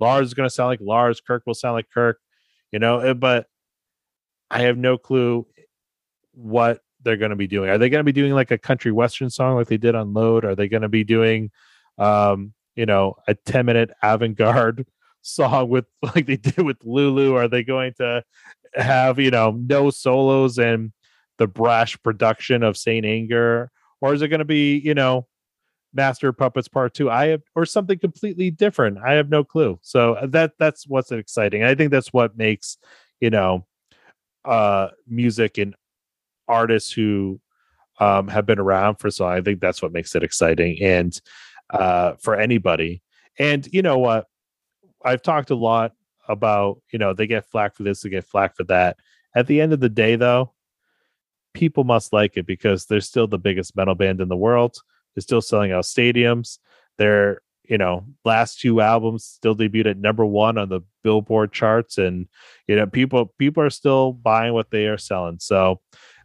lars 0.00 0.28
is 0.28 0.34
going 0.34 0.48
to 0.48 0.54
sound 0.54 0.68
like 0.68 0.80
lars. 0.80 1.20
Kirk 1.20 1.42
will 1.44 1.52
sound 1.52 1.74
like 1.74 1.90
kirk 1.92 2.18
you 2.70 2.78
know 2.78 3.00
eh, 3.00 3.12
but 3.12 3.46
i 4.50 4.62
have 4.62 4.78
no 4.78 4.96
clue 4.96 5.46
what 6.32 6.80
they're 7.02 7.18
going 7.18 7.30
to 7.30 7.36
be 7.36 7.48
doing. 7.48 7.68
Are 7.68 7.76
they 7.76 7.90
going 7.90 8.00
to 8.00 8.04
be 8.04 8.12
doing 8.12 8.32
like 8.32 8.52
a 8.52 8.58
country 8.58 8.90
western 8.90 9.28
song 9.28 9.56
like 9.56 9.66
they 9.66 9.76
did 9.76 9.94
on 9.94 10.14
load? 10.14 10.46
Are 10.46 10.54
they 10.54 10.68
going 10.68 10.82
to 10.82 10.88
be 10.88 11.04
doing 11.04 11.50
um 11.98 12.54
you 12.74 12.86
know 12.86 13.16
a 13.28 13.34
10 13.34 13.66
minute 13.66 13.90
avant-garde 14.02 14.86
song 15.20 15.68
with 15.68 15.84
like 16.02 16.24
they 16.24 16.36
did 16.38 16.62
with 16.62 16.78
lulu? 16.84 17.34
Are 17.34 17.48
they 17.48 17.62
going 17.62 17.92
to 17.98 18.24
have 18.74 19.18
you 19.18 19.30
know 19.30 19.52
no 19.52 19.90
solos 19.90 20.58
and 20.58 20.92
the 21.38 21.46
brash 21.46 22.00
production 22.02 22.62
of 22.62 22.76
Saint 22.76 23.04
Anger, 23.04 23.70
or 24.00 24.14
is 24.14 24.22
it 24.22 24.28
going 24.28 24.38
to 24.40 24.44
be 24.44 24.78
you 24.78 24.94
know 24.94 25.26
Master 25.92 26.32
Puppets 26.32 26.68
Part 26.68 26.94
Two? 26.94 27.10
I 27.10 27.28
have 27.28 27.42
or 27.54 27.66
something 27.66 27.98
completely 27.98 28.50
different. 28.50 28.98
I 29.04 29.14
have 29.14 29.28
no 29.28 29.44
clue. 29.44 29.78
So 29.82 30.14
uh, 30.14 30.26
that 30.28 30.52
that's 30.58 30.86
what's 30.86 31.12
exciting. 31.12 31.64
I 31.64 31.74
think 31.74 31.90
that's 31.90 32.12
what 32.12 32.36
makes 32.36 32.78
you 33.20 33.30
know 33.30 33.66
uh 34.44 34.88
music 35.06 35.56
and 35.58 35.76
artists 36.48 36.90
who 36.90 37.40
um 38.00 38.26
have 38.26 38.44
been 38.46 38.58
around 38.58 38.96
for 38.96 39.10
so 39.10 39.24
long. 39.24 39.34
I 39.34 39.40
think 39.40 39.60
that's 39.60 39.80
what 39.80 39.92
makes 39.92 40.14
it 40.14 40.22
exciting 40.22 40.78
and 40.82 41.18
uh 41.70 42.14
for 42.20 42.34
anybody. 42.36 43.02
And 43.38 43.66
you 43.72 43.82
know 43.82 43.98
what? 43.98 44.26
I've 45.04 45.22
talked 45.22 45.50
a 45.50 45.54
lot 45.54 45.92
about 46.32 46.80
you 46.92 46.98
know 46.98 47.14
they 47.14 47.26
get 47.26 47.46
flack 47.46 47.74
for 47.74 47.82
this 47.82 48.00
they 48.00 48.10
get 48.10 48.24
flack 48.24 48.56
for 48.56 48.64
that. 48.64 48.96
At 49.34 49.46
the 49.46 49.60
end 49.60 49.72
of 49.72 49.80
the 49.80 49.88
day 49.88 50.16
though 50.16 50.52
people 51.54 51.84
must 51.84 52.12
like 52.12 52.36
it 52.36 52.46
because 52.46 52.86
they're 52.86 53.00
still 53.00 53.26
the 53.26 53.38
biggest 53.38 53.76
metal 53.76 53.94
band 53.94 54.20
in 54.20 54.28
the 54.28 54.36
world. 54.36 54.76
They're 55.14 55.22
still 55.22 55.42
selling 55.42 55.70
out 55.72 55.84
stadiums. 55.84 56.58
Their 56.98 57.42
you 57.64 57.78
know 57.78 58.04
last 58.24 58.60
two 58.60 58.80
albums 58.80 59.24
still 59.24 59.54
debuted 59.54 59.86
at 59.86 59.96
number 59.98 60.26
one 60.26 60.58
on 60.58 60.68
the 60.68 60.80
billboard 61.04 61.52
charts 61.52 61.96
and 61.96 62.26
you 62.66 62.74
know 62.74 62.86
people 62.86 63.26
people 63.38 63.62
are 63.62 63.70
still 63.70 64.12
buying 64.12 64.52
what 64.52 64.70
they 64.70 64.86
are 64.86 64.98
selling. 64.98 65.38
So 65.38 65.80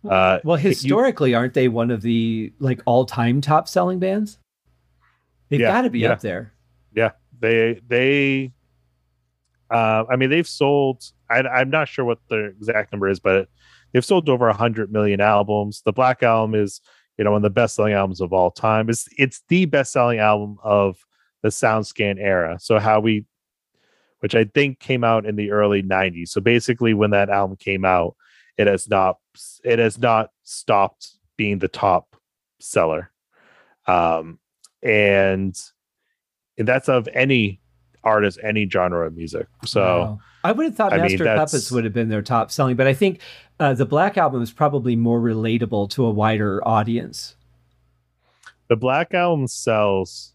uh 0.10 0.40
well 0.44 0.58
historically 0.58 1.32
you, 1.32 1.38
aren't 1.38 1.54
they 1.54 1.68
one 1.68 1.92
of 1.92 2.02
the 2.02 2.54
like 2.60 2.82
all-time 2.86 3.42
top 3.42 3.68
selling 3.68 4.00
bands? 4.00 4.40
They've 5.50 5.60
yeah, 5.60 5.68
got 5.72 5.82
to 5.84 5.90
be 5.90 6.00
yeah. 6.00 6.14
up 6.14 6.22
there. 6.22 6.54
Yeah 6.94 7.12
they 7.40 7.80
they 7.88 8.52
uh, 9.70 10.06
I 10.10 10.16
mean, 10.16 10.30
they've 10.30 10.48
sold. 10.48 11.04
I, 11.30 11.62
am 11.62 11.70
not 11.70 11.88
sure 11.88 12.06
what 12.06 12.20
the 12.30 12.46
exact 12.46 12.92
number 12.92 13.10
is, 13.10 13.20
but 13.20 13.50
they've 13.92 14.06
sold 14.06 14.30
over 14.30 14.52
hundred 14.52 14.92
million 14.92 15.20
albums. 15.20 15.82
The 15.84 15.92
Black 15.92 16.24
Album 16.24 16.56
is, 16.56 16.82
you 17.18 17.26
know, 17.26 17.32
one 17.32 17.40
of 17.40 17.44
the 17.44 17.50
best-selling 17.50 17.94
albums 17.94 18.22
of 18.22 18.32
all 18.32 18.52
time. 18.52 18.90
It's 18.90 19.08
it's 19.18 19.44
the 19.50 19.66
best-selling 19.66 20.20
album 20.20 20.58
of 20.64 20.98
the 21.44 21.50
SoundScan 21.50 22.18
era. 22.20 22.58
So 22.62 22.80
how 22.80 23.00
we, 23.00 23.26
which 24.20 24.36
I 24.36 24.46
think 24.46 24.80
came 24.80 25.04
out 25.04 25.26
in 25.26 25.36
the 25.36 25.52
early 25.52 25.84
'90s. 25.84 26.30
So 26.30 26.40
basically, 26.40 26.94
when 26.94 27.12
that 27.12 27.30
album 27.30 27.58
came 27.58 27.84
out, 27.84 28.16
it 28.58 28.68
has 28.68 28.88
not 28.88 29.18
it 29.64 29.80
has 29.80 29.98
not 29.98 30.30
stopped 30.44 31.10
being 31.36 31.60
the 31.60 31.68
top 31.68 32.16
seller, 32.60 33.12
um, 33.86 34.40
and 34.82 35.60
and 36.58 36.68
that's 36.68 36.88
of 36.88 37.10
any 37.14 37.60
artist, 38.08 38.40
any 38.44 38.68
genre 38.70 39.06
of 39.06 39.16
music. 39.16 39.48
So 39.66 39.82
wow. 39.82 40.20
I 40.44 40.52
would 40.52 40.66
have 40.66 40.76
thought 40.76 40.94
I 40.94 40.98
Master 40.98 41.26
mean, 41.26 41.36
Puppets 41.36 41.72
would 41.72 41.84
have 41.84 41.94
been 41.94 42.10
their 42.10 42.22
top 42.22 42.52
selling, 42.52 42.76
but 42.76 42.88
I 42.88 42.94
think 42.94 43.20
uh, 43.60 43.74
the 43.74 43.86
Black 43.86 44.18
Album 44.18 44.42
is 44.42 44.52
probably 44.52 44.96
more 44.96 45.20
relatable 45.20 45.90
to 45.92 46.06
a 46.06 46.12
wider 46.12 46.66
audience. 46.68 47.36
The 48.70 48.76
Black 48.76 49.14
Album 49.14 49.48
sells 49.48 50.34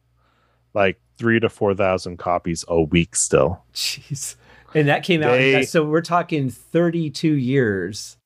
like 0.74 1.00
three 1.16 1.40
to 1.40 1.48
four 1.48 1.74
thousand 1.74 2.18
copies 2.18 2.64
a 2.68 2.80
week 2.80 3.16
still. 3.16 3.62
Jeez. 3.74 4.36
And 4.74 4.88
that 4.88 5.02
came 5.02 5.22
out. 5.22 5.32
They- 5.32 5.64
so 5.64 5.84
we're 5.84 6.00
talking 6.00 6.48
32 6.48 7.32
years, 7.34 8.16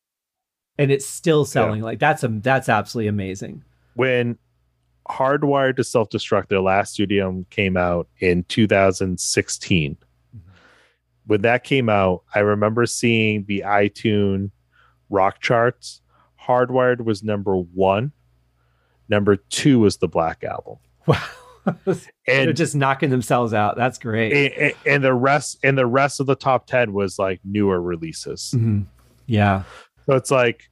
and 0.78 0.90
it's 0.90 1.07
still 1.07 1.44
selling. 1.44 1.82
Like 1.82 1.99
that's 1.99 2.22
a 2.22 2.28
that's 2.28 2.68
absolutely 2.68 3.09
amazing. 3.09 3.64
When 3.94 4.38
Hardwired 5.11 5.77
to 5.77 5.85
Self 5.85 6.11
Destruct, 6.11 6.49
their 6.49 6.61
last 6.61 6.95
studio 6.95 7.45
came 7.51 7.77
out 7.77 8.09
in 8.19 8.45
2016. 8.45 9.97
When 11.27 11.43
that 11.43 11.65
came 11.65 11.89
out, 11.89 12.23
I 12.35 12.41
remember 12.41 12.87
seeing 12.87 13.45
the 13.47 13.65
iTunes 13.67 14.51
rock 15.11 15.41
charts. 15.41 16.01
Hardwired 16.41 17.01
was 17.01 17.23
number 17.23 17.57
one. 17.57 18.13
Number 19.09 19.37
two 19.37 19.81
was 19.81 19.97
the 19.97 20.09
Black 20.09 20.45
Album. 20.45 20.77
Wow. 21.07 21.23
They're 21.85 21.97
And 22.29 22.57
just 22.57 22.77
knocking 22.77 23.11
themselves 23.11 23.53
out. 23.53 23.77
That's 23.77 23.99
great. 23.99 24.53
and, 24.57 24.75
and 24.87 25.05
the 25.05 25.15
rest 25.15 25.59
and 25.65 25.77
the 25.77 25.87
rest 25.87 26.21
of 26.21 26.27
the 26.27 26.37
top 26.37 26.67
10 26.67 26.93
was 26.93 27.19
like 27.19 27.41
newer 27.45 27.81
releases 27.81 28.53
Mhm. 28.57 28.87
Yeah. 29.27 29.65
so 30.07 30.15
it's 30.15 30.31
like 30.31 30.71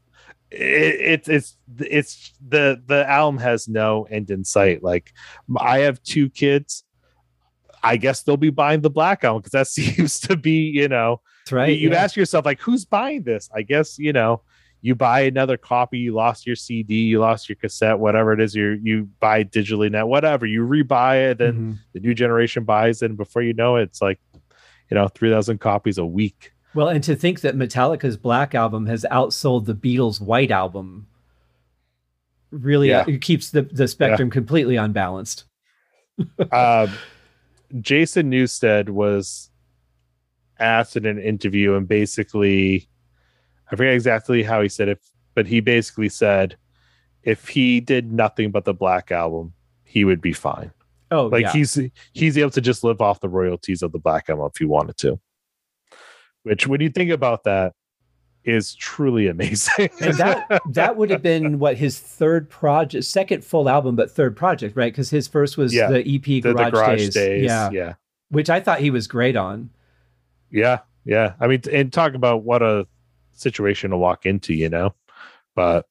it, 0.55 1.00
it's 1.00 1.28
it's 1.28 1.57
it's 1.80 2.32
the 2.46 2.80
the 2.86 3.09
album 3.09 3.38
has 3.40 3.68
no 3.68 4.05
end 4.05 4.30
in 4.30 4.44
sight 4.44 4.82
like 4.82 5.12
i 5.59 5.78
have 5.80 6.02
two 6.02 6.28
kids 6.30 6.84
i 7.82 7.96
guess 7.96 8.22
they'll 8.22 8.36
be 8.36 8.50
buying 8.50 8.80
the 8.80 8.90
black 8.90 9.24
album 9.24 9.40
because 9.42 9.52
that 9.52 9.66
seems 9.68 10.20
to 10.20 10.36
be 10.36 10.70
you 10.70 10.88
know 10.88 11.20
That's 11.44 11.52
right. 11.52 11.76
you, 11.78 11.90
yeah. 11.90 12.02
ask 12.02 12.16
yourself 12.16 12.44
like 12.44 12.61
who's 12.61 12.84
buying 12.84 13.22
this 13.22 13.50
i 13.55 13.62
guess 13.62 13.98
you 13.98 14.12
know 14.12 14.42
you 14.80 14.94
buy 14.94 15.20
another 15.22 15.57
copy 15.57 15.98
you 15.98 16.12
lost 16.12 16.46
your 16.46 16.57
cd 16.57 16.94
you 16.94 17.18
lost 17.18 17.48
your 17.48 17.57
cassette 17.57 17.98
whatever 17.98 18.32
it 18.32 18.40
is 18.40 18.55
you 18.55 18.78
you 18.82 19.09
buy 19.20 19.42
digitally 19.44 19.90
now 19.90 20.07
whatever 20.07 20.44
you 20.46 20.66
rebuy 20.66 21.30
it 21.30 21.38
then 21.38 21.55
Mhm. 21.55 21.78
the 21.94 22.00
new 22.00 22.14
generation 22.14 22.64
buys 22.64 23.02
it 23.02 23.07
and 23.07 23.16
before 23.16 23.42
you 23.42 23.55
know 23.55 23.76
it 23.76 23.84
it's 23.84 24.02
like 24.02 24.20
you 24.90 24.94
know 24.94 25.09
3000 25.09 25.59
copies 25.59 25.96
a 25.98 26.05
week 26.05 26.52
Well, 26.74 26.88
and 26.88 27.02
to 27.04 27.14
think 27.14 27.40
that 27.40 27.56
Metallica's 27.56 28.16
Black 28.16 28.54
album 28.54 28.86
has 28.86 29.06
outsold 29.10 29.66
the 29.66 29.74
Beatles' 29.74 30.20
White 30.20 30.50
album 30.50 31.06
really 32.50 32.88
Yeah. 32.88 33.04
it 33.06 33.20
keeps 33.20 33.50
the, 33.50 33.62
the 33.62 33.88
spectrum 33.88 34.30
completely 34.30 34.76
unbalanced. 34.76 35.44
um, 36.52 36.90
Jason 37.80 38.30
Newsted 38.30 38.88
was 38.88 39.50
asked 40.60 40.96
in 40.96 41.06
an 41.06 41.18
interview, 41.18 41.74
and 41.74 41.88
basically, 41.88 42.88
I 43.70 43.76
forget 43.76 43.94
exactly 43.94 44.42
how 44.42 44.62
he 44.62 44.68
said 44.68 44.88
it, 44.88 45.00
but 45.34 45.46
he 45.46 45.60
basically 45.60 46.08
said 46.08 46.56
if 47.24 47.48
he 47.48 47.80
did 47.80 48.12
nothing 48.12 48.50
but 48.50 48.64
the 48.64 48.74
Black 48.74 49.10
Album, 49.10 49.52
he 49.82 50.04
would 50.04 50.20
be 50.20 50.32
fine. 50.32 50.70
Oh, 51.10 51.26
Like 51.26 51.42
yeah. 51.42 51.52
he's 51.52 51.78
he's 52.12 52.38
able 52.38 52.50
to 52.50 52.60
just 52.60 52.84
live 52.84 53.00
off 53.00 53.20
the 53.20 53.28
royalties 53.28 53.82
of 53.82 53.92
the 53.92 53.98
Black 53.98 54.28
Album 54.28 54.46
if 54.52 54.58
he 54.58 54.64
wanted 54.64 54.96
to. 54.98 55.18
Which, 56.45 56.66
when 56.66 56.80
you 56.80 56.90
think 56.90 57.11
about 57.11 57.45
that, 57.45 57.72
is 58.45 58.74
truly 58.74 59.26
amazing. 59.26 59.88
and 60.01 60.14
that 60.18 60.61
that 60.72 60.97
would 60.97 61.11
have 61.11 61.22
been 61.22 61.59
what 61.59 61.76
his 61.76 61.99
third 61.99 62.49
project, 62.51 63.05
second 63.05 63.45
full 63.45 63.68
album, 63.68 63.97
but 63.97 64.11
third 64.11 64.36
project, 64.36 64.76
right? 64.76 64.92
Because 64.92 65.11
his 65.11 65.26
first 65.26 65.57
was 65.57 65.74
Yeah. 65.74 65.88
the 65.88 66.01
EP 66.01 66.22
the, 66.22 66.40
Garage, 66.40 66.64
the 66.64 66.70
garage 66.70 66.99
Days, 66.99 67.14
days, 67.14 67.45
yeah, 67.45 67.70
yeah. 67.70 67.95
which 68.28 68.51
I 68.51 68.61
thought 68.61 68.80
he 68.80 68.90
was 68.90 69.07
great 69.07 69.36
on. 69.36 69.70
Yeah, 70.51 70.80
yeah. 71.05 71.34
I 71.40 71.47
mean, 71.47 71.62
and 71.72 71.92
talk 71.92 72.14
about 72.14 72.45
what 72.45 72.62
a 72.62 72.86
situation 73.32 73.90
to 73.90 73.97
walk 73.97 74.26
into, 74.26 74.53
you 74.55 74.68
know. 74.68 74.95
But 75.55 75.86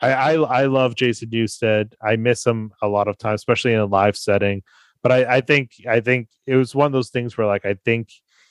I, 0.00 0.12
I, 0.12 0.32
I 0.34 0.66
love 0.66 0.94
Jason 0.94 1.28
Newsted. 1.30 1.92
I 2.02 2.16
miss 2.16 2.44
him 2.46 2.72
a 2.82 2.88
lot 2.88 3.08
of 3.08 3.18
times, 3.18 3.40
especially 3.40 3.74
in 3.74 3.80
a 3.80 3.86
live 3.86 4.16
setting. 4.16 4.62
But 5.02 5.12
I, 5.12 5.36
I 5.36 5.40
think, 5.40 5.72
I 5.88 6.00
think 6.00 6.28
it 6.46 6.56
was 6.56 6.74
one 6.74 6.86
of 6.86 6.92
those 6.92 7.10
things 7.10 7.36
where, 7.36 7.46
like, 7.46 7.64
I 7.64 7.74
think 7.84 8.08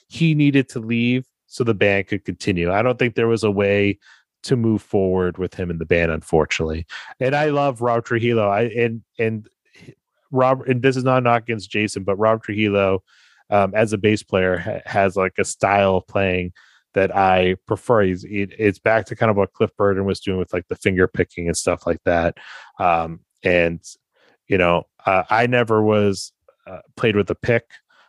he 0.08 0.34
needed 0.34 0.68
to 0.70 0.80
leave 0.80 1.26
so 1.46 1.64
the 1.64 1.74
band 1.74 2.08
could 2.08 2.24
continue. 2.24 2.72
I 2.72 2.82
don't 2.82 2.98
think 2.98 3.14
there 3.14 3.28
was 3.28 3.44
a 3.44 3.50
way 3.50 3.98
to 4.44 4.56
move 4.56 4.82
forward 4.82 5.38
with 5.38 5.54
him 5.54 5.70
in 5.70 5.78
the 5.78 5.86
band, 5.86 6.12
unfortunately. 6.12 6.86
And 7.20 7.34
I 7.34 7.46
love 7.46 7.80
Rob 7.80 8.04
Trujillo. 8.04 8.48
I 8.48 8.62
and 8.62 9.02
and 9.18 9.48
Rob, 10.30 10.62
and 10.68 10.82
this 10.82 10.96
is 10.96 11.04
not 11.04 11.22
knock 11.22 11.42
against 11.42 11.70
Jason, 11.70 12.04
but 12.04 12.16
Rob 12.16 12.42
Trujillo 12.42 13.02
um, 13.50 13.74
as 13.74 13.92
a 13.92 13.98
bass 13.98 14.22
player 14.22 14.58
ha- 14.58 14.80
has 14.84 15.16
like 15.16 15.34
a 15.38 15.44
style 15.44 15.96
of 15.96 16.06
playing 16.06 16.52
that 16.94 17.14
I 17.14 17.56
prefer. 17.66 18.02
He's, 18.02 18.24
it, 18.24 18.52
it's 18.58 18.78
back 18.78 19.06
to 19.06 19.16
kind 19.16 19.30
of 19.30 19.36
what 19.36 19.52
Cliff 19.52 19.70
Burton 19.76 20.04
was 20.04 20.20
doing 20.20 20.38
with 20.38 20.52
like 20.52 20.66
the 20.68 20.76
finger 20.76 21.06
picking 21.06 21.46
and 21.46 21.56
stuff 21.56 21.86
like 21.86 22.02
that. 22.04 22.38
Um, 22.78 23.20
and 23.42 23.80
you 24.48 24.58
know, 24.58 24.84
uh, 25.04 25.24
I 25.28 25.46
never 25.46 25.82
was 25.82 26.32
uh, 26.66 26.80
played 26.96 27.16
with 27.16 27.30
a 27.30 27.34
pick, 27.34 27.64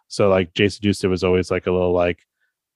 so 0.07 0.29
like 0.29 0.53
Jason 0.53 0.83
Newsted 0.85 1.09
was 1.09 1.23
always 1.23 1.51
like 1.51 1.67
a 1.67 1.71
little 1.71 1.93
like, 1.93 2.19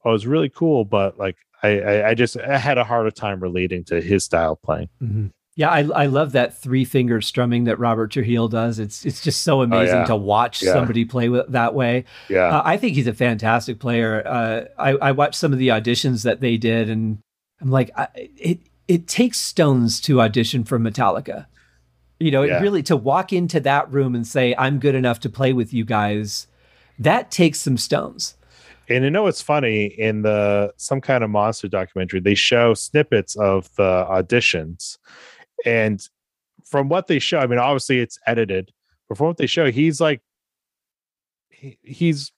oh, 0.06 0.10
it 0.10 0.14
was 0.14 0.28
really 0.28 0.50
cool, 0.50 0.86
but 0.86 1.18
like 1.18 1.38
I, 1.64 1.80
I, 1.80 2.10
I 2.10 2.14
just 2.14 2.38
I 2.38 2.58
had 2.58 2.78
a 2.78 2.84
harder 2.84 3.12
time 3.12 3.40
relating 3.40 3.84
to 3.86 4.02
his 4.02 4.24
style 4.24 4.54
of 4.54 4.62
playing. 4.62 4.90
Mhm. 5.02 5.32
Yeah, 5.58 5.70
I, 5.70 5.80
I 5.82 6.06
love 6.06 6.32
that 6.32 6.58
three 6.58 6.86
finger 6.86 7.20
strumming 7.20 7.66
that 7.66 7.78
Robert 7.78 8.12
Trujillo 8.12 8.48
does. 8.48 8.80
It's 8.80 9.06
it's 9.06 9.22
just 9.22 9.44
so 9.44 9.62
amazing 9.62 9.96
Oh, 9.96 10.00
yeah. 10.00 10.06
to 10.06 10.16
watch 10.16 10.64
Yeah. 10.64 10.72
somebody 10.74 11.04
play 11.06 11.28
with 11.30 11.52
that 11.52 11.74
way. 11.76 12.06
Yeah, 12.30 12.46
Uh, 12.58 12.62
I 12.64 12.78
think 12.78 12.96
he's 12.96 13.06
a 13.08 13.14
fantastic 13.14 13.78
player. 13.80 14.24
Uh, 14.26 14.62
I, 14.82 14.92
I 15.10 15.12
watched 15.12 15.36
some 15.36 15.52
of 15.52 15.60
the 15.60 15.68
auditions 15.68 16.24
that 16.24 16.40
they 16.40 16.56
did, 16.58 16.90
and 16.90 17.20
I'm 17.62 17.70
like, 17.70 17.92
I, 17.98 18.08
it 18.16 18.60
it 18.88 19.08
takes 19.08 19.38
stones 19.40 20.00
to 20.02 20.22
audition 20.22 20.64
for 20.64 20.80
Metallica. 20.80 21.46
You 22.20 22.32
know, 22.32 22.44
Yeah. 22.44 22.58
it 22.58 22.62
really 22.62 22.84
to 22.84 22.96
walk 22.96 23.34
into 23.34 23.60
that 23.60 23.92
room 23.92 24.16
and 24.16 24.26
say, 24.26 24.56
"I'm 24.58 24.80
good 24.80 24.96
enough 24.96 25.20
to 25.22 25.30
play 25.30 25.52
with 25.54 25.74
you 25.74 25.84
guys." 25.86 26.48
That 27.02 27.32
takes 27.32 27.60
some 27.60 27.78
stones. 27.78 28.38
And 28.88 29.04
you 29.04 29.10
know 29.10 29.24
what's 29.24 29.42
funny 29.42 29.86
in 29.86 30.22
the 30.22 30.72
some 30.78 31.02
kind 31.02 31.24
of 31.24 31.30
monster 31.30 31.68
documentary, 31.68 32.20
they 32.20 32.36
show 32.36 32.76
snippets 32.76 33.36
of 33.38 33.74
the 33.76 34.06
auditions, 34.10 34.98
and 35.66 36.00
from 36.66 36.90
what 36.90 37.08
they 37.08 37.18
show, 37.20 37.40
I 37.40 37.48
mean, 37.48 37.60
obviously 37.60 38.00
it's 38.00 38.20
edited, 38.28 38.72
but 39.10 39.18
from 39.18 39.28
what 39.28 39.38
they 39.38 39.48
show, 39.48 39.72
he's 39.72 40.00
like, 40.00 40.22
he, 41.50 41.78
he's 41.82 42.32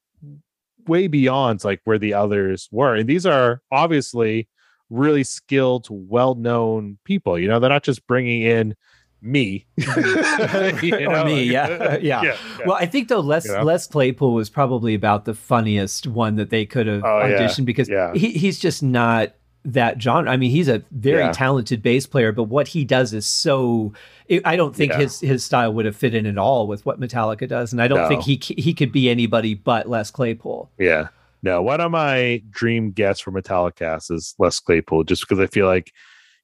way 0.87 1.07
beyond 1.07 1.63
like 1.63 1.81
where 1.83 1.99
the 1.99 2.13
others 2.13 2.69
were, 2.71 2.95
and 2.95 3.09
these 3.09 3.25
are 3.25 3.61
obviously 3.71 4.47
really 4.89 5.23
skilled, 5.23 5.87
well-known 5.89 6.99
people. 7.03 7.37
You 7.37 7.47
know, 7.47 7.59
they're 7.59 7.69
not 7.69 7.83
just 7.83 8.05
bringing 8.07 8.43
in 8.43 8.75
me, 9.23 9.65
You 9.77 11.07
or 11.07 11.13
know, 11.13 11.25
me, 11.25 11.43
yeah, 11.51 11.97
yeah. 11.97 12.21
yeah. 12.23 12.37
Well, 12.65 12.77
I 12.79 12.85
think 12.85 13.07
though 13.07 13.19
Les 13.19 13.45
You 13.45 13.53
know? 13.53 13.63
Les 13.63 13.87
Claypool 13.87 14.33
was 14.33 14.49
probably 14.49 14.93
about 14.93 15.25
the 15.25 15.33
funniest 15.33 16.07
one 16.07 16.35
that 16.35 16.49
they 16.49 16.65
could 16.65 16.87
have 16.87 17.03
Oh, 17.03 17.25
yeah. 17.25 17.39
auditioned 17.39 17.65
because 17.65 17.89
Yeah. 17.89 18.13
he, 18.13 18.31
he's 18.31 18.59
just 18.59 18.83
not 18.83 19.33
that 19.65 20.01
genre. 20.01 20.29
I 20.29 20.35
mean, 20.35 20.51
he's 20.51 20.67
a 20.67 20.83
very 20.91 21.31
talented 21.33 21.81
bass 21.81 22.05
player, 22.05 22.31
but 22.33 22.43
what 22.43 22.67
he 22.67 22.83
does 22.83 23.13
is 23.13 23.25
so. 23.25 23.93
It, 24.27 24.41
I 24.45 24.55
don't 24.57 24.75
think 24.75 24.93
his 24.93 25.19
his 25.21 25.43
style 25.43 25.73
would 25.73 25.85
have 25.85 25.95
fit 25.95 26.13
in 26.13 26.25
at 26.25 26.37
all 26.37 26.67
with 26.67 26.85
what 26.85 26.99
Metallica 26.99 27.47
does, 27.47 27.71
and 27.71 27.81
I 27.81 27.87
don't 27.87 27.99
No. 27.99 28.07
think 28.09 28.23
he 28.23 28.35
he 28.61 28.73
could 28.73 28.91
be 28.91 29.09
anybody 29.09 29.53
but 29.53 29.87
Les 29.89 30.11
Claypool. 30.11 30.69
Yeah. 30.77 31.07
No, 31.41 31.61
one 31.61 31.81
of 31.81 31.91
my 31.91 32.41
dream 32.51 32.91
guests 32.91 33.21
for 33.21 33.31
Metallicast 33.31 34.11
is 34.11 34.33
Les 34.39 34.59
Claypool, 34.61 35.03
just 35.05 35.21
because 35.27 35.39
I 35.41 35.47
feel 35.47 35.65
like 35.65 35.91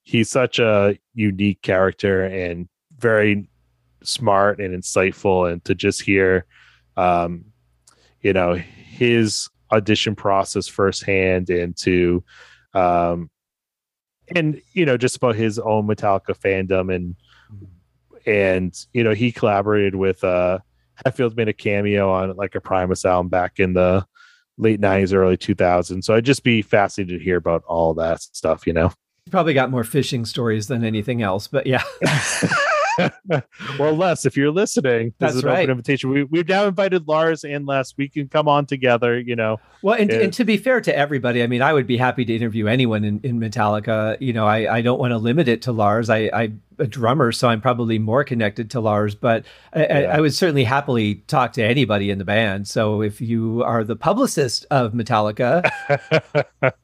he's 0.03 0.29
such 0.29 0.59
a 0.59 0.97
unique 1.13 1.61
character 1.61 2.23
and 2.25 2.67
very 2.97 3.49
smart 4.03 4.59
and 4.59 4.75
insightful. 4.75 5.51
And 5.51 5.63
to 5.65 5.75
just 5.75 6.01
hear, 6.01 6.45
um, 6.97 7.45
you 8.21 8.33
know, 8.33 8.55
his 8.55 9.49
audition 9.71 10.15
process 10.15 10.67
firsthand 10.67 11.49
and 11.49 11.75
to, 11.77 12.23
um, 12.73 13.29
and, 14.35 14.61
you 14.73 14.85
know, 14.85 14.97
just 14.97 15.15
about 15.15 15.35
his 15.35 15.59
own 15.59 15.87
Metallica 15.87 16.37
fandom 16.37 16.93
and, 16.93 17.15
and, 18.25 18.75
you 18.93 19.03
know, 19.03 19.13
he 19.13 19.31
collaborated 19.31 19.95
with, 19.95 20.23
uh, 20.23 20.59
Hetfield 21.05 21.37
made 21.37 21.47
a 21.47 21.53
cameo 21.53 22.11
on 22.11 22.35
like 22.35 22.55
a 22.55 22.61
Primus 22.61 23.05
album 23.05 23.29
back 23.29 23.59
in 23.59 23.73
the 23.73 24.05
late 24.57 24.81
90s, 24.81 25.13
early 25.13 25.37
2000s. 25.37 26.03
So 26.03 26.13
I'd 26.13 26.25
just 26.25 26.43
be 26.43 26.61
fascinated 26.61 27.19
to 27.19 27.23
hear 27.23 27.37
about 27.37 27.63
all 27.63 27.93
that 27.95 28.21
stuff, 28.21 28.67
you 28.67 28.73
know? 28.73 28.91
He 29.29 29.31
probably 29.31 29.53
got 29.53 29.69
more 29.69 29.83
fishing 29.83 30.25
stories 30.25 30.65
than 30.65 30.83
anything 30.83 31.21
else, 31.21 31.47
but 31.47 31.67
yeah. 31.67 31.83
well, 33.77 33.95
Les, 33.95 34.25
if 34.25 34.35
you're 34.35 34.49
listening, 34.49 35.13
this 35.19 35.33
That's 35.33 35.35
is 35.35 35.43
an 35.43 35.49
right. 35.49 35.59
open 35.59 35.69
invitation. 35.69 36.09
We, 36.09 36.23
we've 36.23 36.47
now 36.47 36.65
invited 36.65 37.07
Lars 37.07 37.43
and 37.43 37.67
Les. 37.67 37.93
We 37.95 38.09
can 38.09 38.27
come 38.27 38.47
on 38.47 38.65
together, 38.65 39.19
you 39.19 39.35
know. 39.35 39.59
Well, 39.83 39.93
and, 39.99 40.09
Yeah. 40.09 40.21
and 40.21 40.33
to 40.33 40.43
be 40.43 40.57
fair 40.57 40.81
to 40.81 40.97
everybody, 40.97 41.43
I 41.43 41.47
mean, 41.47 41.61
I 41.61 41.73
would 41.73 41.85
be 41.85 41.95
happy 41.95 42.25
to 42.25 42.35
interview 42.35 42.65
anyone 42.65 43.03
in, 43.03 43.19
in 43.21 43.39
Metallica. 43.39 44.17
You 44.19 44.33
know, 44.33 44.47
I, 44.47 44.77
I 44.77 44.81
don't 44.81 44.97
want 44.97 45.11
to 45.11 45.19
limit 45.19 45.47
it 45.47 45.61
to 45.63 45.71
Lars. 45.71 46.09
I, 46.09 46.31
I'm 46.33 46.59
a 46.79 46.87
drummer, 46.87 47.31
so 47.31 47.49
I'm 47.49 47.61
probably 47.61 47.99
more 47.99 48.23
connected 48.23 48.71
to 48.71 48.79
Lars, 48.79 49.13
but 49.13 49.45
I, 49.73 49.85
I, 49.85 50.01
I 50.01 50.19
would 50.21 50.33
certainly 50.33 50.63
happily 50.63 51.15
talk 51.27 51.53
to 51.53 51.63
anybody 51.63 52.09
in 52.09 52.17
the 52.17 52.25
band. 52.25 52.67
So 52.67 53.03
if 53.03 53.21
you 53.21 53.61
are 53.63 53.83
the 53.83 53.95
publicist 53.95 54.65
of 54.71 54.93
Metallica, 54.93 55.69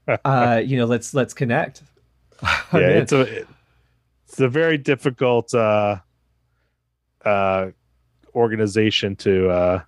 uh, 0.26 0.62
you 0.64 0.78
know, 0.78 0.86
let's 0.86 1.16
let's 1.16 1.34
connect. 1.34 1.82
yeah, 2.44 2.60
I'm 2.72 2.82
it's 2.82 3.12
a 3.12 3.46
it's 4.28 4.40
a 4.40 4.50
very 4.50 4.78
difficult 4.78 5.54
uh 5.54 5.98
uh 7.24 7.68
organization 8.36 9.16
to 9.18 9.50
uh 9.50 9.82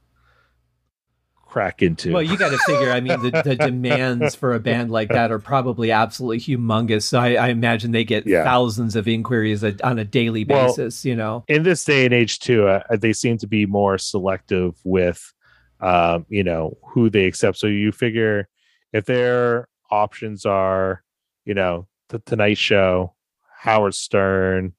crack 1.58 1.82
into. 1.82 2.14
Well, 2.14 2.22
you 2.22 2.38
got 2.38 2.50
to 2.50 2.58
figure. 2.68 2.92
I 2.92 3.00
mean, 3.00 3.20
the, 3.22 3.42
the, 3.44 3.56
demands 3.68 4.36
for 4.36 4.54
a 4.54 4.60
band 4.60 4.92
like 4.92 5.10
that 5.10 5.32
are 5.32 5.40
probably 5.40 5.92
absolutely 5.92 6.40
humongous. 6.40 7.04
So 7.04 7.20
I, 7.20 7.34
I 7.34 7.48
imagine 7.48 7.92
they 7.92 8.04
get 8.04 8.28
yeah. 8.28 8.44
thousands 8.44 8.96
of 8.96 9.08
inquiries 9.08 9.64
a, 9.64 9.76
on 9.86 9.98
a 9.98 10.06
daily 10.06 10.44
basis. 10.44 11.04
Well, 11.04 11.10
you 11.10 11.16
know, 11.16 11.44
in 11.48 11.64
this 11.64 11.84
day 11.84 12.06
and 12.06 12.14
age, 12.14 12.40
too, 12.40 12.68
uh, 12.68 12.84
they 12.98 13.14
seem 13.14 13.38
to 13.40 13.48
be 13.48 13.66
more 13.66 13.98
selective 13.98 14.76
with, 14.84 15.34
um, 15.80 16.26
you 16.30 16.44
know, 16.44 16.78
who 16.84 17.10
they 17.10 17.26
accept. 17.26 17.58
So 17.58 17.68
you 17.68 17.92
figure 17.92 18.48
if 18.94 19.06
their 19.06 19.68
options 19.90 20.46
are, 20.46 21.04
you 21.46 21.56
know, 21.56 21.88
the 22.10 22.20
Tonight 22.20 22.58
Show, 22.58 23.14
Howard 23.60 23.96
Stern, 23.96 24.74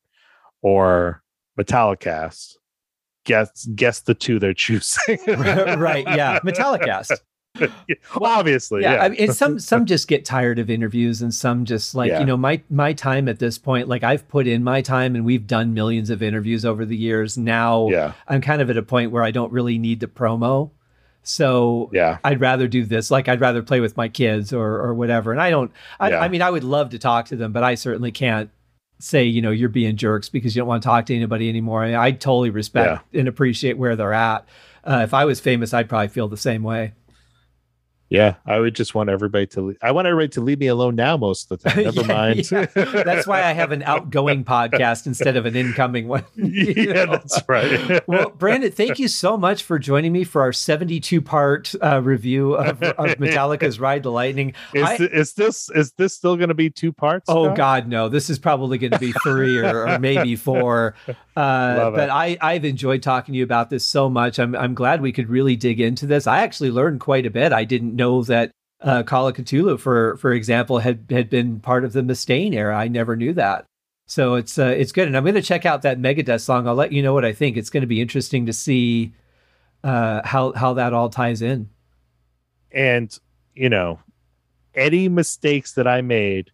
or 0.63 1.23
Metallicast, 1.59 2.57
guess 3.25 3.67
guess 3.75 4.01
the 4.01 4.15
two 4.15 4.39
they're 4.39 4.55
choosing. 4.55 5.19
right? 5.27 6.07
Yeah, 6.07 6.41
Metallicast. 6.41 7.19
well, 7.61 8.39
obviously 8.39 8.83
yeah, 8.83 8.95
yeah. 8.95 9.03
I 9.03 9.09
mean, 9.09 9.33
some 9.33 9.59
some 9.59 9.87
just 9.87 10.07
get 10.07 10.25
tired 10.25 10.59
of 10.59 10.71
interviews 10.71 11.23
and 11.23 11.35
some 11.35 11.65
just 11.65 11.95
like 11.95 12.11
yeah. 12.11 12.21
you 12.21 12.27
know 12.27 12.37
my 12.37 12.63
my 12.71 12.93
time 12.93 13.29
at 13.29 13.39
this 13.39 13.59
point 13.59 13.89
like 13.89 14.05
i've 14.05 14.29
put 14.29 14.47
in 14.47 14.63
my 14.63 14.81
time 14.81 15.17
and 15.17 15.25
we've 15.25 15.47
done 15.47 15.75
millions 15.75 16.11
of 16.11 16.23
interviews 16.23 16.65
over 16.65 16.85
the 16.85 16.97
years 16.97 17.37
now 17.37 17.89
yeah. 17.89 18.13
i'm 18.29 18.41
kind 18.41 18.63
of 18.63 18.71
at 18.71 18.77
a 18.77 18.83
point 18.83 19.11
where 19.11 19.23
i 19.23 19.31
don't 19.31 19.53
really 19.53 19.79
need 19.79 19.99
the 20.01 20.07
promo 20.07 20.71
so 21.29 21.91
yeah 21.93 22.19
i'd 22.25 22.41
rather 22.41 22.67
do 22.67 22.85
this 22.85 23.11
like 23.11 23.29
i'd 23.29 23.41
rather 23.41 23.63
play 23.63 23.81
with 23.81 23.97
my 23.97 24.09
kids 24.09 24.53
or 24.53 24.81
or 24.81 24.95
whatever 24.95 25.31
and 25.31 25.41
i 25.41 25.51
don't 25.51 25.71
I, 26.01 26.11
yeah. 26.11 26.21
I 26.21 26.29
mean 26.29 26.41
i 26.41 26.51
would 26.51 26.65
love 26.65 26.91
to 26.91 26.99
talk 26.99 27.27
to 27.27 27.37
them 27.37 27.53
but 27.53 27.63
i 27.63 27.75
certainly 27.75 28.13
can't 28.13 28.51
say, 28.99 29.25
you 29.25 29.41
know, 29.41 29.51
you're 29.51 29.69
being 29.69 29.97
jerks 29.97 30.29
because 30.29 30.55
you 30.55 30.61
don't 30.61 30.69
want 30.69 30.83
to 30.83 30.87
talk 30.87 31.07
to 31.07 31.15
anybody 31.15 31.49
anymore. 31.49 31.85
I, 31.85 32.07
I 32.07 32.13
totally 32.13 32.51
respect 32.51 33.03
yeah. 33.13 33.21
and 33.21 33.29
appreciate 33.29 33.79
where 33.79 33.97
they're 33.97 34.13
at. 34.13 34.47
Uh, 34.85 35.01
if 35.05 35.15
I 35.15 35.25
was 35.25 35.41
famous, 35.41 35.73
I'd 35.73 35.89
probably 35.89 36.09
feel 36.09 36.29
the 36.29 36.37
same 36.37 36.63
way. 36.63 36.95
Yeah, 38.11 38.37
I 38.47 38.59
would 38.59 38.75
just 38.75 38.95
want 38.95 39.11
everybody 39.11 39.47
to. 39.49 39.77
I 39.83 39.93
want 39.93 40.07
everybody 40.07 40.31
to 40.31 40.41
leave 40.41 40.59
me 40.59 40.69
alone 40.69 40.95
now 40.95 41.19
most 41.19 41.51
of 41.51 41.61
the 41.61 41.69
time. 41.69 41.85
Never 41.85 42.01
yeah, 42.01 42.07
mind. 42.07 42.51
yeah. 42.51 42.65
That's 42.75 43.27
why 43.27 43.43
I 43.43 43.53
have 43.53 43.71
an 43.71 43.83
outgoing 43.87 44.45
podcast 44.45 45.07
instead 45.07 45.37
of 45.37 45.45
an 45.45 45.55
incoming 45.55 46.09
one. 46.09 46.25
yeah, 46.35 47.05
know? 47.05 47.13
that's 47.13 47.43
right. 47.47 48.07
well, 48.09 48.31
Brandon, 48.31 48.71
thank 48.71 48.99
you 48.99 49.09
so 49.09 49.37
much 49.37 49.63
for 49.63 49.79
joining 49.79 50.13
me 50.13 50.25
for 50.25 50.41
our 50.41 50.55
72 50.55 51.21
part 51.21 51.75
uh, 51.83 52.01
review 52.03 52.55
of, 52.55 52.83
of, 52.83 53.19
Metallica's 53.19 53.79
Ride 53.79 54.03
the 54.03 54.11
Lightning. 54.11 54.55
Is, 54.73 54.85
I, 54.85 54.97
th- 54.97 55.11
is 55.11 55.35
this 55.35 55.71
is 55.71 55.93
this 55.93 56.15
still 56.15 56.37
going 56.37 56.49
to 56.49 56.55
be 56.55 56.71
two 56.71 56.93
parts? 56.93 57.27
Oh 57.29 57.55
God, 57.55 57.89
no! 57.89 58.09
This 58.09 58.31
is 58.31 58.39
probably 58.39 58.79
going 58.79 58.93
to 58.93 58.99
be 58.99 59.13
three 59.23 59.59
or, 59.59 59.87
or 59.87 59.99
maybe 59.99 60.35
four. 60.37 60.95
Uh, 61.39 61.91
but 61.93 62.11
I, 62.11 62.37
I've 62.41 62.65
enjoyed 62.65 63.01
talking 63.01 63.33
to 63.33 63.39
you 63.39 63.45
about 63.45 63.71
this 63.71 63.85
so 63.85 64.11
much. 64.11 64.41
I'm, 64.41 64.57
I'm 64.57 64.75
glad 64.75 65.01
we 65.01 65.13
could 65.13 65.29
really 65.29 65.55
dig 65.55 65.81
into 65.81 66.05
this. 66.05 66.27
I 66.27 66.41
actually 66.41 66.73
learned 66.73 66.99
quite 66.99 67.27
a 67.27 67.31
bit. 67.31 67.53
I 67.53 67.63
didn't 67.63 67.95
know 67.99 68.23
that 68.23 68.53
uh, 68.81 69.03
Call 69.03 69.29
of 69.29 69.35
Ktulu, 69.37 69.79
for 69.79 70.17
for 70.17 70.33
example, 70.33 70.79
had 70.79 71.05
had 71.11 71.29
been 71.29 71.61
part 71.61 71.85
of 71.85 71.93
the 71.93 72.01
Mustaine 72.03 72.55
era. 72.55 72.77
I 72.77 72.89
never 72.89 73.17
knew 73.17 73.33
that. 73.35 73.67
So 74.07 74.35
it's 74.37 74.59
uh, 74.59 74.75
it's 74.77 74.93
good, 74.93 75.07
and 75.09 75.17
I'm 75.17 75.25
going 75.25 75.35
to 75.35 75.43
check 75.43 75.67
out 75.67 75.83
that 75.83 75.99
Megadeth 76.01 76.41
song. 76.41 76.67
I'll 76.67 76.75
let 76.75 76.93
you 76.93 77.03
know 77.03 77.13
what 77.13 77.25
I 77.27 77.33
think. 77.35 77.57
It's 77.59 77.71
going 77.71 77.83
to 77.83 77.87
be 77.87 78.01
interesting 78.01 78.47
to 78.47 78.53
see 78.55 79.13
uh, 79.85 80.23
how 80.25 80.53
how 80.53 80.75
that 80.75 80.95
all 80.95 81.11
ties 81.11 81.43
in. 81.43 81.69
And 82.73 83.17
you 83.55 83.69
know, 83.69 84.01
any 84.75 85.09
mistakes 85.09 85.73
that 85.75 85.87
I 85.87 86.01
made, 86.01 86.51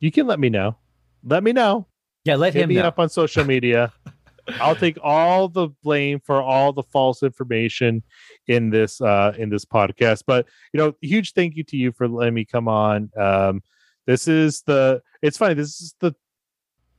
you 0.00 0.10
can 0.12 0.26
let 0.26 0.38
me 0.38 0.50
know. 0.50 0.76
Let 1.24 1.42
me 1.42 1.52
know. 1.52 1.86
Yeah, 2.24 2.36
let 2.36 2.52
Hit 2.54 2.64
him 2.64 2.68
me 2.70 2.74
know. 2.76 2.82
up 2.82 2.98
on 2.98 3.08
social 3.08 3.44
media. 3.44 3.92
I'll 4.60 4.76
take 4.76 4.98
all 5.02 5.48
the 5.48 5.68
blame 5.84 6.20
for 6.20 6.42
all 6.42 6.72
the 6.72 6.82
false 6.82 7.22
information 7.22 8.02
in 8.46 8.70
this 8.70 9.00
uh 9.00 9.32
in 9.38 9.48
this 9.50 9.64
podcast. 9.64 10.24
But 10.26 10.46
you 10.72 10.78
know, 10.78 10.94
huge 11.00 11.32
thank 11.32 11.56
you 11.56 11.64
to 11.64 11.76
you 11.76 11.92
for 11.92 12.08
letting 12.08 12.34
me 12.34 12.44
come 12.44 12.68
on. 12.68 13.10
Um 13.18 13.62
this 14.06 14.26
is 14.28 14.62
the 14.62 15.02
it's 15.22 15.38
funny, 15.38 15.54
this 15.54 15.80
is 15.80 15.94
the 16.00 16.14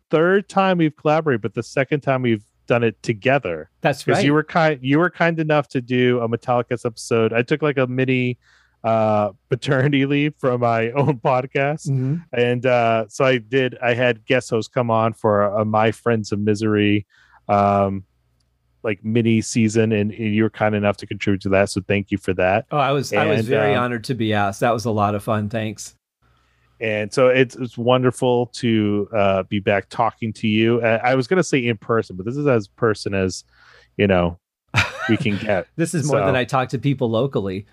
third 0.10 0.48
time 0.48 0.78
we've 0.78 0.96
collaborated, 0.96 1.42
but 1.42 1.54
the 1.54 1.64
second 1.64 2.02
time 2.02 2.22
we've 2.22 2.46
done 2.68 2.84
it 2.84 3.02
together. 3.04 3.70
That's 3.82 4.08
right. 4.08 4.24
You 4.24 4.34
were 4.34 4.44
kind 4.44 4.80
you 4.82 5.00
were 5.00 5.10
kind 5.10 5.40
enough 5.40 5.68
to 5.70 5.82
do 5.82 6.20
a 6.20 6.30
Metallicast 6.30 6.86
episode. 6.86 7.34
I 7.34 7.42
took 7.42 7.62
like 7.62 7.78
a 7.78 7.88
mini 7.88 8.38
uh 8.84 9.32
paternity 9.50 10.06
leave 10.06 10.34
from 10.38 10.62
my 10.62 10.92
own 10.96 11.18
podcast 11.18 11.88
mm-hmm. 11.88 12.18
and 12.34 12.66
uh 12.66 13.06
so 13.08 13.24
i 13.24 13.38
did 13.38 13.78
i 13.82 13.94
had 13.94 14.26
guest 14.26 14.50
hosts 14.50 14.72
come 14.74 14.92
on 14.92 15.14
for 15.14 15.58
uh, 15.58 15.64
my 15.64 15.90
friends 15.90 16.34
of 16.34 16.40
misery 16.40 17.08
um 17.48 18.04
like 18.84 19.04
mini 19.04 19.42
season 19.42 19.92
and, 19.92 20.12
and, 20.12 20.36
you 20.36 20.44
were 20.44 20.50
kind 20.50 20.76
enough 20.76 20.98
to 20.98 21.08
contribute 21.08 21.42
to 21.42 21.50
that 21.50 21.70
so 21.70 21.82
thank 21.88 22.12
you 22.12 22.18
for 22.18 22.34
that. 22.34 22.66
Oh 22.72 22.78
i 22.78 22.92
was 22.92 23.12
and, 23.12 23.22
i 23.22 23.28
was 23.28 23.48
very 23.48 23.76
uh, 23.76 23.82
honored 23.82 24.04
to 24.06 24.14
be 24.14 24.34
asked. 24.34 24.60
That 24.60 24.74
was 24.74 24.86
a 24.86 24.92
lot 24.92 25.16
of 25.16 25.24
fun. 25.24 25.50
Thanks. 25.50 25.96
And 26.80 27.14
so 27.14 27.30
it's, 27.30 27.56
it's 27.56 27.78
wonderful 27.78 28.48
to 28.48 29.08
uh, 29.14 29.44
be 29.44 29.60
back 29.60 29.88
talking 29.90 30.34
to 30.34 30.48
you. 30.48 30.82
Uh, 30.82 31.00
i 31.04 31.16
was 31.16 31.28
going 31.28 31.38
to 31.38 31.44
say 31.44 31.66
in 31.66 31.78
person 31.78 32.16
but 32.16 32.26
this 32.26 32.38
is 32.38 32.48
as 32.48 32.68
person 32.68 33.14
as 33.14 33.44
you 33.98 34.08
know 34.08 34.38
we 35.10 35.18
can 35.18 35.38
get. 35.42 35.68
This 35.76 35.94
is 35.94 36.08
more 36.08 36.20
so. 36.20 36.26
than 36.26 36.36
i 36.36 36.44
talk 36.44 36.70
to 36.70 36.80
people 36.80 37.10
locally 37.10 37.66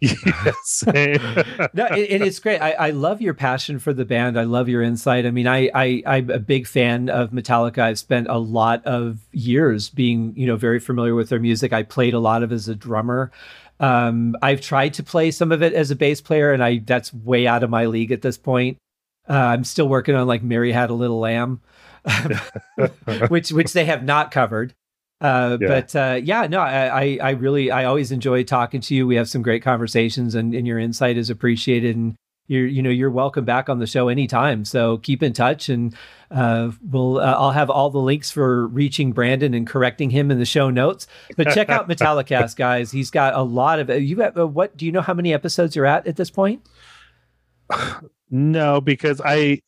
yes. 0.00 0.84
no, 0.86 0.92
it, 0.94 2.22
it's 2.22 2.38
great. 2.38 2.60
I, 2.60 2.70
I, 2.72 2.90
love 2.90 3.20
your 3.20 3.34
passion 3.34 3.80
for 3.80 3.92
the 3.92 4.04
band. 4.04 4.38
I 4.38 4.44
love 4.44 4.68
your 4.68 4.80
insight. 4.80 5.26
I 5.26 5.32
mean, 5.32 5.48
I, 5.48 5.70
I 5.74 6.02
I'm 6.06 6.30
a 6.30 6.38
big 6.38 6.68
fan 6.68 7.10
of 7.10 7.30
Metallica. 7.30 7.78
I've 7.80 7.98
spent 7.98 8.28
a 8.28 8.38
lot 8.38 8.84
of 8.86 9.18
years 9.32 9.88
being, 9.90 10.34
you 10.36 10.46
know, 10.46 10.54
very 10.54 10.78
familiar 10.78 11.16
with 11.16 11.30
their 11.30 11.40
music. 11.40 11.72
I 11.72 11.82
played 11.82 12.14
a 12.14 12.20
lot 12.20 12.44
of 12.44 12.52
as 12.52 12.68
a 12.68 12.76
drummer. 12.76 13.32
Um, 13.80 14.36
I've 14.40 14.60
tried 14.60 14.94
to 14.94 15.02
play 15.02 15.32
some 15.32 15.50
of 15.50 15.62
it 15.62 15.72
as 15.72 15.90
a 15.90 15.96
bass 15.96 16.20
player, 16.20 16.52
and 16.52 16.62
I 16.62 16.78
that's 16.78 17.12
way 17.12 17.48
out 17.48 17.64
of 17.64 17.70
my 17.70 17.86
league 17.86 18.12
at 18.12 18.22
this 18.22 18.38
point. 18.38 18.78
Uh, 19.28 19.32
I'm 19.32 19.64
still 19.64 19.88
working 19.88 20.14
on 20.14 20.28
like 20.28 20.44
Mary 20.44 20.70
Had 20.70 20.90
a 20.90 20.94
Little 20.94 21.18
Lamb, 21.18 21.60
which 23.28 23.50
which 23.50 23.72
they 23.72 23.84
have 23.84 24.04
not 24.04 24.30
covered. 24.30 24.74
Uh, 25.20 25.58
yeah. 25.60 25.68
But 25.68 25.96
uh, 25.96 26.20
yeah, 26.22 26.46
no, 26.46 26.60
I, 26.60 27.18
I 27.20 27.30
really, 27.30 27.70
I 27.70 27.84
always 27.84 28.12
enjoy 28.12 28.44
talking 28.44 28.80
to 28.82 28.94
you. 28.94 29.06
We 29.06 29.16
have 29.16 29.28
some 29.28 29.42
great 29.42 29.62
conversations, 29.62 30.34
and, 30.34 30.54
and 30.54 30.66
your 30.66 30.78
insight 30.78 31.16
is 31.16 31.28
appreciated. 31.30 31.96
And 31.96 32.14
you're, 32.46 32.66
you 32.66 32.82
know, 32.82 32.90
you're 32.90 33.10
welcome 33.10 33.44
back 33.44 33.68
on 33.68 33.78
the 33.78 33.86
show 33.86 34.08
anytime. 34.08 34.64
So 34.64 34.98
keep 34.98 35.22
in 35.22 35.32
touch, 35.32 35.68
and 35.68 35.94
uh, 36.30 36.70
we'll, 36.82 37.18
uh, 37.18 37.34
I'll 37.34 37.50
have 37.50 37.68
all 37.68 37.90
the 37.90 37.98
links 37.98 38.30
for 38.30 38.66
reaching 38.68 39.12
Brandon 39.12 39.54
and 39.54 39.66
correcting 39.66 40.10
him 40.10 40.30
in 40.30 40.38
the 40.38 40.46
show 40.46 40.70
notes. 40.70 41.06
But 41.36 41.50
check 41.50 41.68
out 41.68 41.88
Metallicast, 41.90 42.56
guys. 42.56 42.90
He's 42.90 43.10
got 43.10 43.34
a 43.34 43.42
lot 43.42 43.80
of 43.80 43.90
you. 43.90 44.20
Have, 44.20 44.38
uh, 44.38 44.46
what 44.46 44.76
do 44.76 44.86
you 44.86 44.92
know? 44.92 45.02
How 45.02 45.14
many 45.14 45.34
episodes 45.34 45.76
you're 45.76 45.86
at 45.86 46.06
at 46.06 46.16
this 46.16 46.30
point? 46.30 46.66
No, 48.30 48.82
because 48.82 49.22
I 49.24 49.62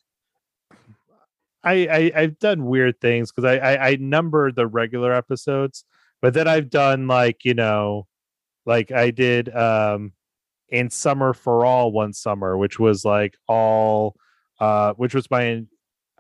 I, 1.63 2.11
I 2.15 2.21
have 2.23 2.39
done 2.39 2.65
weird 2.67 3.01
things 3.01 3.31
because 3.31 3.45
I, 3.45 3.57
I 3.59 3.89
I 3.91 3.97
number 3.97 4.51
the 4.53 4.67
regular 4.67 5.13
episodes, 5.13 5.85
but 6.23 6.35
then 6.35 6.49
I've 6.49 6.71
done 6.71 7.07
like 7.07 7.45
you 7.45 7.55
know, 7.55 8.07
like 8.67 8.93
I 8.93 9.11
did 9.11 9.55
um 9.55 10.13
in 10.69 10.91
summer 10.91 11.35
for 11.35 11.65
all 11.65 11.93
one 11.93 12.13
summer, 12.13 12.57
which 12.57 12.79
was 12.79 13.05
like 13.05 13.37
all 13.49 14.17
uh 14.61 14.95
which 14.95 15.15
was 15.15 15.31
my 15.31 15.65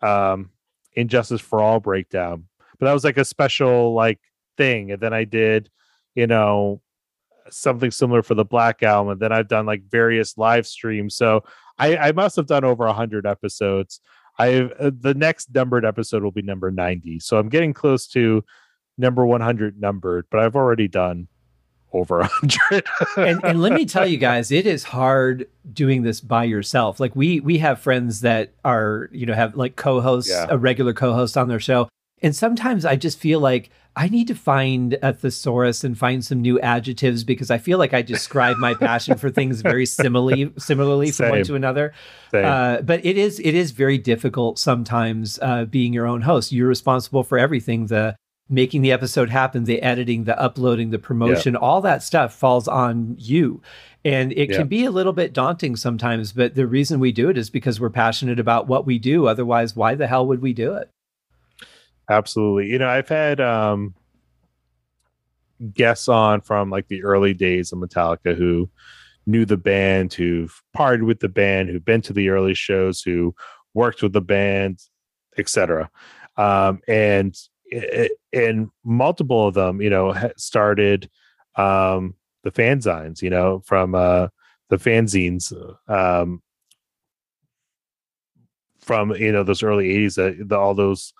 um 0.03 0.51
And 0.97 1.09
Justice 1.11 1.41
for 1.41 1.61
All 1.61 1.80
breakdown, 1.80 2.47
but 2.78 2.86
that 2.86 2.93
was 2.93 3.05
like 3.05 3.18
a 3.18 3.24
special 3.24 3.95
like 3.95 4.20
thing, 4.57 4.93
and 4.93 5.01
then 5.01 5.14
I 5.14 5.24
did 5.24 5.70
you 6.14 6.26
know 6.26 6.82
something 7.51 7.91
similar 7.91 8.22
for 8.22 8.34
the 8.34 8.45
Black 8.45 8.82
Album, 8.82 9.12
and 9.12 9.20
then 9.20 9.32
I've 9.32 9.49
done 9.49 9.66
like 9.66 9.82
various 9.91 10.36
live 10.38 10.66
streams, 10.66 11.16
so 11.16 11.45
I 11.78 11.97
I 11.97 12.12
must 12.12 12.36
have 12.36 12.47
done 12.47 12.64
over 12.64 12.86
a 12.86 12.93
hundred 12.93 13.26
episodes 13.26 14.01
I 14.41 14.61
uh, 14.62 14.91
the 14.99 15.14
next 15.14 15.55
numbered 15.55 15.84
episode 15.84 16.22
will 16.22 16.30
be 16.30 16.43
number 16.43 16.70
90. 16.70 17.20
So 17.20 17.38
I'm 17.38 17.51
getting 17.51 17.74
close 17.74 18.07
to 18.09 18.43
number 18.97 19.26
100 19.26 19.78
numbered, 19.78 20.26
but 20.30 20.41
I've 20.41 20.57
already 20.57 20.88
done 20.88 21.28
over 21.93 22.20
100. 22.20 22.86
and, 23.16 23.45
and 23.45 23.61
let 23.61 23.72
me 23.72 23.84
tell 23.84 24.07
you 24.07 24.16
guys, 24.30 24.51
it 24.51 24.66
is 24.66 24.84
hard 24.84 25.47
doing 25.70 26.03
this 26.03 26.20
by 26.20 26.45
yourself. 26.45 27.01
Like 27.01 27.14
we 27.14 27.41
we 27.41 27.59
have 27.59 27.80
friends 27.80 28.22
that 28.22 28.55
are, 28.64 29.11
you 29.12 29.26
know, 29.26 29.34
have 29.34 29.57
like 29.57 29.76
co-hosts, 29.76 30.30
yeah. 30.30 30.47
a 30.49 30.57
regular 30.57 30.95
co-host 30.95 31.36
on 31.36 31.49
their 31.49 31.61
show. 31.61 31.88
And 32.22 32.34
sometimes 32.34 32.84
I 32.84 32.97
just 32.97 33.18
feel 33.18 33.41
like 33.41 33.70
I 33.97 34.09
need 34.09 34.28
to 34.28 34.34
find 34.34 34.97
a 35.03 35.12
thesaurus 35.12 35.84
and 35.84 35.99
find 35.99 36.24
some 36.24 36.41
new 36.41 36.61
adjectives 36.61 37.24
because 37.24 37.51
I 37.51 37.59
feel 37.59 37.78
like 37.78 37.93
I 37.93 38.03
describe 38.03 38.57
my 38.57 38.74
passion 38.74 39.18
for 39.18 39.30
things 39.30 39.62
very 39.62 39.84
similarly, 39.86 40.53
similarly 40.59 41.11
from 41.11 41.30
one 41.30 41.45
to 41.45 41.55
another. 41.55 41.93
Uh, 42.32 42.82
but 42.82 43.05
it 43.05 43.18
is 43.18 43.41
it 43.41 43.55
is 43.55 43.72
very 43.72 43.99
difficult 43.99 44.59
sometimes 44.59 45.38
uh, 45.43 45.64
being 45.64 45.93
your 45.93 46.07
own 46.07 46.22
host. 46.22 46.53
You're 46.53 46.68
responsible 46.68 47.24
for 47.24 47.38
everything 47.38 47.86
the 47.86 48.16
making 48.51 48.82
the 48.82 48.93
episode 48.93 49.30
happen, 49.30 49.64
the 49.64 49.80
editing, 49.80 50.24
the 50.24 50.38
uploading, 50.38 50.91
the 50.91 50.99
promotion, 50.99 51.55
yeah. 51.55 51.61
all 51.61 51.80
that 51.80 52.03
stuff 52.03 52.34
falls 52.34 52.66
on 52.66 53.14
you. 53.18 53.62
And 54.05 54.32
it 54.32 54.51
yeah. 54.51 54.59
can 54.59 54.68
be 54.68 54.84
a 54.84 54.91
little 54.91 55.12
bit 55.12 55.32
daunting 55.32 55.76
sometimes, 55.76 56.32
but 56.32 56.55
the 56.55 56.66
reason 56.66 57.01
we 57.01 57.12
do 57.12 57.28
it 57.28 57.38
is 57.38 57.49
because 57.49 57.78
we're 57.78 57.91
passionate 57.91 58.41
about 58.41 58.66
what 58.66 58.86
we 58.86 58.99
do. 58.99 59.26
Otherwise, 59.26 59.76
why 59.76 59.95
the 59.95 60.07
hell 60.07 60.26
would 60.26 60.43
we 60.43 60.53
do 60.53 60.74
it? 60.74 60.91
Absolutely 62.11 62.71
you 62.71 62.79
know 62.79 62.89
i've 62.89 63.09
had 63.09 63.41
um 63.41 63.95
guests 65.73 66.09
on 66.09 66.41
from 66.41 66.71
like 66.71 66.89
the 66.89 67.03
early 67.03 67.35
days 67.35 67.73
of 67.73 67.79
Metallica 67.79 68.35
who 68.35 68.71
knew 69.27 69.45
the 69.45 69.57
band, 69.57 70.13
who've 70.15 70.63
partied 70.77 71.05
with 71.05 71.21
the 71.21 71.29
band, 71.29 71.69
who've 71.69 71.85
been 71.85 72.01
to 72.03 72.13
the 72.13 72.31
early 72.31 72.55
shows, 72.55 73.03
who 73.03 73.35
worked 73.75 74.03
with 74.03 74.13
the 74.13 74.21
band, 74.21 74.81
etc. 75.39 75.91
Um, 76.37 76.81
and 76.89 77.37
and 78.33 78.71
multiple 78.85 79.47
of 79.49 79.55
them, 79.55 79.81
you 79.81 79.91
know, 79.91 80.15
started 80.37 81.11
um, 81.57 82.15
the 82.43 82.51
fanzines, 82.51 83.23
you 83.23 83.31
know, 83.31 83.61
from 83.65 83.95
uh, 83.95 84.29
the 84.69 84.77
fanzines 84.77 85.53
um, 85.89 86.43
from 88.81 89.15
you 89.15 89.31
know 89.31 89.45
those 89.45 89.63
early 89.63 89.89
'80s, 89.89 90.15
that 90.17 90.49
the, 90.49 90.59
all 90.59 90.75
those, 90.75 91.13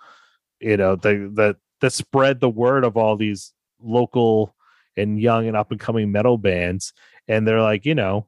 you 0.61 0.77
know, 0.77 0.95
that 0.95 1.31
that 1.35 1.55
that 1.81 1.93
spread 1.93 2.39
the 2.39 2.49
word 2.49 2.83
of 2.83 2.97
all 2.97 3.15
these 3.15 3.53
local 3.81 4.55
and 4.97 5.19
young 5.19 5.47
and 5.47 5.57
up 5.57 5.71
and 5.71 5.79
coming 5.79 6.11
metal 6.11 6.37
bands, 6.37 6.93
and 7.27 7.47
they're 7.47 7.61
like, 7.61 7.85
you 7.85 7.95
know, 7.95 8.27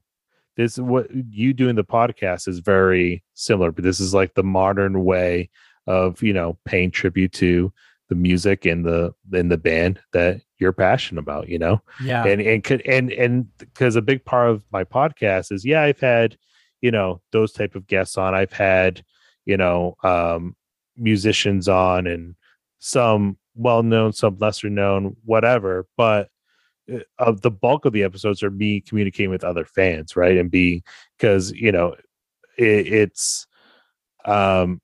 this 0.57 0.77
what 0.77 1.07
you 1.29 1.53
doing 1.53 1.75
the 1.75 1.83
podcast 1.83 2.47
is 2.47 2.59
very 2.59 3.23
similar, 3.33 3.71
but 3.71 3.83
this 3.83 3.99
is 3.99 4.13
like 4.13 4.33
the 4.33 4.43
modern 4.43 5.03
way 5.03 5.49
of 5.87 6.21
you 6.23 6.33
know 6.33 6.57
paying 6.65 6.91
tribute 6.91 7.33
to 7.33 7.71
the 8.09 8.15
music 8.15 8.65
and 8.65 8.85
the 8.85 9.13
in 9.31 9.49
the 9.49 9.57
band 9.57 9.99
that 10.13 10.41
you're 10.59 10.73
passionate 10.73 11.19
about 11.19 11.49
you 11.49 11.59
know? 11.59 11.81
Yeah. 12.01 12.25
And 12.25 12.41
and 12.41 12.63
could 12.63 12.81
and 12.87 13.11
and 13.11 13.47
because 13.57 13.95
a 13.95 14.01
big 14.01 14.23
part 14.23 14.49
of 14.49 14.63
my 14.71 14.83
podcast 14.83 15.51
is 15.51 15.65
yeah 15.65 15.81
i've 15.81 15.99
had 15.99 16.37
you 16.83 16.91
know 16.91 17.21
those 17.31 17.53
type 17.53 17.73
of 17.73 17.87
guests 17.87 18.17
on. 18.17 18.35
I've 18.35 18.51
had 18.51 19.03
you 19.45 19.57
know 19.57 19.95
um 20.03 20.55
musicians 20.97 21.67
on 21.67 22.07
and 22.07 22.35
some 22.79 23.37
well 23.55 23.83
known 23.83 24.13
some 24.13 24.37
lesser 24.39 24.69
known 24.69 25.15
whatever 25.25 25.87
but 25.97 26.29
uh, 26.91 26.99
of 27.19 27.41
the 27.41 27.51
bulk 27.51 27.85
of 27.85 27.93
the 27.93 28.03
episodes 28.03 28.43
are 28.43 28.51
me 28.51 28.81
communicating 28.81 29.29
with 29.29 29.43
other 29.43 29.65
fans 29.65 30.15
right 30.15 30.37
and 30.37 30.51
being 30.51 30.81
because 31.17 31.51
you 31.51 31.71
know 31.71 31.95
it, 32.57 32.87
it's 32.87 33.47
um 34.25 34.81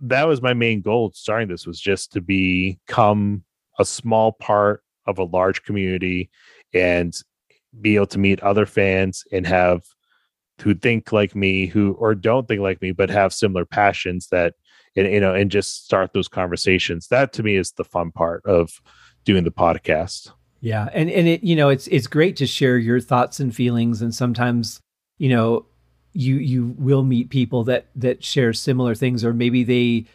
that 0.00 0.26
was 0.26 0.42
my 0.42 0.54
main 0.54 0.80
goal 0.80 1.10
starting 1.14 1.48
this 1.48 1.66
was 1.66 1.80
just 1.80 2.12
to 2.12 2.20
become 2.20 3.42
a 3.78 3.84
small 3.84 4.32
part 4.32 4.82
of 5.06 5.18
a 5.18 5.24
large 5.24 5.62
community 5.64 6.30
and 6.72 7.22
be 7.80 7.96
able 7.96 8.06
to 8.06 8.18
meet 8.18 8.40
other 8.40 8.66
fans 8.66 9.24
and 9.32 9.46
have 9.46 9.82
who 10.60 10.74
think 10.74 11.12
like 11.12 11.34
me 11.34 11.66
who 11.66 11.92
or 11.94 12.14
don't 12.14 12.46
think 12.46 12.60
like 12.60 12.80
me 12.80 12.92
but 12.92 13.10
have 13.10 13.32
similar 13.32 13.64
passions 13.64 14.28
that 14.30 14.54
and 14.96 15.12
you 15.12 15.20
know 15.20 15.34
and 15.34 15.50
just 15.50 15.84
start 15.84 16.12
those 16.12 16.28
conversations 16.28 17.08
that 17.08 17.32
to 17.32 17.42
me 17.42 17.56
is 17.56 17.72
the 17.72 17.84
fun 17.84 18.10
part 18.10 18.44
of 18.46 18.80
doing 19.24 19.44
the 19.44 19.50
podcast 19.50 20.30
yeah 20.60 20.88
and 20.92 21.10
and 21.10 21.28
it 21.28 21.42
you 21.42 21.56
know 21.56 21.68
it's 21.68 21.86
it's 21.88 22.06
great 22.06 22.36
to 22.36 22.46
share 22.46 22.78
your 22.78 23.00
thoughts 23.00 23.40
and 23.40 23.54
feelings 23.54 24.02
and 24.02 24.14
sometimes 24.14 24.80
you 25.18 25.28
know 25.28 25.64
you 26.12 26.36
you 26.36 26.74
will 26.78 27.02
meet 27.02 27.28
people 27.30 27.64
that 27.64 27.86
that 27.94 28.22
share 28.22 28.52
similar 28.52 28.94
things 28.94 29.24
or 29.24 29.34
maybe 29.34 29.64
they 29.64 30.06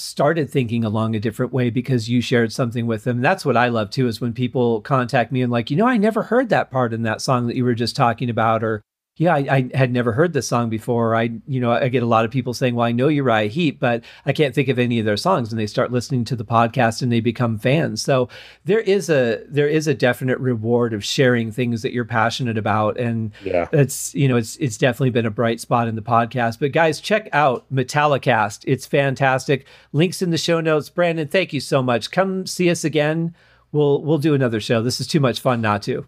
started 0.00 0.48
thinking 0.48 0.84
along 0.84 1.14
a 1.14 1.20
different 1.20 1.52
way 1.52 1.70
because 1.70 2.08
you 2.08 2.20
shared 2.20 2.52
something 2.52 2.86
with 2.86 3.04
them. 3.04 3.20
That's 3.20 3.44
what 3.44 3.56
I 3.56 3.68
love 3.68 3.90
too 3.90 4.06
is 4.06 4.20
when 4.20 4.32
people 4.32 4.80
contact 4.80 5.30
me 5.30 5.42
and 5.42 5.52
like, 5.52 5.70
you 5.70 5.76
know, 5.76 5.86
I 5.86 5.98
never 5.98 6.22
heard 6.22 6.48
that 6.48 6.70
part 6.70 6.92
in 6.92 7.02
that 7.02 7.20
song 7.20 7.46
that 7.46 7.56
you 7.56 7.64
were 7.64 7.74
just 7.74 7.96
talking 7.96 8.30
about 8.30 8.64
or 8.64 8.82
yeah, 9.20 9.34
I, 9.34 9.68
I, 9.74 9.76
had 9.76 9.92
never 9.92 10.12
heard 10.12 10.32
this 10.32 10.48
song 10.48 10.70
before. 10.70 11.14
I, 11.14 11.28
you 11.46 11.60
know, 11.60 11.72
I 11.72 11.88
get 11.88 12.02
a 12.02 12.06
lot 12.06 12.24
of 12.24 12.30
people 12.30 12.54
saying, 12.54 12.74
well, 12.74 12.86
I 12.86 12.92
know 12.92 13.08
Uriah 13.08 13.50
Heep, 13.50 13.78
but 13.78 14.02
I 14.24 14.32
can't 14.32 14.54
think 14.54 14.68
of 14.68 14.78
any 14.78 14.98
of 14.98 15.04
their 15.04 15.18
songs. 15.18 15.52
And 15.52 15.60
they 15.60 15.66
start 15.66 15.92
listening 15.92 16.24
to 16.24 16.36
the 16.36 16.44
podcast 16.44 17.02
and 17.02 17.12
they 17.12 17.20
become 17.20 17.58
fans. 17.58 18.00
So 18.00 18.30
there 18.64 18.80
is 18.80 19.10
a, 19.10 19.44
there 19.46 19.68
is 19.68 19.86
a 19.86 19.92
definite 19.92 20.38
reward 20.38 20.94
of 20.94 21.04
sharing 21.04 21.52
things 21.52 21.82
that 21.82 21.92
you're 21.92 22.06
passionate 22.06 22.56
about. 22.56 22.98
And 22.98 23.32
yeah, 23.44 23.68
it's, 23.72 24.14
you 24.14 24.26
know, 24.26 24.38
it's, 24.38 24.56
it's 24.56 24.78
definitely 24.78 25.10
been 25.10 25.26
a 25.26 25.30
bright 25.30 25.60
spot 25.60 25.86
in 25.86 25.96
the 25.96 26.02
podcast, 26.02 26.58
but 26.58 26.72
guys, 26.72 26.98
check 26.98 27.28
out 27.34 27.70
Metallicast. 27.70 28.64
It's 28.66 28.86
fantastic. 28.86 29.66
Links 29.92 30.22
in 30.22 30.30
the 30.30 30.38
show 30.38 30.62
notes. 30.62 30.88
Brandon, 30.88 31.28
thank 31.28 31.52
you 31.52 31.60
so 31.60 31.82
much. 31.82 32.10
Come 32.10 32.46
see 32.46 32.70
us 32.70 32.84
again. 32.84 33.34
We'll, 33.70 34.02
we'll 34.02 34.16
do 34.16 34.32
another 34.32 34.60
show. 34.60 34.80
This 34.82 34.98
is 34.98 35.06
too 35.06 35.20
much 35.20 35.40
fun 35.40 35.60
not 35.60 35.82
to. 35.82 36.06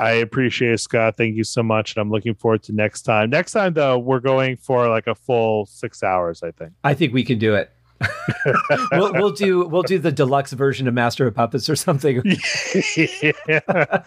I 0.00 0.12
appreciate 0.12 0.72
it, 0.72 0.80
Scott. 0.80 1.16
Thank 1.16 1.36
you 1.36 1.44
so 1.44 1.62
much. 1.62 1.94
And 1.94 2.00
I'm 2.00 2.10
looking 2.10 2.34
forward 2.34 2.62
to 2.64 2.72
next 2.72 3.02
time. 3.02 3.30
Next 3.30 3.52
time, 3.52 3.74
though, 3.74 3.98
we're 3.98 4.20
going 4.20 4.56
for 4.56 4.88
like 4.88 5.06
a 5.06 5.14
full 5.14 5.66
six 5.66 6.02
hours, 6.02 6.42
I 6.42 6.50
think. 6.52 6.72
I 6.82 6.94
think 6.94 7.12
we 7.12 7.22
can 7.24 7.38
do 7.38 7.54
it. 7.54 7.70
we'll, 8.92 9.12
we'll 9.12 9.30
do 9.30 9.66
we'll 9.66 9.82
do 9.82 9.98
the 9.98 10.10
deluxe 10.10 10.52
version 10.52 10.88
of 10.88 10.94
Master 10.94 11.26
of 11.26 11.34
Puppets 11.34 11.68
or 11.68 11.76
something. 11.76 12.22
yeah. 12.96 14.02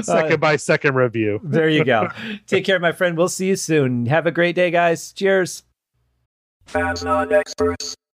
second 0.00 0.32
uh, 0.32 0.36
by 0.38 0.54
second 0.56 0.94
review. 0.94 1.40
there 1.44 1.68
you 1.68 1.84
go. 1.84 2.08
Take 2.46 2.64
care, 2.64 2.78
my 2.78 2.92
friend. 2.92 3.16
We'll 3.16 3.28
see 3.28 3.48
you 3.48 3.56
soon. 3.56 4.06
Have 4.06 4.26
a 4.26 4.30
great 4.30 4.54
day, 4.54 4.70
guys. 4.70 5.12
Cheers. 5.12 5.64
Fans 6.66 7.02
not 7.02 7.32
experts. 7.32 7.96